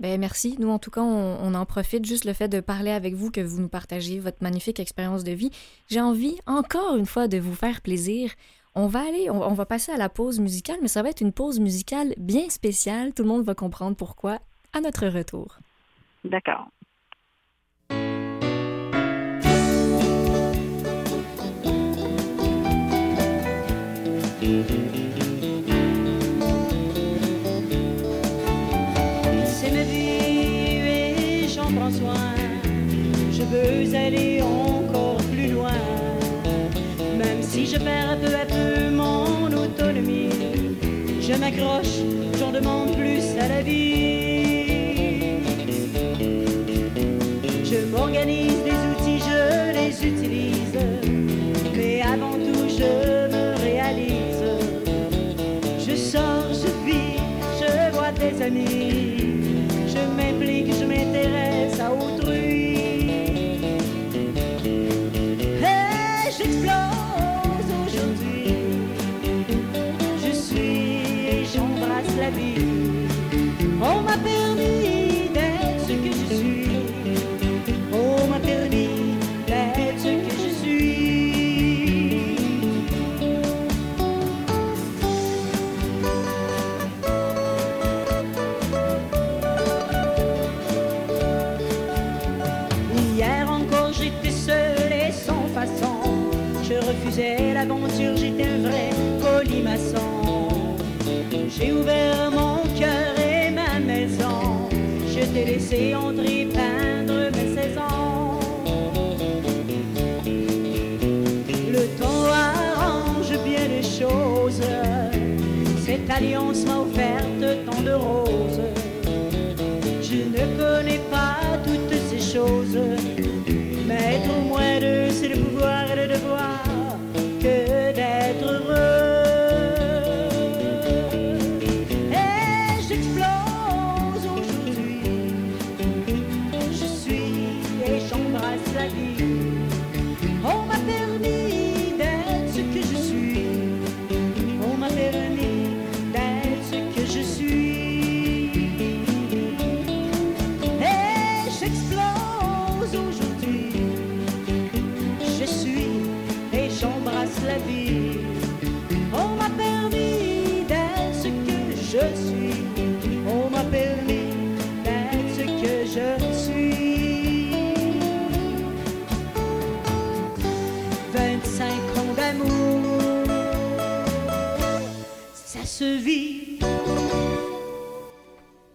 Ben 0.00 0.18
merci. 0.18 0.56
Nous, 0.58 0.70
en 0.70 0.78
tout 0.78 0.90
cas, 0.90 1.02
on, 1.02 1.54
en 1.54 1.66
profite 1.66 2.06
juste 2.06 2.24
le 2.24 2.32
fait 2.32 2.48
de 2.48 2.60
parler 2.60 2.90
avec 2.90 3.14
vous, 3.14 3.30
que 3.30 3.42
vous 3.42 3.60
nous 3.60 3.68
partagez 3.68 4.18
votre 4.18 4.42
magnifique 4.42 4.80
expérience 4.80 5.24
de 5.24 5.32
vie. 5.32 5.50
J'ai 5.90 6.00
envie, 6.00 6.38
encore 6.46 6.96
une 6.96 7.04
fois, 7.04 7.28
de 7.28 7.38
vous 7.38 7.54
faire 7.54 7.82
plaisir. 7.82 8.32
On 8.74 8.86
va 8.86 9.00
aller, 9.00 9.28
on, 9.28 9.52
va 9.52 9.66
passer 9.66 9.92
à 9.92 9.98
la 9.98 10.08
pause 10.08 10.40
musicale, 10.40 10.78
mais 10.80 10.88
ça 10.88 11.02
va 11.02 11.10
être 11.10 11.20
une 11.20 11.32
pause 11.32 11.60
musicale 11.60 12.14
bien 12.16 12.48
spéciale. 12.48 13.12
Tout 13.12 13.24
le 13.24 13.28
monde 13.28 13.44
va 13.44 13.54
comprendre 13.54 13.94
pourquoi 13.94 14.38
à 14.72 14.80
notre 14.80 15.06
retour. 15.06 15.58
D'accord. 16.24 16.68
C'est 24.40 24.89
je 37.72 37.76
perds 37.78 38.18
peu 38.20 38.34
à 38.34 38.46
peu 38.46 38.90
mon 38.90 39.46
autonomie. 39.52 40.30
Je 41.20 41.34
m'accroche, 41.34 42.00
j'en 42.38 42.50
demande 42.50 42.96
plus 42.96 43.22
à 43.38 43.46
la 43.46 43.62
vie. 43.62 45.38
Je 47.64 47.86
m'organise 47.92 48.62
des 48.64 48.78
outils, 48.90 49.22
je 49.30 49.72
les 49.78 49.92
utilise, 50.04 50.78
mais 51.76 52.02
avant 52.02 52.32
tout 52.32 52.68
je 52.68 53.28
me 53.34 53.54
réalise. 53.62 54.44
Je 55.78 55.94
sors, 55.94 56.52
je 56.52 56.70
vis, 56.84 57.20
je 57.60 57.92
vois 57.92 58.12
des 58.12 58.42
amis, 58.42 58.99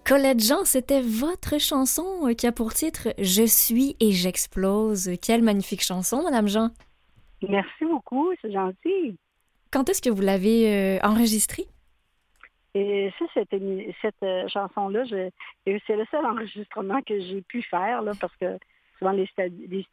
Colette 0.06 0.40
Jean, 0.40 0.66
c'était 0.66 1.02
votre 1.02 1.60
chanson 1.60 2.32
qui 2.38 2.46
a 2.46 2.52
pour 2.52 2.74
titre 2.74 3.08
Je 3.18 3.44
suis 3.44 3.96
et 4.00 4.12
j'explose. 4.12 5.10
Quelle 5.20 5.42
magnifique 5.42 5.82
chanson, 5.82 6.22
Madame 6.24 6.48
Jean. 6.48 6.70
Merci 7.50 7.86
beaucoup, 7.86 8.32
c'est 8.40 8.52
gentil. 8.52 9.18
Quand 9.72 9.90
est-ce 9.90 10.04
que 10.04 10.12
vous 10.12 10.22
l'avez 10.22 10.72
euh, 10.72 11.00
enregistrée? 11.02 11.66
Et 12.76 13.12
ça, 13.18 13.26
cette, 13.34 13.56
cette 14.02 14.24
euh, 14.24 14.48
chanson-là, 14.48 15.06
c'est 15.08 15.32
le 15.66 16.06
seul 16.12 16.26
enregistrement 16.26 17.02
que 17.02 17.20
j'ai 17.20 17.42
pu 17.42 17.64
faire, 17.64 18.04
là, 18.04 18.12
parce 18.20 18.36
que 18.36 18.60
souvent 19.00 19.12
les, 19.12 19.28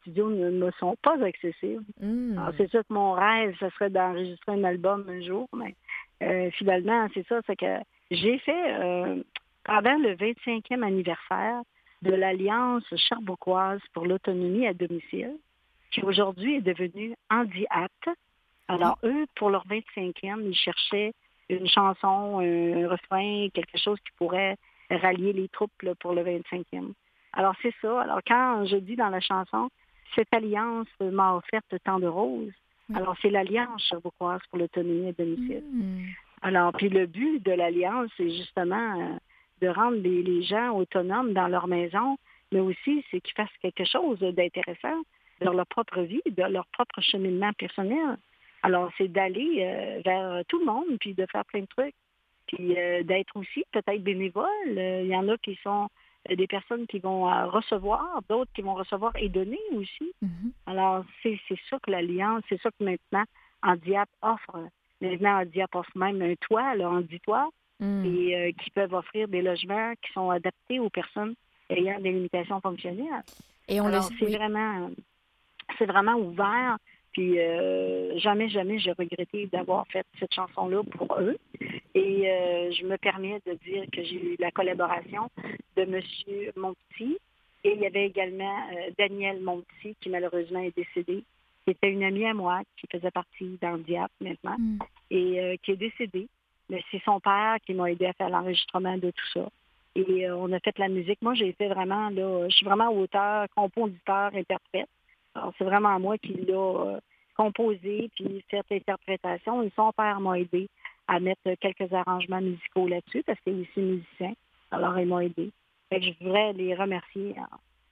studios 0.01 0.29
ne 0.29 0.51
me 0.51 0.71
sont 0.79 0.95
pas 1.01 1.17
accessibles. 1.23 1.83
Hmm. 1.99 2.39
C'est 2.57 2.69
sûr 2.69 2.81
que 2.81 2.93
mon 2.93 3.13
rêve, 3.13 3.55
ce 3.59 3.69
serait 3.69 3.89
d'enregistrer 3.89 4.51
un 4.51 4.63
album 4.63 5.05
un 5.09 5.21
jour, 5.21 5.47
mais 5.55 5.75
euh, 6.21 6.51
finalement, 6.51 7.07
c'est 7.13 7.25
ça, 7.27 7.39
c'est 7.47 7.55
que 7.55 7.79
j'ai 8.11 8.37
fait 8.39 8.73
euh, 8.79 9.23
pendant 9.63 9.97
le 9.97 10.15
25e 10.15 10.83
anniversaire 10.83 11.61
de 12.01 12.11
l'Alliance 12.11 12.83
charbouquoise 12.95 13.81
pour 13.93 14.05
l'autonomie 14.05 14.67
à 14.67 14.73
domicile, 14.73 15.37
qui 15.91 16.01
aujourd'hui 16.01 16.55
est 16.55 16.61
devenue 16.61 17.15
Handiat. 17.29 17.89
Alors, 18.67 18.97
eux, 19.03 19.25
pour 19.35 19.49
leur 19.49 19.65
25e, 19.67 20.41
ils 20.45 20.55
cherchaient 20.55 21.13
une 21.49 21.67
chanson, 21.67 22.39
un 22.39 22.87
refrain, 22.87 23.47
quelque 23.53 23.77
chose 23.77 23.99
qui 23.99 24.11
pourrait 24.17 24.57
rallier 24.89 25.33
les 25.33 25.47
troupes 25.49 25.81
là, 25.81 25.93
pour 25.95 26.13
le 26.13 26.23
25e. 26.23 26.93
Alors, 27.33 27.55
c'est 27.61 27.73
ça. 27.81 28.01
Alors, 28.01 28.19
quand 28.25 28.65
je 28.65 28.77
dis 28.77 28.95
dans 28.95 29.09
la 29.09 29.19
chanson, 29.19 29.69
cette 30.15 30.33
alliance 30.33 30.87
m'a 30.99 31.35
offert 31.35 31.61
tant 31.83 31.99
de 31.99 32.07
roses, 32.07 32.51
Oui. 32.89 32.95
alors 32.95 33.15
c'est 33.21 33.29
l'Alliance 33.29 33.83
charbouquoise 33.89 34.41
pour 34.49 34.59
l'autonomie 34.59 35.09
à 35.09 35.13
domicile. 35.13 35.63
Hmm. 35.71 36.05
Alors, 36.41 36.73
puis 36.73 36.89
le 36.89 37.05
but 37.05 37.43
de 37.43 37.51
l'Alliance, 37.51 38.11
c'est 38.17 38.29
justement 38.29 38.99
euh, 38.99 39.15
de 39.63 39.69
rendre 39.69 39.97
les, 39.97 40.21
les 40.23 40.43
gens 40.43 40.69
autonomes 40.81 41.33
dans 41.33 41.47
leur 41.47 41.67
maison, 41.67 42.17
mais 42.51 42.59
aussi 42.59 43.03
c'est 43.09 43.21
qu'ils 43.21 43.35
fassent 43.35 43.59
quelque 43.61 43.85
chose 43.85 44.19
d'intéressant 44.19 44.99
dans 45.41 45.53
leur 45.53 45.67
propre 45.67 46.01
vie, 46.01 46.21
de 46.25 46.43
leur 46.43 46.67
propre 46.67 47.01
cheminement 47.01 47.53
personnel. 47.53 48.17
Alors, 48.61 48.89
c'est 48.97 49.09
d'aller 49.09 49.51
euh, 49.59 50.01
vers 50.05 50.45
tout 50.47 50.59
le 50.59 50.65
monde, 50.65 50.97
puis 50.99 51.13
de 51.13 51.25
faire 51.31 51.45
plein 51.45 51.61
de 51.61 51.71
trucs, 51.77 51.95
puis 52.47 52.77
euh, 52.77 53.03
d'être 53.03 53.35
aussi 53.35 53.63
peut-être 53.71 54.03
bénévole. 54.03 54.47
Euh, 54.67 55.01
Il 55.03 55.09
y 55.09 55.15
en 55.15 55.27
a 55.27 55.37
qui 55.37 55.55
sont 55.63 55.89
des 56.29 56.47
personnes 56.47 56.87
qui 56.87 56.99
vont 56.99 57.23
recevoir, 57.49 58.21
d'autres 58.29 58.51
qui 58.55 58.61
vont 58.61 58.75
recevoir 58.75 59.11
et 59.17 59.27
donner 59.27 59.59
aussi. 59.73 60.13
Mhm. 60.21 60.53
Alors, 60.67 61.03
c'est 61.21 61.37
ça 61.69 61.77
que 61.83 61.91
l'Alliance, 61.91 62.43
c'est 62.47 62.61
ça 62.61 62.69
que 62.71 62.83
maintenant 62.83 63.25
Handiap 63.61 64.07
offre. 64.21 64.69
Maintenant, 65.01 65.41
Handiap 65.41 65.75
offre 65.75 65.91
même 65.95 66.21
un 66.21 66.35
toit, 66.35 66.75
là, 66.75 66.89
Handi-toit, 66.89 67.49
Hmm. 67.79 68.05
et 68.05 68.35
euh, 68.35 68.51
qui 68.63 68.69
peuvent 68.69 68.93
offrir 68.93 69.27
des 69.27 69.41
logements 69.41 69.93
qui 70.01 70.11
sont 70.13 70.29
adaptés 70.29 70.79
aux 70.79 70.89
personnes 70.89 71.33
ayant 71.69 71.99
des 71.99 72.11
limitations 72.11 72.61
fonctionnelles. 72.61 73.23
Et 73.67 73.81
on 73.81 73.87
le 73.87 73.93
Alors, 73.95 74.09
c'est 74.19 74.25
oui. 74.25 74.35
vraiment, 74.35 74.91
c'est 75.77 75.85
vraiment 75.85 76.15
ouvert. 76.15 76.77
Puis 77.13 77.39
euh, 77.39 78.17
jamais, 78.19 78.49
jamais 78.49 78.79
j'ai 78.79 78.91
regretté 78.91 79.47
d'avoir 79.47 79.85
fait 79.87 80.05
cette 80.19 80.33
chanson-là 80.33 80.81
pour 80.97 81.15
eux. 81.19 81.37
Et 81.93 82.29
euh, 82.29 82.71
je 82.71 82.85
me 82.85 82.97
permets 82.97 83.39
de 83.45 83.53
dire 83.53 83.85
que 83.91 84.03
j'ai 84.03 84.33
eu 84.33 84.35
la 84.39 84.51
collaboration 84.51 85.29
de 85.77 85.85
Monsieur 85.85 86.51
Monti. 86.55 87.17
Et 87.63 87.73
il 87.75 87.81
y 87.81 87.85
avait 87.85 88.07
également 88.07 88.57
euh, 88.73 88.89
Daniel 88.97 89.41
Monti, 89.41 89.95
qui 90.01 90.09
malheureusement 90.09 90.59
est 90.59 90.75
décédé. 90.75 91.23
C'était 91.67 91.91
une 91.91 92.03
amie 92.03 92.25
à 92.25 92.33
moi 92.33 92.61
qui 92.77 92.87
faisait 92.91 93.11
partie 93.11 93.57
d'Andiap 93.61 94.11
maintenant 94.19 94.57
Hmm. 94.57 94.79
et 95.11 95.59
qui 95.63 95.71
est 95.71 95.77
décédé. 95.77 96.27
Mais 96.69 96.83
c'est 96.91 97.01
son 97.03 97.19
père 97.19 97.57
qui 97.65 97.73
m'a 97.73 97.91
aidé 97.91 98.05
à 98.05 98.13
faire 98.13 98.29
l'enregistrement 98.29 98.97
de 98.97 99.11
tout 99.11 99.27
ça. 99.33 99.47
Et 99.95 100.27
euh, 100.27 100.35
on 100.35 100.51
a 100.51 100.59
fait 100.59 100.77
la 100.79 100.89
musique. 100.89 101.21
Moi, 101.21 101.35
j'ai 101.35 101.53
fait 101.53 101.67
vraiment, 101.67 102.09
là, 102.09 102.47
je 102.49 102.55
suis 102.55 102.65
vraiment 102.65 102.89
auteur, 102.89 103.47
compositeur, 103.55 104.31
interprète. 104.33 104.89
Alors, 105.35 105.53
c'est 105.57 105.63
vraiment 105.63 105.99
moi 105.99 106.17
qui 106.17 106.33
l'a 106.33 106.53
euh, 106.53 106.99
composer 107.35 108.09
puis 108.15 108.43
faire 108.49 108.63
l'interprétation. 108.69 109.61
Et 109.61 109.71
son 109.75 109.91
père 109.91 110.19
m'a 110.19 110.39
aidé 110.39 110.67
à 111.07 111.19
mettre 111.19 111.53
quelques 111.59 111.91
arrangements 111.93 112.41
musicaux 112.41 112.87
là-dessus 112.87 113.23
parce 113.23 113.39
qu'il 113.41 113.59
est 113.59 113.61
aussi 113.61 113.79
musicien. 113.79 114.33
Alors, 114.71 114.97
il 114.99 115.07
m'a 115.07 115.25
aidé. 115.25 115.51
je 115.91 116.11
voudrais 116.19 116.53
les 116.53 116.73
remercier 116.73 117.35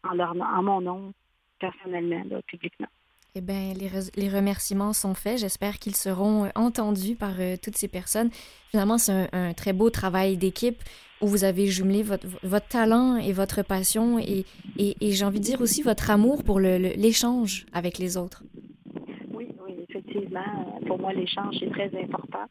en, 0.03 0.13
leur, 0.13 0.31
en 0.31 0.63
mon 0.63 0.81
nom, 0.81 1.13
personnellement, 1.59 2.23
publiquement. 2.47 2.87
Eh 3.33 3.39
bien, 3.39 3.71
les, 4.17 4.27
remerciements 4.27 4.91
sont 4.91 5.13
faits. 5.13 5.39
J'espère 5.39 5.79
qu'ils 5.79 5.95
seront 5.95 6.43
euh, 6.43 6.49
entendus 6.53 7.15
par 7.15 7.39
euh, 7.39 7.55
toutes 7.55 7.77
ces 7.77 7.87
personnes. 7.87 8.29
Finalement, 8.71 8.97
c'est 8.97 9.29
un, 9.31 9.53
très 9.53 9.71
beau 9.71 9.89
travail 9.89 10.35
d'équipe 10.35 10.83
où 11.21 11.27
vous 11.27 11.45
avez 11.45 11.67
jumelé 11.67 12.03
votre, 12.03 12.27
votre 12.43 12.67
talent 12.67 13.15
et 13.15 13.31
votre 13.31 13.63
passion 13.63 14.19
et, 14.19 14.43
et, 14.77 14.95
j'ai 15.13 15.23
envie 15.23 15.39
de 15.39 15.45
dire 15.45 15.61
aussi 15.61 15.81
votre 15.81 16.11
amour 16.11 16.43
pour 16.43 16.59
l'échange 16.59 17.65
avec 17.71 17.99
les 17.99 18.17
autres. 18.17 18.43
Oui, 19.31 19.47
oui, 19.65 19.75
effectivement. 19.87 20.81
Pour 20.85 20.99
moi, 20.99 21.13
l'échange 21.13 21.55
est 21.63 21.69
très 21.69 21.91
important. 22.03 22.47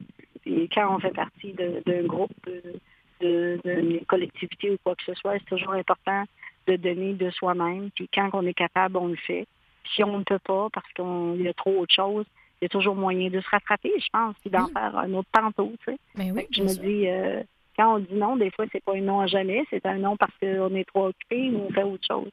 Et 0.47 0.67
quand 0.73 0.97
on 0.97 0.99
fait 0.99 1.13
partie 1.13 1.53
d'un 1.53 2.05
groupe, 2.05 2.33
d'une 3.21 4.01
collectivité 4.07 4.71
ou 4.71 4.77
quoi 4.83 4.95
que 4.95 5.05
ce 5.05 5.15
soit, 5.15 5.35
c'est 5.41 5.57
toujours 5.57 5.75
important 5.75 6.25
de 6.69 6.77
donner 6.77 7.13
de 7.15 7.29
soi-même. 7.31 7.91
Puis 7.95 8.09
quand 8.15 8.31
on 8.33 8.47
est 8.47 8.55
capable, 8.55 8.97
on 8.97 9.09
le 9.09 9.17
fait. 9.17 9.47
Si 9.95 10.05
on 10.05 10.19
ne 10.19 10.25
peut 10.25 10.39
pas 10.39 10.69
parce 10.73 10.91
qu'il 10.93 11.43
y 11.43 11.49
a 11.49 11.55
trop 11.55 11.81
autre 11.81 11.95
chose, 11.95 12.25
il 12.61 12.65
y 12.65 12.67
a 12.67 12.69
toujours 12.69 12.95
moyen 12.95 13.31
de 13.31 13.41
se 13.41 13.49
rattraper, 13.49 13.93
je 13.99 14.09
pense, 14.13 14.35
puis 14.41 14.51
d'en 14.51 14.69
faire 14.69 14.97
un 14.97 15.13
autre 15.15 15.29
tantôt. 15.33 15.73
Tu 15.85 15.93
sais. 15.93 15.99
Ben 16.15 16.33
oui, 16.35 16.47
je 16.51 16.63
me 16.63 16.69
dis, 16.69 17.09
euh, 17.09 17.43
quand 17.77 17.97
on 17.97 17.99
dit 17.99 18.15
non, 18.15 18.37
des 18.37 18.51
fois, 18.51 18.67
c'est 18.71 18.85
pas 18.85 18.95
un 18.95 19.01
non 19.01 19.21
à 19.21 19.27
jamais, 19.27 19.65
c'est 19.71 19.85
un 19.87 19.99
non 19.99 20.17
parce 20.17 20.33
qu'on 20.41 20.75
est 20.75 20.85
trop 20.85 21.07
occupé 21.07 21.51
ou 21.51 21.67
on 21.69 21.73
fait 21.73 21.83
autre 21.83 22.07
chose. 22.07 22.31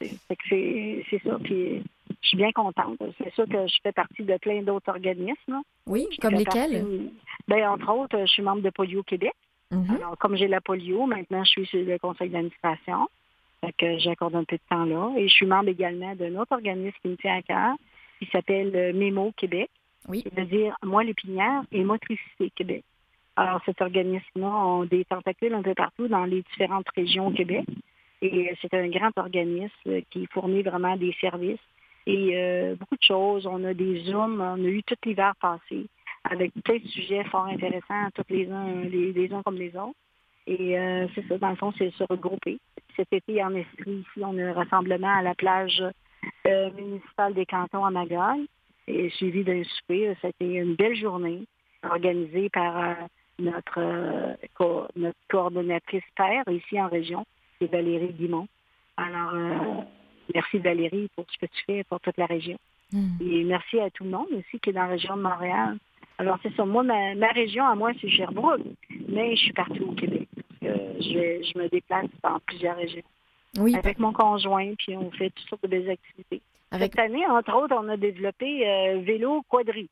C'est 0.00 1.22
ça. 1.24 1.38
Puis 1.44 1.82
je 2.22 2.28
suis 2.28 2.36
bien 2.36 2.52
contente. 2.52 2.98
C'est 3.18 3.32
sûr 3.34 3.46
que 3.46 3.66
je 3.66 3.76
fais 3.82 3.92
partie 3.92 4.22
de 4.22 4.36
plein 4.38 4.62
d'autres 4.62 4.88
organismes. 4.88 5.60
Oui, 5.86 6.06
comme 6.20 6.34
lesquels? 6.34 7.10
ben, 7.46 7.68
entre 7.68 7.92
autres, 7.92 8.18
je 8.20 8.26
suis 8.26 8.42
membre 8.42 8.62
de 8.62 8.70
Polio 8.70 9.02
Québec. 9.02 9.34
Mm-hmm. 9.72 9.96
Alors, 9.96 10.18
comme 10.18 10.36
j'ai 10.36 10.48
la 10.48 10.60
polio, 10.60 11.06
maintenant, 11.06 11.44
je 11.44 11.50
suis 11.50 11.66
sur 11.66 11.82
le 11.82 11.98
conseil 11.98 12.28
d'administration. 12.28 13.08
Que 13.78 13.98
j'accorde 13.98 14.34
un 14.34 14.44
peu 14.44 14.56
de 14.56 14.62
temps 14.68 14.84
là. 14.84 15.12
Et 15.16 15.28
je 15.28 15.32
suis 15.32 15.46
membre 15.46 15.68
également 15.68 16.14
d'un 16.14 16.34
autre 16.36 16.52
organisme 16.52 16.96
qui 17.02 17.08
me 17.08 17.16
tient 17.16 17.36
à 17.36 17.42
cœur, 17.42 17.74
qui 18.18 18.26
s'appelle 18.32 18.74
euh, 18.74 18.92
MEMO 18.92 19.32
Québec. 19.36 19.70
Oui. 20.08 20.22
C'est-à-dire 20.24 20.76
Moi 20.82 21.04
l'épinière 21.04 21.62
et 21.70 21.84
Motricité 21.84 22.50
Québec. 22.54 22.84
Alors, 23.36 23.62
cet 23.64 23.80
organisme-là 23.80 24.48
a 24.48 24.86
des 24.86 25.04
tentacules 25.06 25.54
un 25.54 25.62
peu 25.62 25.74
partout 25.74 26.06
dans 26.06 26.24
les 26.24 26.42
différentes 26.42 26.88
régions 26.94 27.28
au 27.28 27.30
Québec. 27.30 27.64
Et 28.20 28.54
c'est 28.60 28.74
un 28.74 28.88
grand 28.88 29.16
organisme 29.16 30.02
qui 30.10 30.26
fournit 30.26 30.62
vraiment 30.62 30.96
des 30.96 31.14
services 31.20 31.58
et 32.06 32.36
euh, 32.36 32.74
beaucoup 32.76 32.96
de 32.96 33.02
choses. 33.02 33.46
On 33.46 33.64
a 33.64 33.74
des 33.74 34.04
Zooms, 34.04 34.40
on 34.40 34.64
a 34.64 34.68
eu 34.68 34.82
tout 34.82 34.96
l'hiver 35.04 35.34
passé 35.40 35.86
avec 36.24 36.52
plein 36.62 36.78
de 36.78 36.86
sujets 36.88 37.24
fort 37.24 37.46
intéressants, 37.46 38.10
tous 38.14 38.24
les 38.28 38.48
uns, 38.50 38.84
les, 38.84 39.32
uns 39.32 39.42
comme 39.42 39.56
les 39.56 39.74
autres. 39.76 39.96
Et 40.46 40.78
euh, 40.78 41.06
c'est 41.14 41.26
ça, 41.28 41.38
dans 41.38 41.50
le 41.50 41.56
fond, 41.56 41.72
c'est 41.78 41.90
se 41.94 42.04
regrouper. 42.04 42.58
Cet 42.96 43.12
été, 43.12 43.42
en 43.42 43.54
Estrie, 43.54 44.00
ici, 44.00 44.24
on 44.24 44.36
a 44.38 44.42
un 44.42 44.52
rassemblement 44.52 45.14
à 45.14 45.22
la 45.22 45.34
plage 45.34 45.82
euh, 46.46 46.70
municipale 46.72 47.34
des 47.34 47.46
cantons 47.46 47.84
à 47.84 47.90
Magog, 47.90 48.46
et 48.88 49.10
suivi 49.10 49.44
d'un 49.44 49.62
souper. 49.62 50.16
C'était 50.20 50.54
une 50.54 50.74
belle 50.74 50.96
journée 50.96 51.44
organisée 51.82 52.48
par 52.50 52.96
notre, 53.38 54.36
notre 54.96 55.18
coordonnatrice 55.28 56.02
père 56.16 56.44
ici 56.48 56.80
en 56.80 56.88
région, 56.88 57.24
c'est 57.58 57.70
Valérie 57.70 58.12
Guimont. 58.12 58.48
Alors, 58.96 59.84
merci 60.34 60.58
Valérie 60.58 61.08
pour 61.16 61.24
ce 61.30 61.38
que 61.38 61.46
tu 61.46 61.64
fais 61.66 61.84
pour 61.84 62.00
toute 62.00 62.16
la 62.16 62.26
région. 62.26 62.58
Hmm. 62.92 63.16
Et 63.20 63.44
merci 63.44 63.80
à 63.80 63.90
tout 63.90 64.04
le 64.04 64.10
monde 64.10 64.28
aussi 64.32 64.60
qui 64.60 64.70
est 64.70 64.72
dans 64.72 64.82
la 64.82 64.88
région 64.88 65.16
de 65.16 65.22
Montréal. 65.22 65.78
Alors, 66.18 66.38
c'est 66.42 66.54
ça. 66.54 66.64
Moi, 66.64 66.82
ma, 66.82 67.28
région 67.28 67.64
à 67.64 67.74
moi, 67.74 67.90
c'est 68.00 68.08
Sherbrooke, 68.08 68.60
mais 69.08 69.34
je 69.34 69.42
suis 69.42 69.52
partout 69.52 69.84
au 69.90 69.92
Québec. 69.92 70.28
Je, 71.02 71.50
je 71.52 71.58
me 71.58 71.68
déplace 71.68 72.06
dans 72.22 72.38
plusieurs 72.46 72.76
régions. 72.76 73.02
Oui. 73.58 73.74
Avec 73.76 73.98
mon 73.98 74.12
conjoint, 74.12 74.72
puis 74.78 74.96
on 74.96 75.10
fait 75.10 75.30
toutes 75.30 75.48
sortes 75.48 75.62
de 75.62 75.68
belles 75.68 75.90
activités. 75.90 76.40
Cette 76.72 76.98
année, 76.98 77.26
entre 77.26 77.54
autres, 77.54 77.76
on 77.78 77.88
a 77.88 77.96
développé 77.96 78.66
euh, 78.66 79.00
vélo 79.00 79.42
quadri. 79.48 79.90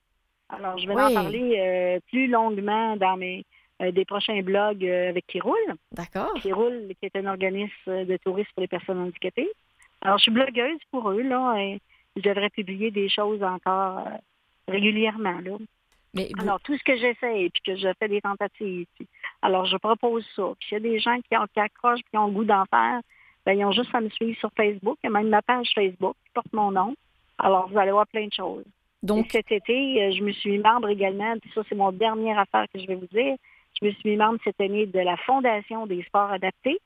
Alors, 0.49 0.79
je 0.79 0.89
vais 0.89 0.95
en 0.95 1.13
parler 1.13 1.57
euh, 1.59 2.01
plus 2.09 2.27
longuement 2.27 2.97
dans 2.97 3.17
mes 3.17 3.45
euh, 3.83 3.93
des 3.93 4.05
prochains 4.05 4.41
blogs 4.41 4.85
avec 4.85 5.27
Qui 5.27 5.41
roule. 5.41 5.75
D'accord. 5.93 6.33
Qui 6.41 6.53
roule, 6.53 6.89
qui 6.99 7.07
est 7.07 7.17
un 7.17 7.27
organisme 7.27 8.05
de 8.07 8.17
tourisme 8.17 8.51
pour 8.55 8.63
les 8.63 8.69
personnes 8.69 8.99
handicapées. 8.99 9.51
Alors, 10.01 10.17
je 10.19 10.23
suis 10.23 10.33
blogueuse 10.33 10.81
pour 10.91 11.11
eux, 11.11 11.23
là, 11.23 11.57
et 11.59 11.81
je 12.17 12.23
devrais 12.23 12.51
publier 12.51 12.91
des 12.91 13.11
choses 13.11 13.43
encore 13.43 14.09
régulièrement, 14.67 15.39
là. 15.41 15.57
Mais 16.15 16.29
Alors, 16.39 16.61
tout 16.61 16.77
ce 16.77 16.83
que 16.83 16.97
j'essaie, 16.97 17.51
puis 17.51 17.63
que 17.65 17.77
je 17.77 17.89
fais 17.99 18.09
des 18.09 18.21
tentatives, 18.21 18.87
alors 19.43 19.67
je 19.67 19.77
propose 19.77 20.27
ça. 20.35 20.53
Puis 20.59 20.71
il 20.71 20.75
y 20.75 20.77
a 20.77 20.81
des 20.81 20.99
gens 20.99 21.19
qui, 21.21 21.37
ont, 21.37 21.47
qui 21.53 21.61
accrochent, 21.61 22.03
qui 22.11 22.17
ont 22.17 22.27
le 22.27 22.33
goût 22.33 22.45
d'en 22.45 22.65
faire, 22.67 23.01
ben, 23.47 23.59
ils 23.59 23.65
ont 23.65 23.73
juste 23.73 23.95
à 23.95 24.01
me 24.01 24.09
suivre 24.11 24.39
sur 24.39 24.51
Facebook. 24.57 24.99
Il 25.03 25.07
y 25.07 25.09
a 25.09 25.13
même 25.13 25.29
ma 25.29 25.43
page 25.43 25.71
Facebook 25.75 26.17
qui 26.25 26.31
porte 26.35 26.53
mon 26.53 26.73
nom. 26.73 26.95
Alors, 27.39 27.69
vous 27.69 27.79
allez 27.79 27.93
voir 27.93 28.07
plein 28.07 28.27
de 28.27 28.33
choses. 28.33 28.65
Donc, 29.03 29.29
cet 29.31 29.51
été, 29.51 30.03
euh, 30.03 30.11
je 30.11 30.23
me 30.23 30.33
suis 30.33 30.59
membre 30.59 30.89
également, 30.89 31.35
puis 31.39 31.51
ça, 31.55 31.63
c'est 31.69 31.75
mon 31.75 31.91
dernière 31.91 32.39
affaire 32.39 32.67
que 32.73 32.79
je 32.79 32.87
vais 32.87 32.97
vous 32.97 33.07
dire. 33.07 33.37
Je 33.81 33.87
me 33.87 33.93
suis 33.93 34.17
membre 34.17 34.39
cette 34.45 34.61
année 34.61 34.87
de 34.87 34.99
la 34.99 35.17
Fondation 35.17 35.87
des 35.87 36.03
sports 36.03 36.31
adaptés. 36.31 36.79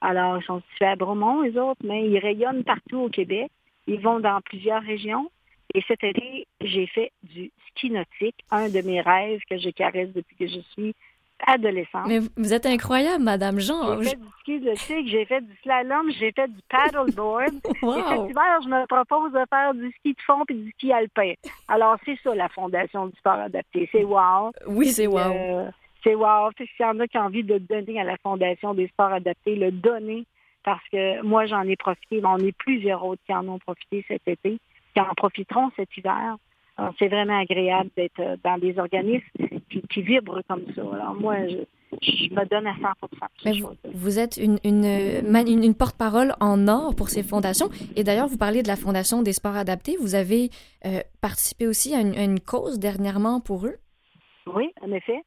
Alors, 0.00 0.38
ils 0.38 0.44
sont 0.44 0.62
situés 0.70 0.86
à 0.86 0.96
Bromont, 0.96 1.42
les 1.42 1.58
autres, 1.58 1.80
mais 1.84 2.08
ils 2.08 2.18
rayonnent 2.18 2.64
partout 2.64 2.98
au 2.98 3.08
Québec. 3.10 3.50
Ils 3.86 4.00
vont 4.00 4.20
dans 4.20 4.40
plusieurs 4.40 4.82
régions. 4.82 5.30
Et 5.74 5.82
cet 5.86 6.02
été, 6.02 6.46
j'ai 6.60 6.86
fait 6.86 7.12
du 7.22 7.50
ski 7.68 7.90
nautique, 7.90 8.36
un 8.50 8.68
de 8.68 8.80
mes 8.80 9.00
rêves 9.00 9.40
que 9.48 9.58
je 9.58 9.70
caresse 9.70 10.08
depuis 10.14 10.36
que 10.36 10.46
je 10.46 10.60
suis 10.72 10.94
adolescente. 11.46 12.06
Mais 12.06 12.20
vous 12.36 12.52
êtes 12.52 12.66
incroyable, 12.66 13.22
Madame 13.22 13.60
Jean. 13.60 14.02
J'ai 14.02 14.10
fait 14.10 14.16
du 14.16 14.28
ski 14.40 14.60
nautique, 14.60 15.08
j'ai 15.08 15.24
fait 15.24 15.40
du 15.40 15.56
slalom, 15.62 16.10
j'ai 16.18 16.32
fait 16.32 16.48
du 16.48 16.60
paddleboard. 16.68 17.54
wow. 17.82 17.98
Et 17.98 18.02
cet 18.02 18.30
hiver, 18.30 18.60
je 18.62 18.68
me 18.68 18.86
propose 18.86 19.32
de 19.32 19.44
faire 19.48 19.74
du 19.74 19.90
ski 19.98 20.14
de 20.14 20.20
fond 20.26 20.44
et 20.48 20.54
du 20.54 20.70
ski 20.72 20.92
alpin. 20.92 21.34
Alors, 21.68 21.96
c'est 22.04 22.18
ça, 22.22 22.34
la 22.34 22.48
Fondation 22.48 23.06
du 23.06 23.16
sport 23.16 23.34
adapté. 23.34 23.88
C'est 23.92 24.04
wow. 24.04 24.52
Oui, 24.66 24.88
c'est 24.88 25.06
wow. 25.06 25.18
Euh, 25.18 25.70
c'est 26.02 26.14
wow. 26.14 26.50
S'il 26.56 26.66
y 26.80 26.84
en 26.84 26.98
a 27.00 27.06
qui 27.06 27.18
ont 27.18 27.22
envie 27.22 27.44
de 27.44 27.58
donner 27.58 28.00
à 28.00 28.04
la 28.04 28.16
Fondation 28.18 28.74
des 28.74 28.88
sports 28.88 29.12
adaptés, 29.12 29.54
le 29.54 29.70
donner, 29.70 30.24
parce 30.64 30.86
que 30.90 31.22
moi, 31.22 31.46
j'en 31.46 31.62
ai 31.62 31.76
profité, 31.76 32.20
mais 32.20 32.28
on 32.28 32.38
est 32.38 32.56
plusieurs 32.56 33.04
autres 33.04 33.22
qui 33.26 33.34
en 33.34 33.46
ont 33.48 33.58
profité 33.58 34.04
cet 34.08 34.26
été, 34.26 34.58
qui 34.98 35.10
en 35.10 35.14
profiteront 35.14 35.70
cet 35.76 35.96
hiver. 35.96 36.36
C'est 36.98 37.08
vraiment 37.08 37.40
agréable 37.40 37.90
d'être 37.96 38.20
euh, 38.20 38.36
dans 38.44 38.56
des 38.56 38.78
organismes 38.78 39.26
qui, 39.90 40.02
vibrent 40.02 40.42
comme 40.48 40.62
ça. 40.76 40.82
Alors, 40.82 41.14
moi, 41.14 41.34
je, 41.48 42.32
me 42.32 42.44
donne 42.44 42.68
à 42.68 42.74
100 43.44 43.60
vous, 43.60 43.70
vous, 43.94 44.18
êtes 44.20 44.36
une, 44.36 44.58
une, 44.62 44.84
une, 44.84 45.74
porte-parole 45.74 46.34
en 46.38 46.68
or 46.68 46.94
pour 46.94 47.08
ces 47.08 47.24
fondations. 47.24 47.68
Et 47.96 48.04
d'ailleurs, 48.04 48.28
vous 48.28 48.38
parlez 48.38 48.62
de 48.62 48.68
la 48.68 48.76
Fondation 48.76 49.22
des 49.22 49.32
sports 49.32 49.56
adaptés. 49.56 49.96
Vous 50.00 50.14
avez 50.14 50.50
euh, 50.86 51.00
participé 51.20 51.66
aussi 51.66 51.94
à 51.96 52.00
une, 52.00 52.38
cause 52.38 52.78
dernièrement 52.78 53.40
pour 53.40 53.66
eux? 53.66 53.74
Oui, 54.46 54.70
en 54.80 54.92
effet. 54.92 55.20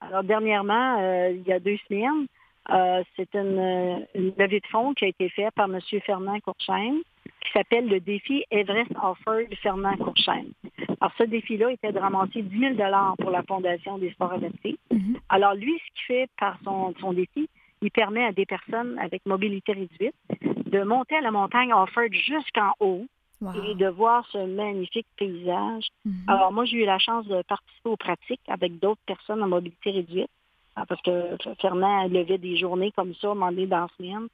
Alors, 0.00 0.24
dernièrement, 0.24 0.98
euh, 0.98 1.30
il 1.30 1.46
y 1.46 1.52
a 1.52 1.60
deux 1.60 1.76
semaines, 1.88 2.26
euh, 2.70 3.02
c'est 3.16 3.34
une, 3.34 4.06
levée 4.14 4.60
de 4.60 4.66
fonds 4.68 4.94
qui 4.94 5.04
a 5.04 5.08
été 5.08 5.28
faite 5.30 5.52
par 5.54 5.66
M. 5.66 5.80
Fernand 6.04 6.38
Courchaine, 6.40 7.00
qui 7.40 7.52
s'appelle 7.52 7.88
le 7.88 8.00
défi 8.00 8.44
Everest 8.50 8.92
Offer 9.02 9.46
de 9.48 9.56
Fernand 9.56 9.96
Courchaine. 9.96 10.52
Alors, 11.00 11.12
ce 11.18 11.24
défi-là 11.24 11.72
était 11.72 11.92
de 11.92 11.98
ramasser 11.98 12.42
10 12.42 12.58
000 12.58 12.74
pour 13.18 13.30
la 13.30 13.42
Fondation 13.42 13.98
des 13.98 14.10
sports 14.12 14.32
adaptés. 14.32 14.78
Mm-hmm. 14.92 15.16
Alors, 15.28 15.54
lui, 15.54 15.72
ce 15.78 15.94
qu'il 15.94 16.16
fait 16.16 16.30
par 16.38 16.58
son, 16.64 16.94
son 17.00 17.12
défi, 17.12 17.48
il 17.82 17.90
permet 17.90 18.24
à 18.24 18.32
des 18.32 18.46
personnes 18.46 18.98
avec 18.98 19.26
mobilité 19.26 19.72
réduite 19.72 20.14
de 20.40 20.82
monter 20.84 21.16
à 21.16 21.20
la 21.20 21.32
montagne 21.32 21.72
Offord 21.72 22.12
jusqu'en 22.12 22.72
haut 22.80 23.06
et 23.42 23.74
de 23.74 23.88
voir 23.88 24.24
ce 24.30 24.38
magnifique 24.38 25.06
paysage. 25.16 25.88
Mhm. 26.04 26.24
Alors 26.28 26.52
moi, 26.52 26.64
j'ai 26.64 26.78
eu 26.78 26.86
la 26.86 26.98
chance 26.98 27.26
de 27.26 27.42
participer 27.42 27.88
aux 27.88 27.96
pratiques 27.96 28.40
avec 28.48 28.78
d'autres 28.78 29.00
personnes 29.06 29.42
en 29.42 29.48
mobilité 29.48 29.90
réduite, 29.90 30.30
parce 30.74 31.02
que 31.02 31.36
Fernand 31.60 32.08
levait 32.08 32.38
des 32.38 32.56
journées 32.56 32.92
comme 32.92 33.14
ça, 33.14 33.28
demandé 33.28 33.66
dans 33.66 33.80
la 33.80 33.88
semaine. 33.98 34.28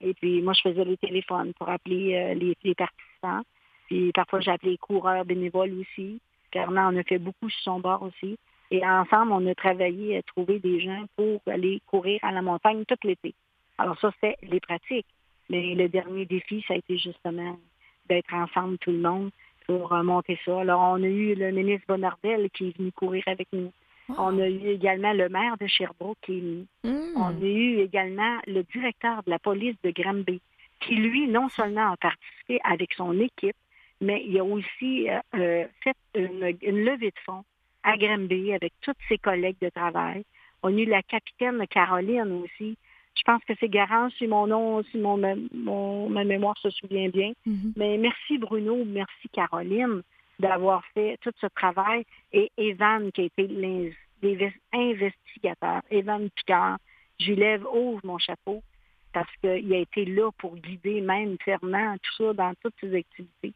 Et 0.00 0.14
puis 0.14 0.40
moi, 0.42 0.52
je 0.54 0.62
faisais 0.62 0.84
les 0.84 0.96
téléphones 0.96 1.52
pour 1.54 1.68
appeler 1.68 2.14
euh, 2.14 2.34
les, 2.34 2.74
participants. 2.74 3.42
Puis 3.86 4.10
parfois, 4.12 4.40
appelé 4.46 4.72
les 4.72 4.78
coureurs 4.78 5.24
bénévoles 5.24 5.74
aussi. 5.80 6.20
Fernand 6.52 6.88
en 6.88 6.96
a 6.96 7.02
fait 7.02 7.18
beaucoup 7.18 7.48
sur 7.50 7.62
son 7.62 7.80
bord 7.80 8.02
aussi. 8.02 8.38
Et 8.70 8.84
ensemble, 8.86 9.32
on 9.32 9.46
a 9.46 9.54
travaillé 9.54 10.16
à 10.16 10.22
trouver 10.22 10.58
des 10.58 10.80
gens 10.80 11.04
pour 11.16 11.40
aller 11.46 11.82
courir 11.86 12.18
à 12.22 12.32
la 12.32 12.40
montagne 12.40 12.84
tout 12.86 12.96
l'été. 13.04 13.34
Alors 13.76 13.98
ça, 14.00 14.10
c'est 14.20 14.36
les 14.42 14.60
pratiques. 14.60 15.06
Mais 15.50 15.74
le 15.74 15.88
dernier 15.88 16.24
défi, 16.24 16.64
ça 16.66 16.74
a 16.74 16.78
été 16.78 16.96
justement 16.96 17.58
d'être 18.08 18.32
ensemble 18.32 18.78
tout 18.78 18.90
le 18.90 18.98
monde 18.98 19.30
pour 19.66 19.92
euh, 19.92 20.02
monter 20.02 20.38
ça. 20.44 20.60
Alors, 20.60 20.80
on 20.80 21.02
a 21.02 21.06
eu 21.06 21.34
le 21.34 21.50
ministre 21.50 21.86
Bonardel 21.88 22.48
qui 22.50 22.68
est 22.68 22.78
venu 22.78 22.92
courir 22.92 23.22
avec 23.26 23.48
nous. 23.52 23.72
On 24.18 24.38
a 24.38 24.48
eu 24.48 24.68
également 24.68 25.12
le 25.12 25.28
maire 25.28 25.56
de 25.58 25.66
Sherbrooke 25.66 26.18
qui 26.22 26.38
est. 26.38 26.88
Hmm. 26.88 27.16
On 27.16 27.28
a 27.28 27.46
eu 27.46 27.78
également 27.78 28.38
le 28.46 28.62
directeur 28.64 29.22
de 29.24 29.30
la 29.30 29.38
police 29.38 29.76
de 29.82 29.90
Granby 29.90 30.40
qui, 30.80 30.96
lui, 30.96 31.28
non 31.28 31.48
seulement 31.48 31.92
a 31.92 31.96
participé 31.96 32.60
avec 32.64 32.92
son 32.94 33.18
équipe, 33.20 33.56
mais 34.00 34.24
il 34.26 34.36
a 34.38 34.44
aussi 34.44 35.06
fait 35.82 35.94
une, 36.14 36.56
une, 36.60 36.84
levée 36.84 37.10
de 37.10 37.20
fonds 37.24 37.44
à 37.84 37.96
Granby 37.96 38.52
avec 38.52 38.72
tous 38.80 38.94
ses 39.08 39.18
collègues 39.18 39.60
de 39.60 39.68
travail. 39.68 40.24
On 40.62 40.76
a 40.76 40.80
eu 40.80 40.86
la 40.86 41.02
capitaine 41.02 41.64
Caroline 41.68 42.42
aussi, 42.42 42.76
je 43.14 43.22
pense 43.24 43.42
que 43.44 43.52
c'est 43.60 43.68
garant 43.68 44.08
si 44.18 44.26
mon 44.26 44.46
nom, 44.46 44.82
si 44.84 44.98
mon, 44.98 46.08
ma 46.08 46.24
mémoire 46.24 46.56
se 46.58 46.70
souvient 46.70 47.08
bien. 47.08 47.32
Mm-hmm. 47.46 47.72
Mais 47.76 47.98
merci 47.98 48.38
Bruno, 48.38 48.84
merci 48.84 49.28
Caroline 49.32 50.02
d'avoir 50.42 50.84
fait 50.92 51.18
tout 51.22 51.32
ce 51.40 51.46
travail. 51.46 52.04
Et 52.32 52.50
Evan, 52.58 53.10
qui 53.12 53.22
a 53.22 53.24
été 53.24 53.46
l'investigateur, 53.46 55.80
Evan 55.90 56.28
Picard, 56.30 56.76
je 57.18 57.28
lui 57.28 57.36
lève 57.36 57.64
haut 57.66 57.98
mon 58.04 58.18
chapeau 58.18 58.62
parce 59.12 59.30
qu'il 59.40 59.72
a 59.72 59.78
été 59.78 60.04
là 60.04 60.30
pour 60.38 60.56
guider 60.56 61.00
même 61.00 61.36
Fernand, 61.44 61.96
tout 62.02 62.24
ça, 62.24 62.32
dans 62.32 62.52
toutes 62.62 62.74
ses 62.80 62.94
activités. 62.94 63.52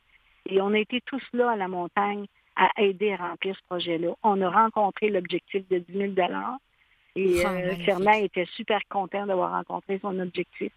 Et 0.48 0.60
on 0.60 0.72
a 0.72 0.78
été 0.78 1.00
tous 1.06 1.22
là 1.32 1.50
à 1.50 1.56
la 1.56 1.68
montagne 1.68 2.26
à 2.54 2.70
aider 2.78 3.12
à 3.12 3.16
remplir 3.16 3.56
ce 3.56 3.62
projet-là. 3.66 4.14
On 4.22 4.40
a 4.40 4.48
rencontré 4.48 5.10
l'objectif 5.10 5.66
de 5.68 5.78
10 5.78 5.92
000 5.92 6.12
et 7.16 7.42
oh, 7.42 7.48
euh, 7.48 7.74
Fernand 7.84 8.12
était 8.12 8.46
super 8.54 8.80
content 8.90 9.26
d'avoir 9.26 9.52
rencontré 9.52 9.98
son 10.00 10.18
objectif. 10.20 10.70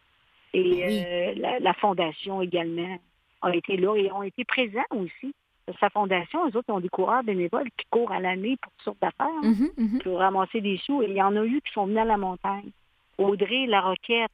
Et 0.53 1.36
euh, 1.38 1.60
la, 1.60 1.74
fondation 1.74 2.41
également 2.41 2.97
a 3.41 3.55
été 3.55 3.78
là 3.78 3.95
et 3.95 4.12
ont 4.12 4.24
été 4.24 4.45
présents 4.45 4.82
aussi. 4.91 5.36
Sa 5.80 5.89
fondation, 5.89 6.47
eux 6.47 6.57
autres 6.57 6.74
ont 6.74 6.80
des 6.80 6.89
coureurs 6.89 7.24
bénévoles 7.24 7.70
qui 7.78 7.86
courent 7.89 8.11
à 8.11 8.20
l'année 8.20 8.57
pour 8.61 8.72
toutes 8.74 8.86
sortes 8.86 9.01
d'affaires, 9.01 9.41
mm-hmm, 9.43 9.76
mm-hmm. 9.78 10.03
pour 10.03 10.20
ramasser 10.20 10.61
des 10.61 10.78
sous. 10.78 11.01
Et 11.03 11.07
il 11.09 11.15
y 11.15 11.22
en 11.22 11.36
a 11.36 11.45
eu 11.45 11.61
qui 11.61 11.72
sont 11.74 11.86
venus 11.86 11.99
à 11.99 12.05
la 12.05 12.17
montagne. 12.17 12.72
Audrey, 13.17 13.65
la 13.67 13.82
Roquette, 13.82 14.32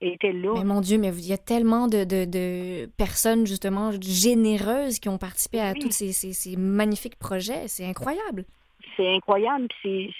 était 0.00 0.32
là. 0.32 0.54
Mais 0.54 0.64
mon 0.64 0.80
Dieu, 0.80 0.98
mais 0.98 1.08
il 1.08 1.26
y 1.26 1.32
a 1.32 1.38
tellement 1.38 1.88
de, 1.88 2.86
personnes, 2.96 3.46
justement, 3.46 3.90
généreuses 4.00 4.98
qui 4.98 5.08
ont 5.08 5.18
participé 5.18 5.60
à 5.60 5.74
tous 5.74 5.90
ces, 5.90 6.12
ces, 6.12 6.56
magnifiques 6.56 7.16
projets. 7.16 7.68
C'est 7.68 7.86
incroyable. 7.86 8.44
C'est 8.96 9.14
incroyable. 9.14 9.68
C'est 9.82 10.10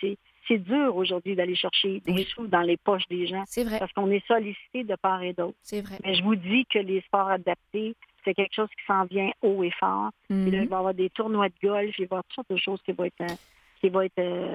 c'est 0.47 0.59
dur 0.59 0.95
aujourd'hui 0.97 1.35
d'aller 1.35 1.55
chercher 1.55 2.01
des 2.01 2.25
sous 2.25 2.47
dans 2.47 2.61
les 2.61 2.77
poches 2.77 3.07
des 3.09 3.27
gens. 3.27 3.45
C'est 3.47 3.65
vrai. 3.65 3.79
Parce 3.79 3.93
qu'on 3.93 4.11
est 4.11 4.25
sollicité 4.27 4.85
de 4.85 4.95
part 4.95 5.23
et 5.23 5.33
d'autre. 5.33 5.57
C'est 5.63 5.81
vrai. 5.81 5.99
Mais 6.05 6.15
je 6.15 6.23
vous 6.23 6.37
dis 6.37 6.67
que 6.67 6.79
les 6.79 7.01
sports 7.03 7.29
adaptés, 7.29 7.95
c'est 8.25 8.35
quelque 8.35 8.55
chose 8.55 8.69
qui 8.69 8.85
s'en 8.87 9.05
vient 9.05 9.31
haut 9.43 9.63
et 9.63 9.71
fort. 9.79 10.11
Mhm. 10.31 10.47
il 10.49 10.69
va 10.69 10.77
y 10.77 10.79
avoir 10.79 10.95
des 10.95 11.11
tournois 11.11 11.49
de 11.49 11.55
golf, 11.63 11.95
il 11.99 12.03
va 12.03 12.03
y 12.03 12.05
avoir 12.05 12.25
toutes 12.25 12.35
sortes 12.35 12.51
de 12.51 12.57
choses 12.57 12.81
qui 12.85 12.93
vont 12.93 13.05
être, 13.05 13.21
euh, 13.21 13.35
qui 13.81 13.89
vont 13.89 14.01
être 14.01 14.19
euh, 14.19 14.55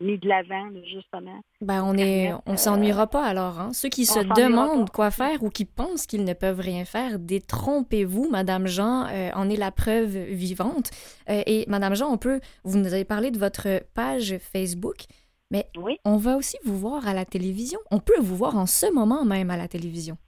mis 0.00 0.18
de 0.18 0.28
l'avant, 0.28 0.70
justement. 0.84 1.40
Ben, 1.60 1.82
on 1.84 1.96
est, 1.96 2.32
on 2.46 2.52
euh, 2.52 2.56
s'ennuiera 2.56 3.06
pas 3.06 3.24
alors. 3.24 3.58
Hein? 3.58 3.72
Ceux 3.72 3.88
qui 3.88 4.04
se 4.04 4.20
demandent 4.20 4.90
quoi 4.90 5.10
faire 5.10 5.42
ou 5.42 5.50
qui 5.50 5.64
pensent 5.64 6.06
qu'ils 6.06 6.24
ne 6.24 6.34
peuvent 6.34 6.60
rien 6.60 6.84
faire, 6.84 7.18
détrompez-vous. 7.18 8.28
Madame 8.30 8.66
Jean 8.66 9.06
en 9.34 9.50
est 9.50 9.56
la 9.56 9.70
preuve 9.70 10.16
vivante. 10.16 10.90
et 11.28 11.64
Madame 11.68 11.94
Jean, 11.94 12.12
on 12.12 12.18
peut, 12.18 12.40
vous 12.64 12.78
nous 12.78 12.92
avez 12.92 13.04
parlé 13.04 13.30
de 13.30 13.38
votre 13.38 13.82
page 13.94 14.36
Facebook. 14.38 15.04
Mais 15.50 15.68
on 16.04 16.16
va 16.16 16.36
aussi 16.36 16.56
vous 16.64 16.76
voir 16.76 17.06
à 17.06 17.14
la 17.14 17.24
télévision. 17.24 17.78
On 17.90 18.00
peut 18.00 18.18
vous 18.20 18.36
voir 18.36 18.56
en 18.56 18.66
ce 18.66 18.92
moment 18.92 19.24
même 19.24 19.50
à 19.50 19.56
la 19.56 19.68
télévision. 19.68 20.18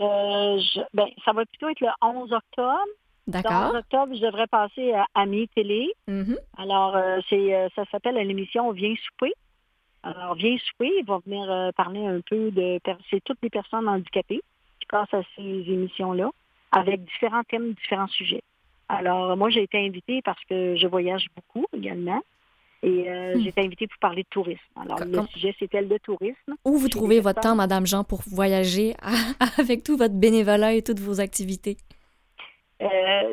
Euh, 0.00 0.60
ben, 0.94 1.06
ça 1.24 1.32
va 1.32 1.44
plutôt 1.44 1.68
être 1.68 1.80
le 1.80 1.88
11 2.00 2.32
octobre. 2.32 2.86
D'accord. 3.26 3.52
Le 3.52 3.68
11 3.68 3.74
octobre, 3.76 4.14
je 4.14 4.20
devrais 4.20 4.46
passer 4.46 4.92
à 4.92 5.06
Ami 5.14 5.48
Télé. 5.48 5.92
Mm-hmm. 6.08 6.36
Alors, 6.58 6.96
euh, 6.96 7.20
c'est, 7.28 7.54
euh, 7.54 7.68
ça 7.74 7.84
s'appelle 7.90 8.16
l'émission 8.16 8.70
Viens 8.72 8.94
souper. 9.06 9.32
Alors, 10.02 10.34
Viens 10.34 10.56
souper, 10.58 10.92
il 10.98 11.04
va 11.04 11.18
venir 11.24 11.72
parler 11.74 12.04
un 12.04 12.20
peu 12.20 12.50
de... 12.50 12.80
C'est 13.08 13.22
toutes 13.22 13.38
les 13.42 13.50
personnes 13.50 13.88
handicapées 13.88 14.42
qui 14.80 14.86
passent 14.88 15.14
à 15.14 15.22
ces 15.36 15.42
émissions-là 15.42 16.30
avec 16.72 17.04
différents 17.04 17.44
thèmes, 17.44 17.74
différents 17.74 18.08
sujets. 18.08 18.42
Alors, 18.88 19.36
moi, 19.36 19.48
j'ai 19.50 19.62
été 19.62 19.78
invitée 19.78 20.20
parce 20.22 20.42
que 20.50 20.74
je 20.74 20.86
voyage 20.88 21.26
beaucoup 21.36 21.66
également. 21.72 22.20
Et 22.82 23.08
euh, 23.08 23.36
hmm. 23.36 23.40
j'ai 23.40 23.48
été 23.50 23.60
invitée 23.60 23.86
pour 23.86 23.98
parler 23.98 24.24
de 24.24 24.28
tourisme. 24.28 24.60
Alors, 24.76 24.98
le 24.98 25.26
sujet, 25.28 25.54
c'était 25.58 25.82
le 25.82 25.98
tourisme. 26.00 26.54
Où 26.64 26.78
vous 26.78 26.88
trouvez 26.88 27.20
votre 27.20 27.40
temps, 27.40 27.54
Madame 27.54 27.86
Jean, 27.86 28.02
pour 28.02 28.22
voyager 28.26 28.94
avec 29.58 29.84
tout 29.84 29.96
votre 29.96 30.14
bénévolat 30.14 30.74
et 30.74 30.82
toutes 30.82 30.98
vos 30.98 31.20
activités? 31.20 31.76
Euh, 32.82 32.86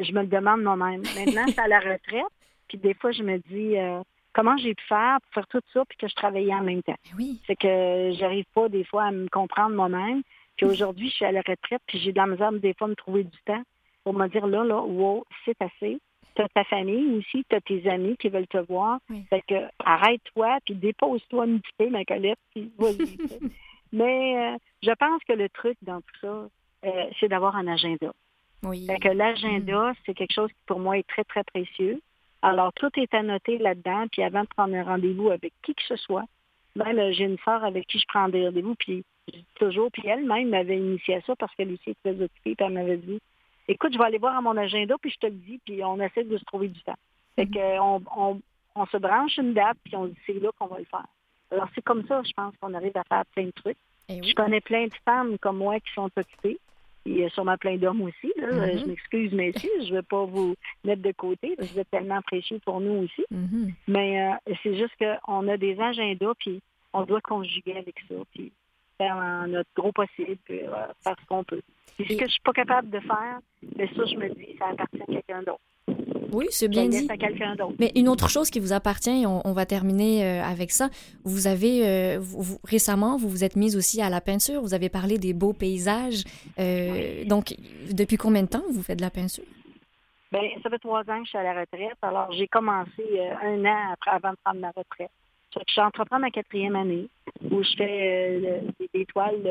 je 0.04 0.12
me 0.12 0.22
le 0.22 0.28
demande 0.28 0.62
moi-même. 0.62 1.02
Maintenant, 1.02 1.46
c'est 1.48 1.60
à 1.60 1.68
la 1.68 1.80
retraite. 1.80 2.26
Puis 2.68 2.78
des 2.78 2.94
fois, 2.94 3.12
je 3.12 3.24
me 3.24 3.38
dis 3.38 3.76
euh, 3.76 4.02
comment 4.34 4.56
j'ai 4.58 4.76
pu 4.76 4.84
faire 4.88 5.18
pour 5.22 5.34
faire 5.34 5.48
tout 5.48 5.62
ça 5.74 5.84
puis 5.90 5.98
que 5.98 6.08
je 6.08 6.14
travaillais 6.14 6.54
en 6.54 6.62
même 6.62 6.84
temps? 6.84 6.98
Eh 7.06 7.16
oui. 7.18 7.42
C'est 7.48 7.56
que 7.56 8.12
j'arrive 8.20 8.46
pas 8.54 8.70
des 8.70 8.84
fois 8.84 9.06
à 9.06 9.12
me 9.12 9.28
comprendre 9.30 9.76
moi-même. 9.76 10.22
Puis 10.58 10.68
aujourd'hui, 10.68 11.10
je 11.10 11.16
suis 11.16 11.26
à 11.26 11.32
la 11.32 11.40
retraite 11.40 11.82
puis 11.88 11.98
j'ai 11.98 12.12
de 12.12 12.18
la 12.18 12.28
misère 12.28 12.52
des 12.52 12.76
fois 12.76 12.86
à 12.86 12.90
me 12.92 12.96
trouver 12.96 13.24
du 13.24 13.38
temps 13.46 13.64
pour 14.04 14.14
me 14.14 14.28
dire 14.28 14.46
là, 14.46 14.64
là, 14.64 14.82
wow, 14.82 15.26
c'est 15.46 15.60
assez 15.62 16.00
tu 16.36 16.44
ta 16.54 16.64
famille 16.64 17.18
aussi, 17.18 17.44
tu 17.50 17.56
as 17.56 17.62
tes 17.62 17.90
amis 17.90 18.16
qui 18.18 18.30
veulent 18.30 18.48
te 18.48 18.58
voir. 18.58 19.00
Fait 19.30 19.44
que 19.48 19.56
arrête-toi, 19.84 20.60
puis 20.66 20.76
dépose-toi 20.76 21.44
un 21.44 21.58
petit 21.58 21.74
peu, 21.78 21.90
ma 21.90 22.06
Colette, 22.06 22.40
puis 22.54 22.72
vas-y. 22.78 23.18
Mais 23.92 24.38
euh, 24.38 24.58
je 24.84 24.92
pense 24.92 25.22
que 25.28 25.34
le 25.34 25.50
truc 25.50 25.78
dans 25.82 26.00
tout 26.02 26.20
ça, 26.22 26.50
euh, 26.86 27.06
c'est 27.20 27.28
d'avoir 27.28 27.56
un 27.56 27.68
agenda. 27.68 28.14
Oui. 28.64 28.86
Fait 28.86 29.00
que 29.00 29.10
l'agenda, 29.10 29.92
mm. 29.92 29.96
c'est 30.06 30.14
quelque 30.14 30.34
chose 30.34 30.50
qui 30.50 30.64
pour 30.66 30.80
moi 30.80 30.98
est 30.98 31.08
très, 31.08 31.24
très 31.24 31.44
précieux. 31.44 32.02
Alors, 32.42 32.72
tout 32.74 32.92
est 32.98 33.14
annoté 33.14 33.58
là-dedans, 33.58 34.06
puis 34.12 34.24
avant 34.24 34.44
de 34.44 34.48
prendre 34.48 34.76
un 34.76 34.84
rendez-vous 34.84 35.30
avec 35.30 35.54
qui 35.64 35.74
que 35.74 35.84
ce 35.84 35.98
soit, 35.98 36.26
même 36.76 37.12
j'ai 37.12 37.26
une 37.26 37.40
soeur 37.40 37.64
avec 37.64 37.88
qui 37.88 38.00
je 38.00 38.06
prends 38.08 38.30
des 38.30 38.46
rendez-vous, 38.46 38.76
puis 38.76 39.04
toujours, 39.56 39.92
puis 39.92 40.08
elle-même 40.08 40.50
m'avait 40.50 40.78
initié 40.78 41.16
à 41.16 41.22
ça 41.22 41.36
parce 41.36 41.54
qu'elle 41.56 41.74
aussi 41.74 41.92
est 41.92 42.00
très 42.02 42.14
occupée, 42.14 42.56
puis 42.56 42.66
elle 42.66 42.74
m'avait 42.74 42.98
dit, 42.98 43.20
écoute, 43.70 43.94
je 43.94 43.98
vais 43.98 44.06
aller 44.06 44.18
voir 44.18 44.36
à 44.36 44.42
mon 44.42 44.58
agenda, 44.58 44.96
puis 45.02 45.12
je 45.12 45.18
te 45.20 45.28
le 45.28 45.34
dis, 45.34 45.60
puis 45.64 45.84
on 45.84 46.02
essaie 46.02 46.24
de 46.24 46.38
se 46.38 46.44
trouver 46.46 46.68
du 46.68 46.82
temps. 46.82 46.98
Fait 47.36 47.46
mhm. 47.46 48.04
qu'on 48.06 48.42
on, 48.76 48.86
se 48.88 48.98
branche 48.98 49.38
une 49.38 49.54
date, 49.54 49.78
puis 49.84 49.96
on 49.96 50.08
dit 50.08 50.18
c'est 50.26 50.40
là 50.40 50.50
qu'on 50.58 50.68
va 50.68 50.80
le 50.80 50.86
faire. 50.86 51.06
Alors, 51.52 51.68
c'est 51.74 51.84
comme 51.84 52.06
ça, 52.08 52.22
je 52.24 52.32
pense 52.34 52.54
qu'on 52.58 52.74
arrive 52.74 52.96
à 52.96 53.04
faire 53.04 53.26
plein 53.34 53.46
de 53.46 53.52
trucs. 53.52 53.78
Eh 54.10 54.22
je 54.24 54.34
connais 54.34 54.62
plein 54.62 54.86
de 54.86 54.94
femmes 55.06 55.38
comme 55.40 55.58
moi 55.58 55.80
qui 55.80 55.94
sont 55.94 56.10
occupées. 56.16 56.60
Il 57.06 57.18
y 57.18 57.24
a 57.24 57.30
sûrement 57.30 57.58
plein 57.58 57.78
d'hommes 57.78 58.02
aussi. 58.02 58.32
Mhm. 58.38 58.80
Je 58.80 58.86
m'excuse, 58.86 59.32
messieurs, 59.34 59.70
je 59.84 59.92
ne 59.92 59.96
veux 59.98 60.04
pas 60.04 60.26
vous 60.26 60.56
mettre 60.84 61.02
de 61.02 61.12
côté. 61.12 61.56
vous 61.58 61.80
êtes 61.80 61.90
tellement 61.90 62.22
précieux 62.22 62.60
pour 62.66 62.82
nous 62.82 63.04
aussi. 63.04 63.26
Mhm. 63.32 63.74
Mais 63.88 64.22
euh, 64.22 64.54
c'est 64.64 64.76
juste 64.76 64.94
qu'on 65.00 65.48
a 65.48 65.58
des 65.58 65.80
agendas, 65.80 66.34
puis 66.40 66.62
on 66.94 67.04
doit 67.04 67.22
conjuguer 67.22 67.78
avec 67.78 67.96
ça, 68.08 68.16
puis 68.34 68.52
faire 69.00 69.48
notre 69.48 69.70
gros 69.76 69.92
possible, 69.92 70.38
puis 70.46 70.62
euh, 70.62 70.70
faire 71.04 71.16
ce 71.20 71.26
qu'on 71.28 71.44
peut. 71.44 71.62
C'est 71.98 72.06
ce 72.06 72.18
que 72.18 72.26
je 72.26 72.32
suis 72.32 72.42
pas 72.44 72.54
capable 72.54 72.90
de 72.90 73.00
faire, 73.00 73.40
mais 73.76 73.88
ça, 73.88 74.06
je 74.06 74.16
me 74.16 74.30
dis, 74.30 74.56
ça 74.60 74.68
appartient 74.68 75.02
à 75.02 75.06
quelqu'un 75.06 75.44
d'autre. 75.44 75.60
Oui, 76.32 76.46
c'est 76.52 76.68
bien 76.68 76.88
dit. 76.88 77.08
Mais 77.80 77.92
une 77.96 78.08
autre 78.08 78.30
chose 78.30 78.52
qui 78.52 78.60
vous 78.60 78.72
appartient, 78.72 79.26
on, 79.26 79.42
on 79.46 79.54
va 79.54 79.66
terminer 79.66 80.24
euh, 80.24 80.44
avec 80.44 80.70
ça. 80.72 80.90
Vous 81.24 81.48
avez 81.48 81.88
euh, 81.88 82.22
récemment, 82.64 83.18
vous 83.18 83.30
vous 83.30 83.44
êtes 83.44 83.56
mise 83.56 83.76
aussi 83.76 84.00
à 84.02 84.10
la 84.10 84.22
peinture. 84.22 84.62
Vous 84.62 84.76
avez 84.76 84.90
parlé 84.90 85.18
des 85.18 85.34
beaux 85.34 85.54
paysages. 85.54 86.24
Euh, 86.60 87.26
donc, 87.26 87.56
depuis 87.92 88.18
combien 88.18 88.44
de 88.44 88.50
temps 88.50 88.64
vous 88.72 88.84
faites 88.84 89.00
de 89.00 89.04
la 89.04 89.10
peinture? 89.10 89.44
Bien, 90.32 90.42
ça 90.62 90.70
fait 90.70 90.78
trois 90.78 91.02
ans 91.02 91.20
que 91.20 91.26
je 91.26 91.30
suis 91.30 91.38
à 91.40 91.44
la 91.44 91.60
retraite. 91.60 91.98
Alors, 92.04 92.32
j'ai 92.32 92.48
commencé 92.48 93.04
un 93.42 93.66
an 93.66 93.94
après, 93.94 94.12
avant 94.12 94.32
de 94.32 94.38
prendre 94.44 94.60
ma 94.60 94.68
retraite. 94.70 95.10
Je 95.54 95.72
suis 95.72 95.82
en 95.82 95.92
train 95.92 96.04
de 96.18 96.22
ma 96.22 96.30
quatrième 96.30 96.76
année 96.76 97.08
où 97.50 97.64
je 97.64 97.76
fais 97.76 98.62
des, 98.94 99.06
toiles 99.06 99.50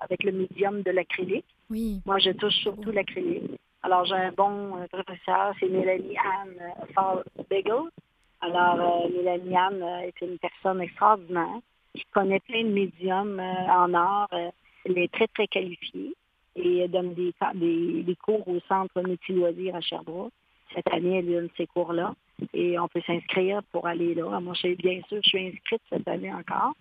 avec 0.00 0.22
le 0.22 0.32
médium 0.32 0.82
de 0.82 0.90
l'acrylique. 0.90 1.44
Oui. 1.70 2.00
Moi, 2.06 2.18
je 2.18 2.30
touche 2.30 2.54
surtout 2.56 2.90
l'acrylique. 2.90 3.58
Alors, 3.82 4.04
j'ai 4.06 4.14
un 4.14 4.32
bon 4.32 4.76
euh, 4.76 4.86
professeur, 4.88 5.54
c'est 5.58 5.68
Mélanie 5.68 6.16
Anne 6.18 6.56
euh, 6.60 6.86
Fall 6.94 7.24
Bagel. 7.48 7.90
Alors, 8.40 9.04
euh, 9.04 9.08
Mélanie 9.08 9.56
Anne 9.56 9.82
est 10.02 10.20
une 10.20 10.38
personne 10.38 10.80
extraordinaire 10.80 11.60
qui 11.94 12.04
connaît 12.12 12.40
plein 12.40 12.64
de 12.64 12.68
médiums 12.70 13.40
en 13.40 13.94
art. 13.94 14.28
elle 14.84 14.98
est 14.98 15.12
très, 15.12 15.26
très 15.28 15.46
qualifiée 15.46 16.14
et 16.56 16.78
elle 16.80 16.90
donne 16.90 17.14
des, 17.14 17.32
des, 17.54 18.16
cours 18.16 18.46
au 18.46 18.60
Centre 18.68 19.00
multi-loisirs 19.00 19.76
à 19.76 19.80
Sherbrooke. 19.80 20.32
Cette 20.74 20.92
année, 20.92 21.18
elle 21.18 21.26
donne 21.26 21.48
ces 21.56 21.66
cours-là 21.66 22.14
et 22.54 22.78
on 22.78 22.88
peut 22.88 23.02
s'inscrire 23.06 23.62
pour 23.72 23.86
aller 23.86 24.14
là. 24.14 24.40
Moi, 24.40 24.54
je, 24.54 24.74
bien 24.74 25.00
sûr, 25.08 25.18
je 25.22 25.28
suis 25.28 25.46
inscrite 25.48 25.82
cette 25.90 26.06
année 26.08 26.32
encore. 26.32 26.74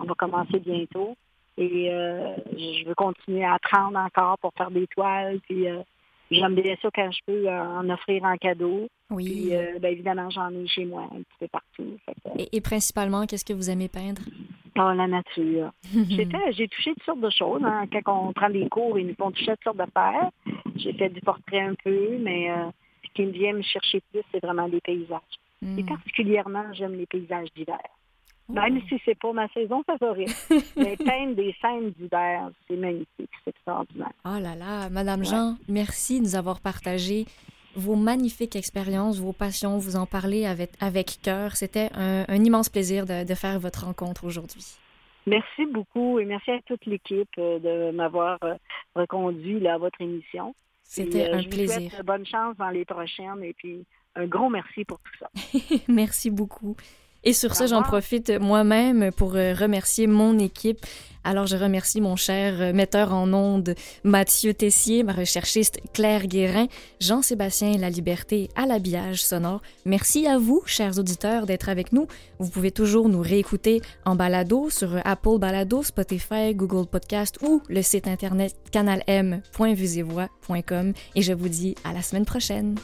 On 0.00 0.04
va 0.04 0.14
commencer 0.14 0.58
bientôt. 0.60 1.16
Et 1.56 1.90
euh, 1.90 2.36
je 2.56 2.86
veux 2.86 2.94
continuer 2.94 3.44
à 3.44 3.54
apprendre 3.54 3.98
encore 3.98 4.38
pour 4.38 4.52
faire 4.56 4.70
des 4.70 4.86
toiles. 4.86 5.40
Puis 5.48 5.68
euh, 5.68 5.82
j'aime 6.30 6.54
bien 6.54 6.76
ça 6.80 6.88
quand 6.94 7.10
je 7.10 7.18
peux 7.26 7.48
euh, 7.48 7.62
en 7.62 7.88
offrir 7.90 8.22
en 8.24 8.36
cadeau. 8.36 8.88
Oui. 9.10 9.24
Puis 9.24 9.80
ben, 9.80 9.92
évidemment, 9.92 10.30
j'en 10.30 10.50
ai 10.50 10.66
chez 10.68 10.84
moi 10.84 11.08
un 11.12 11.22
petit 11.22 11.38
peu 11.40 11.48
partout. 11.48 11.98
et, 12.52 12.60
principalement, 12.60 13.26
qu'est-ce 13.26 13.44
que 13.44 13.54
vous 13.54 13.70
aimez 13.70 13.88
peindre? 13.88 14.22
Oh, 14.76 14.92
la 14.94 15.08
nature. 15.08 15.72
j'ai 16.52 16.68
touché 16.68 16.92
toutes 16.94 17.02
sortes 17.02 17.20
de 17.20 17.30
choses. 17.30 17.62
Hein. 17.64 17.86
Quand 18.04 18.28
on 18.28 18.32
prend 18.32 18.50
des 18.50 18.68
cours, 18.68 18.98
ils 18.98 19.06
nous 19.08 19.14
font 19.14 19.32
toucher 19.32 19.52
toutes 19.52 19.64
sortes 19.64 19.78
d'affaires. 19.78 20.30
J'ai 20.76 20.92
fait 20.92 21.08
du 21.08 21.20
portrait 21.22 21.62
un 21.62 21.74
peu, 21.82 22.18
mais 22.20 22.50
qui 23.18 23.26
me 23.26 23.32
vient 23.32 23.52
me 23.52 23.62
chercher 23.62 24.00
plus, 24.12 24.22
c'est 24.30 24.40
vraiment 24.40 24.66
les 24.66 24.80
paysages. 24.80 25.20
Et 25.60 25.82
hmm. 25.82 25.86
particulièrement, 25.86 26.72
j'aime 26.72 26.94
les 26.94 27.06
paysages 27.06 27.48
d'hiver. 27.56 27.80
Même 28.48 28.80
si 28.88 28.98
c'est 29.04 29.18
pas 29.18 29.32
ma 29.32 29.48
saison 29.48 29.82
favorite. 29.82 30.30
mais 30.76 30.96
peindre 30.96 31.34
des 31.34 31.54
scènes 31.60 31.90
d'hiver, 31.90 32.50
c'est 32.66 32.76
magnifique, 32.76 33.30
c'est 33.44 33.50
extraordinaire. 33.50 34.12
Oh 34.24 34.38
là 34.40 34.54
là, 34.54 34.88
Madame 34.88 35.24
Jean, 35.24 35.56
merci 35.68 36.20
de 36.20 36.24
nous 36.24 36.36
avoir 36.36 36.60
partagé 36.60 37.26
vos 37.74 37.96
magnifiques 37.96 38.56
expériences, 38.56 39.18
vos 39.18 39.32
passions, 39.32 39.78
vous 39.78 39.96
en 39.96 40.06
parler 40.06 40.46
avec, 40.46 40.70
avec 40.80 41.18
cœur. 41.22 41.56
C'était 41.56 41.90
un, 41.94 42.44
immense 42.44 42.68
plaisir 42.68 43.04
de, 43.04 43.34
faire 43.34 43.58
votre 43.58 43.84
rencontre 43.84 44.24
aujourd'hui. 44.24 44.64
Merci 45.26 45.66
beaucoup 45.66 46.20
et 46.20 46.24
merci 46.24 46.52
à 46.52 46.60
toute 46.62 46.86
l'équipe 46.86 47.28
euh, 47.36 47.58
de 47.58 47.94
m'avoir 47.94 48.38
euh, 48.44 48.54
reconduit 48.96 49.66
à 49.68 49.76
votre 49.76 50.00
émission. 50.00 50.54
C'était 50.88 51.30
un 51.30 51.42
plaisir. 51.42 51.80
Vous 51.80 51.90
souhaite 51.90 52.06
bonne 52.06 52.26
chance 52.26 52.56
dans 52.56 52.70
les 52.70 52.86
prochaines 52.86 53.44
et 53.44 53.52
puis 53.52 53.84
un 54.14 54.26
gros 54.26 54.48
merci 54.48 54.86
pour 54.86 54.98
tout 55.00 55.12
ça. 55.20 55.30
merci 55.88 56.30
beaucoup. 56.30 56.76
Et 57.24 57.32
sur 57.32 57.56
ce, 57.56 57.66
j'en 57.66 57.82
profite 57.82 58.30
moi-même 58.30 59.10
pour 59.12 59.34
euh, 59.34 59.54
remercier 59.54 60.06
mon 60.06 60.38
équipe. 60.38 60.86
Alors, 61.24 61.46
je 61.46 61.56
remercie 61.56 62.00
mon 62.00 62.16
cher 62.16 62.60
euh, 62.60 62.72
metteur 62.72 63.12
en 63.12 63.32
ondes 63.32 63.74
Mathieu 64.04 64.54
Tessier, 64.54 65.02
ma 65.02 65.12
recherchiste 65.12 65.80
Claire 65.92 66.26
Guérin, 66.26 66.68
Jean-Sébastien 67.00 67.76
La 67.76 67.90
Liberté 67.90 68.48
à 68.54 68.66
l'habillage 68.66 69.22
sonore. 69.22 69.60
Merci 69.84 70.26
à 70.26 70.38
vous, 70.38 70.62
chers 70.64 70.98
auditeurs, 70.98 71.44
d'être 71.44 71.68
avec 71.68 71.92
nous. 71.92 72.06
Vous 72.38 72.48
pouvez 72.48 72.70
toujours 72.70 73.08
nous 73.08 73.20
réécouter 73.20 73.82
en 74.04 74.14
balado 74.14 74.70
sur 74.70 74.96
Apple 75.04 75.38
Balado, 75.38 75.82
Spotify, 75.82 76.54
Google 76.54 76.86
Podcast 76.86 77.38
ou 77.42 77.60
le 77.68 77.82
site 77.82 78.06
internet 78.06 78.54
canalm.vusevoix.com. 78.70 80.92
Et 81.14 81.22
je 81.22 81.32
vous 81.32 81.48
dis 81.48 81.74
à 81.84 81.92
la 81.92 82.02
semaine 82.02 82.24
prochaine. 82.24 82.76